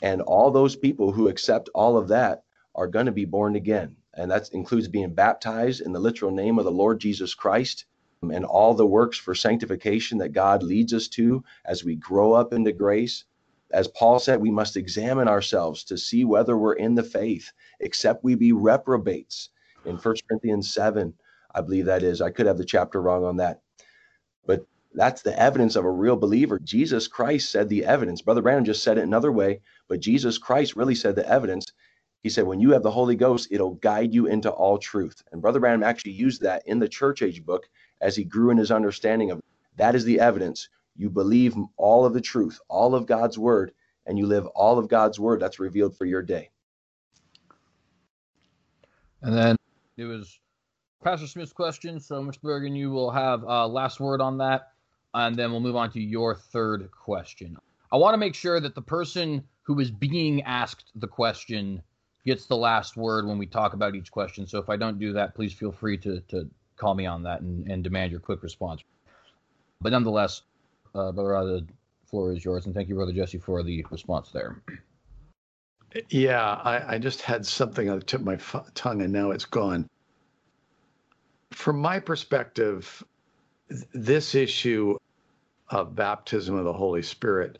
And 0.00 0.22
all 0.22 0.52
those 0.52 0.76
people 0.76 1.10
who 1.10 1.26
accept 1.26 1.68
all 1.74 1.96
of 1.96 2.06
that 2.06 2.44
are 2.72 2.86
going 2.86 3.06
to 3.06 3.12
be 3.12 3.24
born 3.24 3.56
again. 3.56 3.96
And 4.16 4.30
that 4.30 4.50
includes 4.52 4.88
being 4.88 5.14
baptized 5.14 5.80
in 5.82 5.92
the 5.92 6.00
literal 6.00 6.32
name 6.32 6.58
of 6.58 6.64
the 6.64 6.72
Lord 6.72 7.00
Jesus 7.00 7.34
Christ 7.34 7.86
um, 8.22 8.30
and 8.32 8.44
all 8.44 8.74
the 8.74 8.86
works 8.86 9.18
for 9.18 9.34
sanctification 9.34 10.18
that 10.18 10.32
God 10.32 10.62
leads 10.62 10.94
us 10.94 11.08
to 11.10 11.44
as 11.64 11.84
we 11.84 11.96
grow 11.96 12.32
up 12.34 12.52
into 12.52 12.72
grace. 12.72 13.24
As 13.72 13.88
Paul 13.88 14.18
said, 14.20 14.40
we 14.40 14.50
must 14.52 14.76
examine 14.76 15.28
ourselves 15.28 15.84
to 15.84 15.98
see 15.98 16.24
whether 16.24 16.58
we're 16.58 16.74
in 16.74 16.94
the 16.96 17.04
faith, 17.04 17.52
except 17.80 18.24
we 18.24 18.34
be 18.36 18.52
reprobates. 18.52 19.50
In 19.84 19.96
1 19.98 20.14
Corinthians 20.28 20.72
7, 20.74 21.14
I 21.54 21.60
believe 21.62 21.86
that 21.86 22.02
is. 22.04 22.20
I 22.22 22.30
could 22.30 22.46
have 22.46 22.58
the 22.58 22.64
chapter 22.66 23.02
wrong 23.02 23.24
on 23.24 23.38
that. 23.38 23.60
But 24.46 24.66
that's 24.94 25.22
the 25.22 25.38
evidence 25.38 25.76
of 25.76 25.84
a 25.84 25.90
real 25.90 26.16
believer. 26.16 26.58
Jesus 26.58 27.08
Christ 27.08 27.50
said 27.50 27.68
the 27.68 27.84
evidence. 27.84 28.22
Brother 28.22 28.42
Branham 28.42 28.64
just 28.64 28.82
said 28.82 28.98
it 28.98 29.04
another 29.04 29.32
way, 29.32 29.60
but 29.88 30.00
Jesus 30.00 30.38
Christ 30.38 30.76
really 30.76 30.94
said 30.94 31.16
the 31.16 31.28
evidence. 31.28 31.66
He 32.24 32.30
said, 32.30 32.46
when 32.46 32.58
you 32.58 32.70
have 32.70 32.82
the 32.82 32.90
Holy 32.90 33.16
Ghost, 33.16 33.48
it'll 33.50 33.74
guide 33.74 34.14
you 34.14 34.24
into 34.24 34.50
all 34.50 34.78
truth. 34.78 35.22
And 35.30 35.42
Brother 35.42 35.60
Branham 35.60 35.82
actually 35.82 36.12
used 36.12 36.40
that 36.40 36.62
in 36.64 36.78
the 36.78 36.88
church 36.88 37.20
age 37.20 37.44
book 37.44 37.68
as 38.00 38.16
he 38.16 38.24
grew 38.24 38.48
in 38.48 38.56
his 38.56 38.70
understanding 38.70 39.30
of 39.30 39.42
that 39.76 39.94
is 39.94 40.06
the 40.06 40.20
evidence. 40.20 40.70
You 40.96 41.10
believe 41.10 41.54
all 41.76 42.06
of 42.06 42.14
the 42.14 42.22
truth, 42.22 42.58
all 42.66 42.94
of 42.94 43.04
God's 43.04 43.38
word, 43.38 43.72
and 44.06 44.18
you 44.18 44.26
live 44.26 44.46
all 44.46 44.78
of 44.78 44.88
God's 44.88 45.20
word 45.20 45.38
that's 45.38 45.60
revealed 45.60 45.98
for 45.98 46.06
your 46.06 46.22
day. 46.22 46.48
And 49.20 49.36
then 49.36 49.56
it 49.98 50.04
was 50.04 50.40
Pastor 51.02 51.26
Smith's 51.26 51.52
question. 51.52 52.00
So, 52.00 52.22
Mr. 52.22 52.40
Bergen, 52.40 52.74
you 52.74 52.90
will 52.90 53.10
have 53.10 53.44
uh, 53.44 53.68
last 53.68 54.00
word 54.00 54.22
on 54.22 54.38
that, 54.38 54.68
and 55.12 55.36
then 55.36 55.50
we'll 55.50 55.60
move 55.60 55.76
on 55.76 55.90
to 55.92 56.00
your 56.00 56.36
third 56.36 56.90
question. 56.90 57.58
I 57.92 57.98
want 57.98 58.14
to 58.14 58.18
make 58.18 58.34
sure 58.34 58.60
that 58.60 58.74
the 58.74 58.80
person 58.80 59.44
who 59.64 59.78
is 59.80 59.90
being 59.90 60.40
asked 60.44 60.90
the 60.94 61.06
question 61.06 61.82
gets 62.26 62.46
the 62.46 62.56
last 62.56 62.96
word 62.96 63.26
when 63.26 63.38
we 63.38 63.46
talk 63.46 63.74
about 63.74 63.94
each 63.94 64.10
question. 64.10 64.46
So, 64.46 64.58
if 64.58 64.68
I 64.68 64.76
don't 64.76 64.98
do 64.98 65.12
that, 65.12 65.34
please 65.34 65.52
feel 65.52 65.72
free 65.72 65.98
to 65.98 66.20
to 66.28 66.48
call 66.76 66.94
me 66.94 67.06
on 67.06 67.22
that 67.22 67.40
and, 67.40 67.66
and 67.70 67.84
demand 67.84 68.10
your 68.10 68.20
quick 68.20 68.42
response. 68.42 68.82
But 69.80 69.92
nonetheless, 69.92 70.42
uh, 70.94 71.12
Brother, 71.12 71.60
the 71.60 71.66
floor 72.06 72.32
is 72.32 72.44
yours, 72.44 72.66
and 72.66 72.74
thank 72.74 72.88
you, 72.88 72.94
Brother 72.94 73.12
Jesse, 73.12 73.38
for 73.38 73.62
the 73.62 73.84
response 73.90 74.30
there. 74.30 74.62
Yeah, 76.08 76.60
I, 76.64 76.94
I 76.94 76.98
just 76.98 77.22
had 77.22 77.46
something 77.46 77.88
on 77.88 77.98
the 77.98 78.04
tip 78.04 78.20
of 78.20 78.26
my 78.26 78.34
f- 78.34 78.70
tongue, 78.74 79.02
and 79.02 79.12
now 79.12 79.30
it's 79.30 79.44
gone. 79.44 79.88
From 81.52 81.78
my 81.78 82.00
perspective, 82.00 83.04
th- 83.68 83.82
this 83.92 84.34
issue 84.34 84.96
of 85.68 85.94
baptism 85.94 86.56
of 86.56 86.64
the 86.64 86.72
Holy 86.72 87.02
Spirit, 87.02 87.58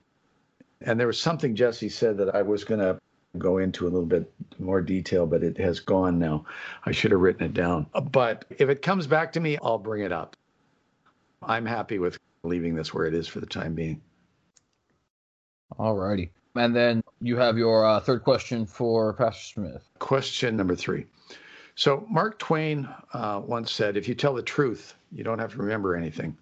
and 0.80 0.98
there 0.98 1.06
was 1.06 1.20
something 1.20 1.54
Jesse 1.54 1.88
said 1.88 2.16
that 2.18 2.34
I 2.34 2.42
was 2.42 2.64
going 2.64 2.80
to 2.80 2.98
go 3.38 3.58
into 3.58 3.84
a 3.84 3.90
little 3.90 4.06
bit 4.06 4.30
more 4.58 4.80
detail, 4.80 5.26
but 5.26 5.42
it 5.42 5.58
has 5.58 5.80
gone 5.80 6.18
now. 6.18 6.44
I 6.84 6.92
should 6.92 7.10
have 7.10 7.20
written 7.20 7.44
it 7.44 7.54
down. 7.54 7.86
But 8.12 8.44
if 8.50 8.68
it 8.68 8.82
comes 8.82 9.06
back 9.06 9.32
to 9.32 9.40
me, 9.40 9.58
I'll 9.62 9.78
bring 9.78 10.02
it 10.02 10.12
up. 10.12 10.36
I'm 11.42 11.66
happy 11.66 11.98
with 11.98 12.18
leaving 12.42 12.74
this 12.74 12.94
where 12.94 13.06
it 13.06 13.14
is 13.14 13.28
for 13.28 13.40
the 13.40 13.46
time 13.46 13.74
being. 13.74 14.00
All 15.78 15.94
righty. 15.94 16.30
And 16.56 16.74
then 16.74 17.02
you 17.20 17.36
have 17.36 17.58
your 17.58 17.84
uh, 17.84 18.00
third 18.00 18.22
question 18.22 18.64
for 18.64 19.12
Pastor 19.14 19.42
Smith. 19.42 19.88
Question 19.98 20.56
number 20.56 20.76
three. 20.76 21.06
So, 21.74 22.06
Mark 22.08 22.38
Twain 22.38 22.88
uh, 23.12 23.42
once 23.44 23.72
said, 23.72 23.96
If 23.96 24.06
you 24.06 24.14
tell 24.14 24.34
the 24.34 24.42
truth, 24.42 24.94
you 25.10 25.24
don't 25.24 25.40
have 25.40 25.52
to 25.52 25.58
remember 25.58 25.96
anything. 25.96 26.36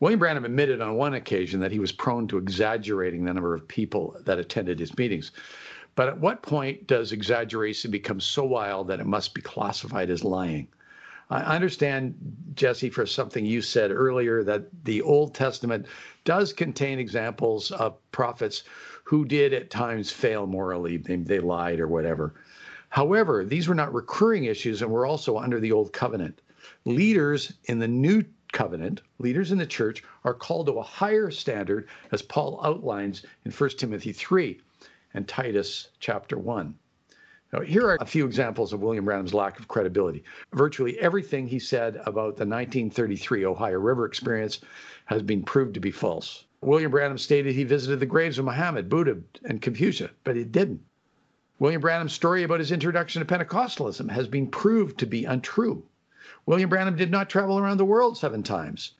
William 0.00 0.18
Branham 0.18 0.44
admitted 0.44 0.80
on 0.80 0.96
one 0.96 1.14
occasion 1.14 1.60
that 1.60 1.70
he 1.70 1.78
was 1.78 1.92
prone 1.92 2.26
to 2.28 2.38
exaggerating 2.38 3.24
the 3.24 3.32
number 3.32 3.54
of 3.54 3.66
people 3.68 4.16
that 4.24 4.40
attended 4.40 4.80
his 4.80 4.96
meetings. 4.98 5.30
But 5.96 6.08
at 6.08 6.18
what 6.18 6.42
point 6.42 6.88
does 6.88 7.12
exaggeration 7.12 7.92
become 7.92 8.18
so 8.18 8.44
wild 8.44 8.88
that 8.88 8.98
it 8.98 9.06
must 9.06 9.32
be 9.32 9.40
classified 9.40 10.10
as 10.10 10.24
lying? 10.24 10.66
I 11.30 11.54
understand, 11.54 12.16
Jesse, 12.54 12.90
for 12.90 13.06
something 13.06 13.46
you 13.46 13.62
said 13.62 13.92
earlier, 13.92 14.42
that 14.42 14.66
the 14.84 15.02
Old 15.02 15.34
Testament 15.34 15.86
does 16.24 16.52
contain 16.52 16.98
examples 16.98 17.70
of 17.70 17.96
prophets 18.10 18.64
who 19.04 19.24
did 19.24 19.52
at 19.52 19.70
times 19.70 20.10
fail 20.10 20.46
morally. 20.46 20.96
They, 20.96 21.16
they 21.16 21.38
lied 21.38 21.78
or 21.78 21.86
whatever. 21.86 22.34
However, 22.88 23.44
these 23.44 23.68
were 23.68 23.74
not 23.74 23.94
recurring 23.94 24.44
issues 24.44 24.82
and 24.82 24.90
were 24.90 25.06
also 25.06 25.38
under 25.38 25.60
the 25.60 25.72
Old 25.72 25.92
Covenant. 25.92 26.40
Leaders 26.84 27.52
in 27.64 27.78
the 27.78 27.88
New 27.88 28.24
Covenant, 28.52 29.00
leaders 29.18 29.52
in 29.52 29.58
the 29.58 29.66
church, 29.66 30.02
are 30.24 30.34
called 30.34 30.66
to 30.66 30.78
a 30.78 30.82
higher 30.82 31.30
standard, 31.30 31.88
as 32.10 32.20
Paul 32.22 32.60
outlines 32.64 33.22
in 33.44 33.52
1 33.52 33.70
Timothy 33.70 34.12
3 34.12 34.60
and 35.14 35.26
Titus 35.26 35.88
chapter 36.00 36.36
1. 36.36 36.74
Now, 37.52 37.60
here 37.60 37.86
are 37.86 37.98
a 38.00 38.06
few 38.06 38.26
examples 38.26 38.72
of 38.72 38.82
William 38.82 39.04
Branham's 39.04 39.32
lack 39.32 39.60
of 39.60 39.68
credibility. 39.68 40.24
Virtually 40.52 40.98
everything 40.98 41.46
he 41.46 41.60
said 41.60 41.94
about 41.96 42.36
the 42.36 42.44
1933 42.44 43.46
Ohio 43.46 43.78
River 43.78 44.06
experience 44.06 44.60
has 45.04 45.22
been 45.22 45.44
proved 45.44 45.74
to 45.74 45.80
be 45.80 45.92
false. 45.92 46.46
William 46.60 46.90
Branham 46.90 47.18
stated 47.18 47.54
he 47.54 47.62
visited 47.62 48.00
the 48.00 48.06
graves 48.06 48.38
of 48.38 48.44
Muhammad, 48.44 48.88
Buddha, 48.88 49.18
and 49.44 49.62
Confucius, 49.62 50.10
but 50.24 50.34
he 50.34 50.44
didn't. 50.44 50.82
William 51.60 51.80
Branham's 51.80 52.12
story 52.12 52.42
about 52.42 52.58
his 52.58 52.72
introduction 52.72 53.24
to 53.24 53.26
Pentecostalism 53.26 54.10
has 54.10 54.26
been 54.26 54.48
proved 54.48 54.98
to 54.98 55.06
be 55.06 55.24
untrue. 55.24 55.84
William 56.46 56.68
Branham 56.68 56.96
did 56.96 57.10
not 57.10 57.30
travel 57.30 57.58
around 57.58 57.76
the 57.76 57.84
world 57.84 58.18
seven 58.18 58.42
times. 58.42 58.94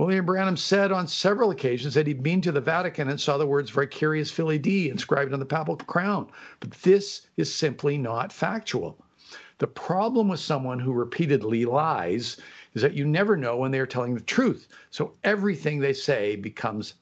William 0.00 0.24
Branham 0.24 0.56
said 0.56 0.92
on 0.92 1.06
several 1.06 1.50
occasions 1.50 1.92
that 1.92 2.06
he'd 2.06 2.22
been 2.22 2.40
to 2.40 2.52
the 2.52 2.60
Vatican 2.62 3.10
and 3.10 3.20
saw 3.20 3.36
the 3.36 3.46
words 3.46 3.70
vicarius 3.70 4.30
filii 4.30 4.56
Dei 4.56 4.88
inscribed 4.88 5.34
on 5.34 5.40
the 5.40 5.44
papal 5.44 5.76
crown. 5.76 6.26
But 6.58 6.70
this 6.70 7.26
is 7.36 7.54
simply 7.54 7.98
not 7.98 8.32
factual. 8.32 9.04
The 9.58 9.66
problem 9.66 10.26
with 10.28 10.40
someone 10.40 10.80
who 10.80 10.94
repeatedly 10.94 11.66
lies 11.66 12.38
is 12.72 12.80
that 12.80 12.94
you 12.94 13.04
never 13.04 13.36
know 13.36 13.58
when 13.58 13.72
they 13.72 13.78
are 13.78 13.84
telling 13.84 14.14
the 14.14 14.22
truth. 14.22 14.68
So 14.88 15.12
everything 15.22 15.78
they 15.78 15.92
say 15.92 16.34
becomes 16.34 16.94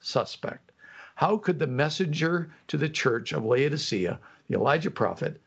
suspect. 0.00 0.72
How 1.14 1.38
could 1.38 1.58
the 1.58 1.66
messenger 1.66 2.52
to 2.68 2.76
the 2.76 2.90
church 2.90 3.32
of 3.32 3.46
Laodicea, 3.46 4.20
the 4.48 4.54
Elijah 4.56 4.90
prophet, 4.90 5.40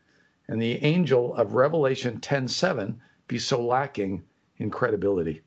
and 0.48 0.60
the 0.60 0.82
angel 0.82 1.36
of 1.36 1.54
Revelation 1.54 2.18
10:7 2.18 2.96
be 3.28 3.38
so 3.38 3.64
lacking 3.64 4.24
in 4.58 4.70
credibility? 4.70 5.42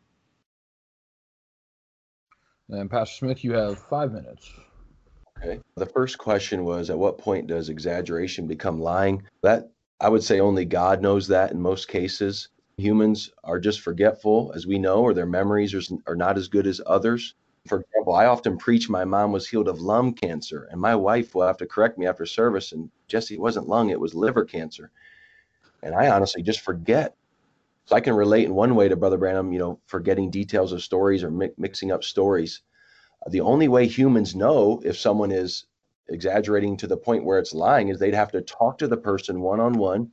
And 2.70 2.90
Pastor 2.90 3.16
Smith, 3.16 3.44
you 3.44 3.54
have 3.54 3.80
five 3.80 4.12
minutes. 4.12 4.52
Okay. 5.38 5.60
The 5.76 5.86
first 5.86 6.18
question 6.18 6.66
was 6.66 6.90
at 6.90 7.00
what 7.00 7.18
point 7.18 7.48
does 7.48 7.70
exaggeration 7.70 8.46
become 8.48 8.80
lying? 8.80 9.24
That 9.42 9.72
I 10.00 10.10
would 10.10 10.24
say 10.24 10.40
only 10.40 10.66
God 10.66 11.02
knows 11.02 11.28
that 11.30 11.52
in 11.52 11.62
most 11.62 11.88
cases. 11.88 12.50
Humans 12.78 13.32
are 13.44 13.60
just 13.60 13.82
forgetful, 13.82 14.54
as 14.56 14.66
we 14.66 14.80
know, 14.80 15.02
or 15.02 15.14
their 15.14 15.26
memories 15.26 15.74
are, 15.74 15.82
are 16.08 16.16
not 16.16 16.38
as 16.38 16.48
good 16.48 16.68
as 16.68 16.80
others. 16.86 17.36
For 17.68 17.82
example, 17.82 18.14
I 18.14 18.26
often 18.26 18.58
preach 18.58 18.90
my 18.90 19.04
mom 19.04 19.32
was 19.32 19.48
healed 19.48 19.68
of 19.68 19.82
lung 19.82 20.14
cancer, 20.14 20.68
and 20.72 20.80
my 20.80 20.96
wife 20.96 21.36
will 21.36 21.46
have 21.46 21.58
to 21.58 21.66
correct 21.66 21.98
me 21.98 22.08
after 22.08 22.26
service. 22.26 22.72
And 22.72 22.90
Jesse, 23.08 23.34
it 23.34 23.42
wasn't 23.42 23.68
lung, 23.68 23.90
it 23.90 24.00
was 24.00 24.16
liver 24.16 24.46
cancer. 24.46 24.92
And 25.84 25.94
I 25.94 26.10
honestly 26.10 26.42
just 26.42 26.62
forget. 26.62 27.16
So 27.90 27.96
I 27.96 28.02
can 28.02 28.14
relate 28.14 28.46
in 28.46 28.54
one 28.54 28.76
way 28.76 28.88
to 28.88 28.96
Brother 28.96 29.18
Branham, 29.18 29.52
you 29.52 29.58
know, 29.58 29.80
forgetting 29.88 30.30
details 30.30 30.74
of 30.74 30.84
stories 30.84 31.24
or 31.24 31.32
mi- 31.32 31.50
mixing 31.58 31.92
up 31.92 32.04
stories. 32.04 32.62
The 33.32 33.42
only 33.42 33.68
way 33.68 33.88
humans 33.88 34.36
know 34.36 34.80
if 34.86 34.96
someone 34.96 35.32
is 35.32 35.66
exaggerating 36.08 36.78
to 36.78 36.88
the 36.88 36.98
point 36.98 37.26
where 37.26 37.40
it's 37.40 37.52
lying 37.52 37.88
is 37.88 37.98
they'd 37.98 38.14
have 38.14 38.32
to 38.34 38.42
talk 38.42 38.78
to 38.78 38.88
the 38.88 38.96
person 38.96 39.42
one 39.42 39.60
on 39.60 39.74
one, 39.74 40.12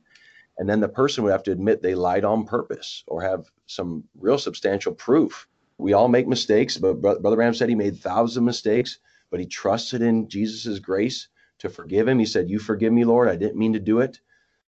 and 0.57 0.67
then 0.67 0.79
the 0.79 0.89
person 0.89 1.23
would 1.23 1.31
have 1.31 1.43
to 1.43 1.51
admit 1.51 1.83
they 1.83 1.93
lied 1.93 2.25
on 2.25 2.47
purpose 2.47 3.03
or 3.05 3.21
have 3.21 3.45
some 3.67 4.03
real 4.17 4.39
substantial 4.39 4.95
proof. 4.95 5.47
We 5.77 5.93
all 5.93 6.07
make 6.07 6.27
mistakes, 6.27 6.77
but 6.77 6.99
Brother 6.99 7.35
Branham 7.35 7.53
said 7.53 7.69
he 7.69 7.75
made 7.75 7.97
thousands 7.97 8.37
of 8.37 8.43
mistakes, 8.43 8.97
but 9.29 9.39
he 9.39 9.45
trusted 9.45 10.01
in 10.01 10.27
Jesus's 10.27 10.79
grace 10.79 11.27
to 11.59 11.69
forgive 11.69 12.07
him. 12.07 12.17
He 12.17 12.25
said, 12.25 12.49
You 12.49 12.57
forgive 12.57 12.91
me, 12.91 13.05
Lord. 13.05 13.29
I 13.29 13.35
didn't 13.35 13.59
mean 13.59 13.73
to 13.73 13.79
do 13.79 13.99
it. 13.99 14.19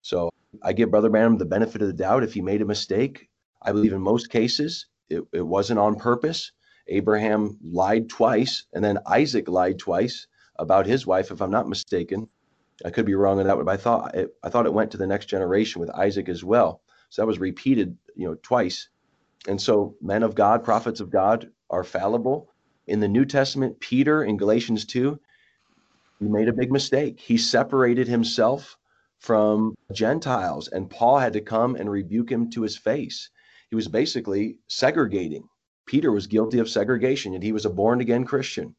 So 0.02 0.32
I 0.64 0.74
give 0.74 0.92
Brother 0.92 1.10
Branham 1.10 1.38
the 1.38 1.46
benefit 1.46 1.82
of 1.82 1.88
the 1.88 1.94
doubt 1.94 2.24
if 2.24 2.34
he 2.34 2.42
made 2.42 2.62
a 2.62 2.66
mistake. 2.66 3.30
I 3.62 3.72
believe 3.72 3.94
in 3.94 4.02
most 4.02 4.30
cases 4.30 4.88
it, 5.10 5.24
it 5.34 5.42
wasn't 5.42 5.80
on 5.80 5.96
purpose. 5.96 6.52
Abraham 6.88 7.58
lied 7.64 8.10
twice, 8.10 8.66
and 8.74 8.84
then 8.84 9.00
Isaac 9.08 9.48
lied 9.48 9.80
twice 9.80 10.28
about 10.58 10.86
his 10.86 11.08
wife, 11.08 11.32
if 11.32 11.42
I'm 11.42 11.52
not 11.52 11.68
mistaken. 11.68 12.28
I 12.84 12.90
could 12.90 13.06
be 13.06 13.16
wrong 13.16 13.40
on 13.40 13.48
that 13.48 13.56
one, 13.56 13.66
but 13.66 13.72
I 13.74 13.78
thought 13.78 14.16
it, 14.16 14.36
I 14.44 14.50
thought 14.50 14.66
it 14.66 14.74
went 14.74 14.92
to 14.92 14.98
the 14.98 15.08
next 15.08 15.28
generation 15.28 15.80
with 15.80 15.90
Isaac 15.92 16.30
as 16.30 16.44
well. 16.44 16.82
So 17.10 17.22
that 17.22 17.28
was 17.28 17.40
repeated, 17.40 17.98
you 18.16 18.28
know, 18.28 18.36
twice. 18.42 18.90
And 19.48 19.62
so 19.62 19.96
men 20.02 20.24
of 20.24 20.36
God, 20.36 20.64
prophets 20.64 21.00
of 21.00 21.10
God 21.10 21.50
are 21.70 21.84
fallible. 21.84 22.50
In 22.88 23.00
the 23.00 23.08
New 23.08 23.26
Testament, 23.26 23.80
Peter 23.80 24.24
in 24.24 24.38
Galatians 24.38 24.86
2, 24.86 25.20
he 26.20 26.28
made 26.28 26.50
a 26.50 26.54
big 26.54 26.72
mistake. 26.72 27.20
He 27.20 27.38
separated 27.38 28.08
himself 28.08 28.78
from 29.20 29.76
Gentiles, 29.92 30.68
and 30.68 30.90
Paul 30.90 31.18
had 31.18 31.34
to 31.34 31.42
come 31.42 31.76
and 31.76 31.90
rebuke 31.90 32.32
him 32.32 32.50
to 32.52 32.62
his 32.62 32.78
face. 32.78 33.30
He 33.70 33.76
was 33.76 33.88
basically 33.88 34.58
segregating. 34.68 35.48
Peter 35.86 36.12
was 36.12 36.28
guilty 36.28 36.60
of 36.60 36.70
segregation, 36.70 37.34
and 37.34 37.44
he 37.44 37.52
was 37.52 37.66
a 37.66 37.70
born 37.70 38.02
again 38.02 38.26
Christian, 38.26 38.76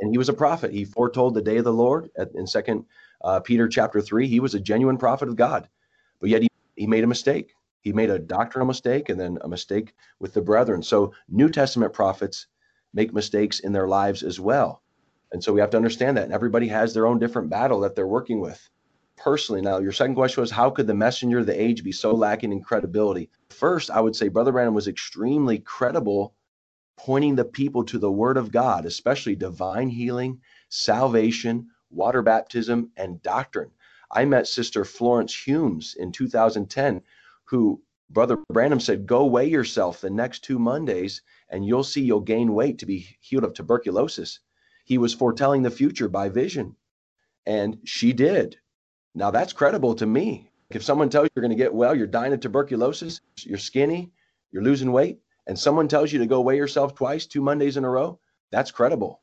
and 0.00 0.10
he 0.10 0.18
was 0.18 0.28
a 0.28 0.34
prophet. 0.34 0.72
He 0.72 0.84
foretold 0.84 1.34
the 1.34 1.42
day 1.42 1.58
of 1.58 1.64
the 1.64 1.72
Lord 1.72 2.10
in 2.34 2.46
Second 2.46 2.84
uh, 3.24 3.40
Peter 3.40 3.68
chapter 3.68 4.00
three. 4.00 4.26
He 4.28 4.40
was 4.40 4.54
a 4.54 4.60
genuine 4.60 4.98
prophet 4.98 5.28
of 5.28 5.36
God, 5.36 5.68
but 6.20 6.30
yet 6.30 6.42
he, 6.42 6.48
he 6.76 6.86
made 6.86 7.04
a 7.04 7.08
mistake. 7.08 7.52
He 7.80 7.92
made 7.92 8.10
a 8.10 8.18
doctrinal 8.18 8.66
mistake 8.66 9.08
and 9.08 9.20
then 9.20 9.38
a 9.42 9.48
mistake 9.48 9.94
with 10.18 10.34
the 10.34 10.42
brethren. 10.42 10.82
So 10.82 11.12
New 11.28 11.48
Testament 11.48 11.92
prophets 11.92 12.48
make 12.92 13.14
mistakes 13.14 13.60
in 13.60 13.72
their 13.72 13.86
lives 13.86 14.22
as 14.22 14.40
well. 14.40 14.82
And 15.32 15.42
so 15.42 15.52
we 15.52 15.60
have 15.60 15.70
to 15.70 15.76
understand 15.76 16.16
that. 16.16 16.24
And 16.24 16.32
everybody 16.32 16.68
has 16.68 16.94
their 16.94 17.06
own 17.06 17.18
different 17.18 17.48
battle 17.48 17.80
that 17.80 17.94
they're 17.94 18.06
working 18.06 18.40
with. 18.40 18.68
Personally. 19.16 19.60
Now, 19.60 19.78
your 19.78 19.92
second 19.92 20.14
question 20.14 20.40
was 20.40 20.50
how 20.50 20.70
could 20.70 20.86
the 20.86 20.94
messenger 20.94 21.38
of 21.38 21.46
the 21.46 21.60
age 21.60 21.82
be 21.82 21.92
so 21.92 22.14
lacking 22.14 22.52
in 22.52 22.62
credibility? 22.62 23.30
First, 23.50 23.90
I 23.90 24.00
would 24.00 24.14
say 24.14 24.28
Brother 24.28 24.52
Branham 24.52 24.74
was 24.74 24.88
extremely 24.88 25.58
credible, 25.58 26.34
pointing 26.96 27.34
the 27.34 27.44
people 27.44 27.84
to 27.84 27.98
the 27.98 28.10
Word 28.10 28.36
of 28.36 28.52
God, 28.52 28.86
especially 28.86 29.34
divine 29.34 29.88
healing, 29.88 30.40
salvation, 30.68 31.68
water 31.90 32.22
baptism, 32.22 32.90
and 32.96 33.22
doctrine. 33.22 33.70
I 34.10 34.24
met 34.24 34.46
Sister 34.46 34.84
Florence 34.84 35.34
Humes 35.34 35.94
in 35.98 36.12
2010, 36.12 37.02
who 37.44 37.82
Brother 38.08 38.38
Branham 38.48 38.80
said, 38.80 39.06
Go 39.06 39.26
weigh 39.26 39.48
yourself 39.48 40.00
the 40.00 40.10
next 40.10 40.44
two 40.44 40.58
Mondays, 40.58 41.22
and 41.48 41.66
you'll 41.66 41.82
see 41.82 42.02
you'll 42.02 42.20
gain 42.20 42.54
weight 42.54 42.78
to 42.78 42.86
be 42.86 43.16
healed 43.20 43.44
of 43.44 43.54
tuberculosis. 43.54 44.40
He 44.84 44.98
was 44.98 45.14
foretelling 45.14 45.62
the 45.62 45.70
future 45.70 46.08
by 46.08 46.28
vision, 46.28 46.76
and 47.44 47.78
she 47.84 48.12
did. 48.12 48.58
Now 49.16 49.30
that's 49.30 49.54
credible 49.54 49.94
to 49.94 50.06
me. 50.06 50.50
If 50.68 50.84
someone 50.84 51.08
tells 51.08 51.24
you 51.24 51.30
you're 51.34 51.42
going 51.42 51.56
to 51.56 51.64
get 51.64 51.72
well, 51.72 51.94
you're 51.94 52.06
dying 52.06 52.34
of 52.34 52.40
tuberculosis, 52.40 53.22
you're 53.44 53.56
skinny, 53.56 54.12
you're 54.52 54.62
losing 54.62 54.92
weight, 54.92 55.20
and 55.46 55.58
someone 55.58 55.88
tells 55.88 56.12
you 56.12 56.18
to 56.18 56.26
go 56.26 56.42
weigh 56.42 56.58
yourself 56.58 56.94
twice, 56.94 57.24
two 57.24 57.40
Mondays 57.40 57.78
in 57.78 57.84
a 57.84 57.90
row, 57.90 58.20
that's 58.50 58.70
credible. 58.70 59.22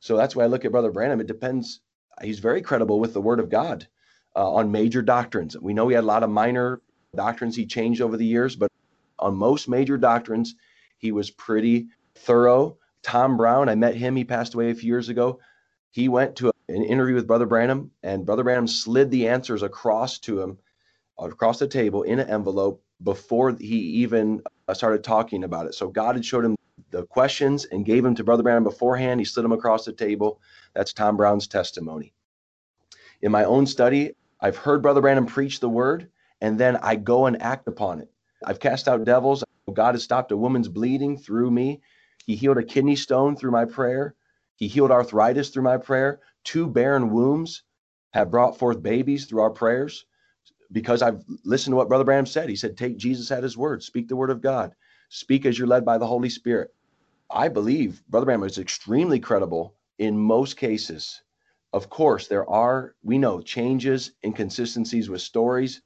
So 0.00 0.16
that's 0.16 0.34
why 0.34 0.44
I 0.44 0.46
look 0.46 0.64
at 0.64 0.72
Brother 0.72 0.90
Branham. 0.90 1.20
It 1.20 1.26
depends. 1.26 1.80
He's 2.22 2.38
very 2.38 2.62
credible 2.62 3.00
with 3.00 3.12
the 3.12 3.20
Word 3.20 3.38
of 3.38 3.50
God 3.50 3.86
uh, 4.34 4.50
on 4.50 4.72
major 4.72 5.02
doctrines. 5.02 5.58
We 5.58 5.74
know 5.74 5.88
he 5.88 5.94
had 5.94 6.04
a 6.04 6.06
lot 6.06 6.22
of 6.22 6.30
minor 6.30 6.80
doctrines 7.14 7.54
he 7.54 7.66
changed 7.66 8.00
over 8.00 8.16
the 8.16 8.24
years, 8.24 8.56
but 8.56 8.72
on 9.18 9.36
most 9.36 9.68
major 9.68 9.98
doctrines, 9.98 10.54
he 10.96 11.12
was 11.12 11.30
pretty 11.30 11.88
thorough. 12.14 12.78
Tom 13.02 13.36
Brown, 13.36 13.68
I 13.68 13.74
met 13.74 13.94
him. 13.94 14.16
He 14.16 14.24
passed 14.24 14.54
away 14.54 14.70
a 14.70 14.74
few 14.74 14.88
years 14.88 15.10
ago. 15.10 15.38
He 15.90 16.08
went 16.08 16.36
to 16.36 16.53
an 16.68 16.82
interview 16.82 17.14
with 17.14 17.26
Brother 17.26 17.46
Branham, 17.46 17.90
and 18.02 18.24
Brother 18.24 18.44
Branham 18.44 18.66
slid 18.66 19.10
the 19.10 19.28
answers 19.28 19.62
across 19.62 20.18
to 20.20 20.40
him, 20.40 20.58
across 21.18 21.58
the 21.58 21.68
table 21.68 22.02
in 22.02 22.18
an 22.18 22.28
envelope 22.28 22.82
before 23.02 23.52
he 23.52 23.76
even 23.76 24.42
uh, 24.68 24.74
started 24.74 25.04
talking 25.04 25.44
about 25.44 25.66
it. 25.66 25.74
So 25.74 25.88
God 25.88 26.14
had 26.14 26.24
showed 26.24 26.44
him 26.44 26.56
the 26.90 27.04
questions 27.06 27.66
and 27.66 27.84
gave 27.84 28.02
them 28.02 28.14
to 28.14 28.24
Brother 28.24 28.42
Branham 28.42 28.64
beforehand. 28.64 29.20
He 29.20 29.24
slid 29.24 29.44
them 29.44 29.52
across 29.52 29.84
the 29.84 29.92
table. 29.92 30.40
That's 30.74 30.92
Tom 30.92 31.16
Brown's 31.16 31.46
testimony. 31.46 32.12
In 33.22 33.32
my 33.32 33.44
own 33.44 33.66
study, 33.66 34.12
I've 34.40 34.56
heard 34.56 34.82
Brother 34.82 35.00
Branham 35.00 35.26
preach 35.26 35.60
the 35.60 35.68
word, 35.68 36.10
and 36.40 36.58
then 36.58 36.76
I 36.76 36.96
go 36.96 37.26
and 37.26 37.40
act 37.40 37.68
upon 37.68 38.00
it. 38.00 38.10
I've 38.44 38.60
cast 38.60 38.88
out 38.88 39.04
devils. 39.04 39.44
God 39.72 39.94
has 39.94 40.02
stopped 40.02 40.32
a 40.32 40.36
woman's 40.36 40.68
bleeding 40.68 41.16
through 41.16 41.50
me. 41.50 41.80
He 42.26 42.36
healed 42.36 42.58
a 42.58 42.62
kidney 42.62 42.96
stone 42.96 43.36
through 43.36 43.52
my 43.52 43.64
prayer. 43.64 44.14
He 44.56 44.68
healed 44.68 44.90
arthritis 44.90 45.48
through 45.50 45.62
my 45.62 45.78
prayer. 45.78 46.20
Two 46.44 46.68
barren 46.68 47.10
wombs 47.10 47.62
have 48.12 48.30
brought 48.30 48.58
forth 48.58 48.82
babies 48.82 49.26
through 49.26 49.42
our 49.42 49.50
prayers 49.50 50.06
because 50.72 51.02
I've 51.02 51.24
listened 51.44 51.72
to 51.72 51.76
what 51.76 51.88
Brother 51.88 52.04
Branham 52.04 52.26
said. 52.26 52.48
He 52.48 52.56
said, 52.56 52.76
Take 52.76 52.96
Jesus 52.96 53.30
at 53.30 53.42
his 53.42 53.56
word, 53.56 53.82
speak 53.82 54.08
the 54.08 54.16
word 54.16 54.30
of 54.30 54.40
God, 54.42 54.74
speak 55.08 55.46
as 55.46 55.58
you're 55.58 55.68
led 55.68 55.84
by 55.84 55.98
the 55.98 56.06
Holy 56.06 56.28
Spirit. 56.28 56.74
I 57.30 57.48
believe 57.48 58.02
Brother 58.08 58.26
Branham 58.26 58.46
is 58.46 58.58
extremely 58.58 59.20
credible 59.20 59.74
in 59.98 60.18
most 60.18 60.56
cases. 60.56 61.22
Of 61.72 61.90
course, 61.90 62.28
there 62.28 62.48
are, 62.48 62.94
we 63.02 63.18
know, 63.18 63.40
changes, 63.40 64.12
inconsistencies 64.24 65.08
with 65.08 65.22
stories. 65.22 65.82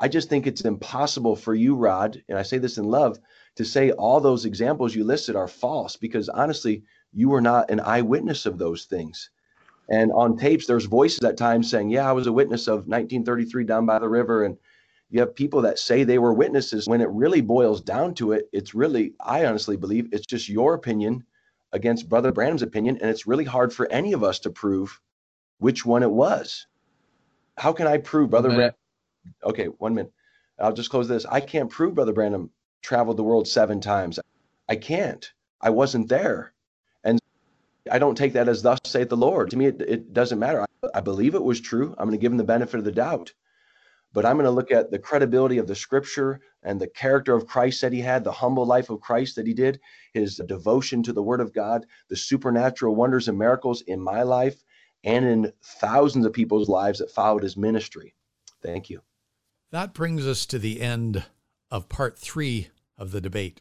I 0.00 0.08
just 0.08 0.28
think 0.28 0.46
it's 0.46 0.62
impossible 0.62 1.36
for 1.36 1.54
you, 1.54 1.74
Rod, 1.74 2.22
and 2.28 2.38
I 2.38 2.42
say 2.42 2.58
this 2.58 2.78
in 2.78 2.84
love, 2.84 3.18
to 3.56 3.64
say 3.64 3.90
all 3.90 4.20
those 4.20 4.44
examples 4.44 4.94
you 4.94 5.04
listed 5.04 5.36
are 5.36 5.48
false 5.48 5.96
because 5.96 6.28
honestly, 6.28 6.84
you 7.12 7.28
were 7.30 7.40
not 7.40 7.70
an 7.70 7.80
eyewitness 7.80 8.46
of 8.46 8.58
those 8.58 8.84
things. 8.84 9.30
And 9.88 10.12
on 10.12 10.36
tapes, 10.36 10.66
there's 10.66 10.84
voices 10.84 11.22
at 11.24 11.36
times 11.36 11.70
saying, 11.70 11.90
Yeah, 11.90 12.08
I 12.08 12.12
was 12.12 12.26
a 12.26 12.32
witness 12.32 12.66
of 12.66 12.86
1933 12.86 13.64
down 13.64 13.86
by 13.86 13.98
the 13.98 14.08
river. 14.08 14.44
And 14.44 14.56
you 15.10 15.20
have 15.20 15.34
people 15.34 15.62
that 15.62 15.78
say 15.78 16.04
they 16.04 16.18
were 16.18 16.34
witnesses. 16.34 16.86
When 16.86 17.00
it 17.00 17.08
really 17.08 17.40
boils 17.40 17.80
down 17.80 18.14
to 18.14 18.32
it, 18.32 18.48
it's 18.52 18.74
really, 18.74 19.14
I 19.20 19.46
honestly 19.46 19.76
believe, 19.76 20.08
it's 20.12 20.26
just 20.26 20.48
your 20.48 20.74
opinion 20.74 21.24
against 21.72 22.08
Brother 22.08 22.32
Branham's 22.32 22.62
opinion. 22.62 22.98
And 23.00 23.08
it's 23.10 23.26
really 23.26 23.44
hard 23.44 23.72
for 23.72 23.90
any 23.90 24.12
of 24.12 24.22
us 24.22 24.40
to 24.40 24.50
prove 24.50 25.00
which 25.58 25.86
one 25.86 26.02
it 26.02 26.10
was. 26.10 26.66
How 27.56 27.72
can 27.72 27.86
I 27.86 27.98
prove 27.98 28.30
Brother 28.30 28.50
Branham? 28.50 28.74
Okay, 29.44 29.66
one 29.66 29.94
minute. 29.94 30.12
I'll 30.58 30.72
just 30.72 30.90
close 30.90 31.08
this. 31.08 31.24
I 31.24 31.40
can't 31.40 31.70
prove 31.70 31.94
Brother 31.94 32.12
Branham 32.12 32.50
traveled 32.82 33.16
the 33.16 33.22
world 33.24 33.48
seven 33.48 33.80
times. 33.80 34.18
I 34.68 34.76
can't. 34.76 35.32
I 35.60 35.70
wasn't 35.70 36.08
there. 36.08 36.52
I 37.90 37.98
don't 37.98 38.16
take 38.16 38.32
that 38.34 38.48
as 38.48 38.62
thus 38.62 38.78
saith 38.84 39.08
the 39.08 39.16
Lord. 39.16 39.50
To 39.50 39.56
me, 39.56 39.66
it, 39.66 39.80
it 39.80 40.12
doesn't 40.12 40.38
matter. 40.38 40.62
I, 40.62 40.88
I, 40.94 41.00
believe 41.00 41.34
it 41.34 41.42
was 41.42 41.60
true. 41.60 41.94
I'm 41.98 42.06
going 42.08 42.18
to 42.18 42.20
give 42.20 42.32
him 42.32 42.38
the 42.38 42.44
benefit 42.44 42.78
of 42.78 42.84
the 42.84 42.92
doubt. 42.92 43.32
But 44.12 44.24
I'm 44.24 44.36
going 44.36 44.44
to 44.44 44.50
look 44.50 44.70
at 44.70 44.90
the 44.90 44.98
credibility 44.98 45.58
of 45.58 45.66
the 45.66 45.74
scripture 45.74 46.40
and 46.62 46.80
the 46.80 46.88
character 46.88 47.34
of 47.34 47.46
Christ 47.46 47.82
that 47.82 47.92
he 47.92 48.00
had, 48.00 48.24
the 48.24 48.32
humble 48.32 48.64
life 48.64 48.90
of 48.90 49.00
Christ 49.00 49.36
that 49.36 49.46
he 49.46 49.54
did, 49.54 49.80
his 50.14 50.36
devotion 50.46 51.02
to 51.02 51.12
the 51.12 51.22
word 51.22 51.40
of 51.40 51.52
God, 51.52 51.86
the 52.08 52.16
supernatural 52.16 52.94
wonders 52.94 53.28
and 53.28 53.38
miracles 53.38 53.82
in 53.82 54.00
my 54.00 54.22
life 54.22 54.62
and 55.04 55.24
in 55.24 55.52
thousands 55.62 56.26
of 56.26 56.32
people's 56.32 56.68
lives 56.68 56.98
that 56.98 57.10
followed 57.10 57.42
his 57.42 57.56
ministry. 57.56 58.14
Thank 58.62 58.90
you. 58.90 59.02
That 59.70 59.92
brings 59.92 60.26
us 60.26 60.46
to 60.46 60.58
the 60.58 60.80
end 60.80 61.24
of 61.70 61.88
part 61.88 62.18
three 62.18 62.68
of 62.96 63.12
the 63.12 63.20
debate. 63.20 63.60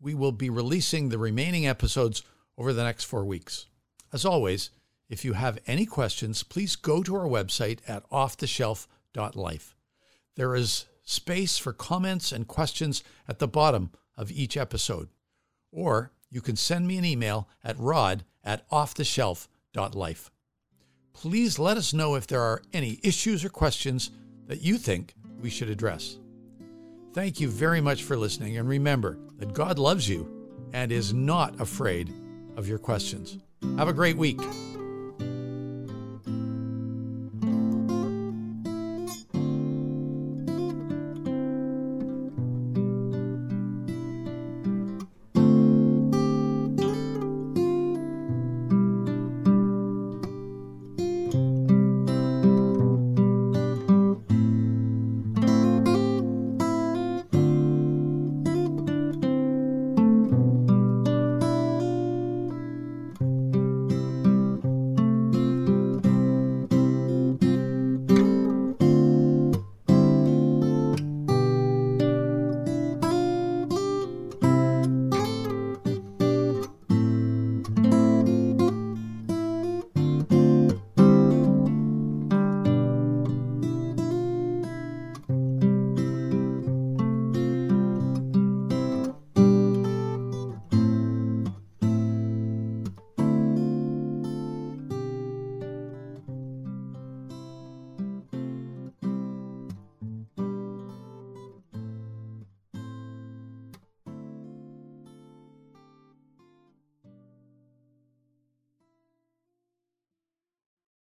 We 0.00 0.14
will 0.14 0.32
be 0.32 0.48
releasing 0.48 1.08
the 1.08 1.18
remaining 1.18 1.66
episodes 1.66 2.22
over 2.60 2.74
the 2.74 2.84
next 2.84 3.04
four 3.04 3.24
weeks. 3.24 3.66
As 4.12 4.26
always, 4.26 4.70
if 5.08 5.24
you 5.24 5.32
have 5.32 5.58
any 5.66 5.86
questions, 5.86 6.42
please 6.42 6.76
go 6.76 7.02
to 7.02 7.16
our 7.16 7.26
website 7.26 7.78
at 7.88 8.08
offtheshelf.life. 8.10 9.74
There 10.36 10.54
is 10.54 10.84
space 11.02 11.56
for 11.56 11.72
comments 11.72 12.32
and 12.32 12.46
questions 12.46 13.02
at 13.26 13.38
the 13.38 13.48
bottom 13.48 13.92
of 14.14 14.30
each 14.30 14.58
episode. 14.58 15.08
Or 15.72 16.12
you 16.28 16.42
can 16.42 16.54
send 16.54 16.86
me 16.86 16.98
an 16.98 17.04
email 17.06 17.48
at 17.64 17.78
rod 17.78 18.24
at 18.44 18.68
offtheshelf.life. 18.68 20.30
Please 21.14 21.58
let 21.58 21.78
us 21.78 21.94
know 21.94 22.14
if 22.14 22.26
there 22.26 22.42
are 22.42 22.62
any 22.74 23.00
issues 23.02 23.42
or 23.42 23.48
questions 23.48 24.10
that 24.48 24.60
you 24.60 24.76
think 24.76 25.14
we 25.40 25.48
should 25.48 25.70
address. 25.70 26.18
Thank 27.14 27.40
you 27.40 27.48
very 27.48 27.80
much 27.80 28.02
for 28.02 28.18
listening, 28.18 28.58
and 28.58 28.68
remember 28.68 29.18
that 29.38 29.54
God 29.54 29.78
loves 29.78 30.08
you 30.08 30.28
and 30.72 30.92
is 30.92 31.14
not 31.14 31.58
afraid 31.58 32.12
of 32.60 32.68
your 32.68 32.78
questions. 32.78 33.38
Have 33.78 33.88
a 33.88 33.92
great 33.92 34.16
week. 34.18 34.38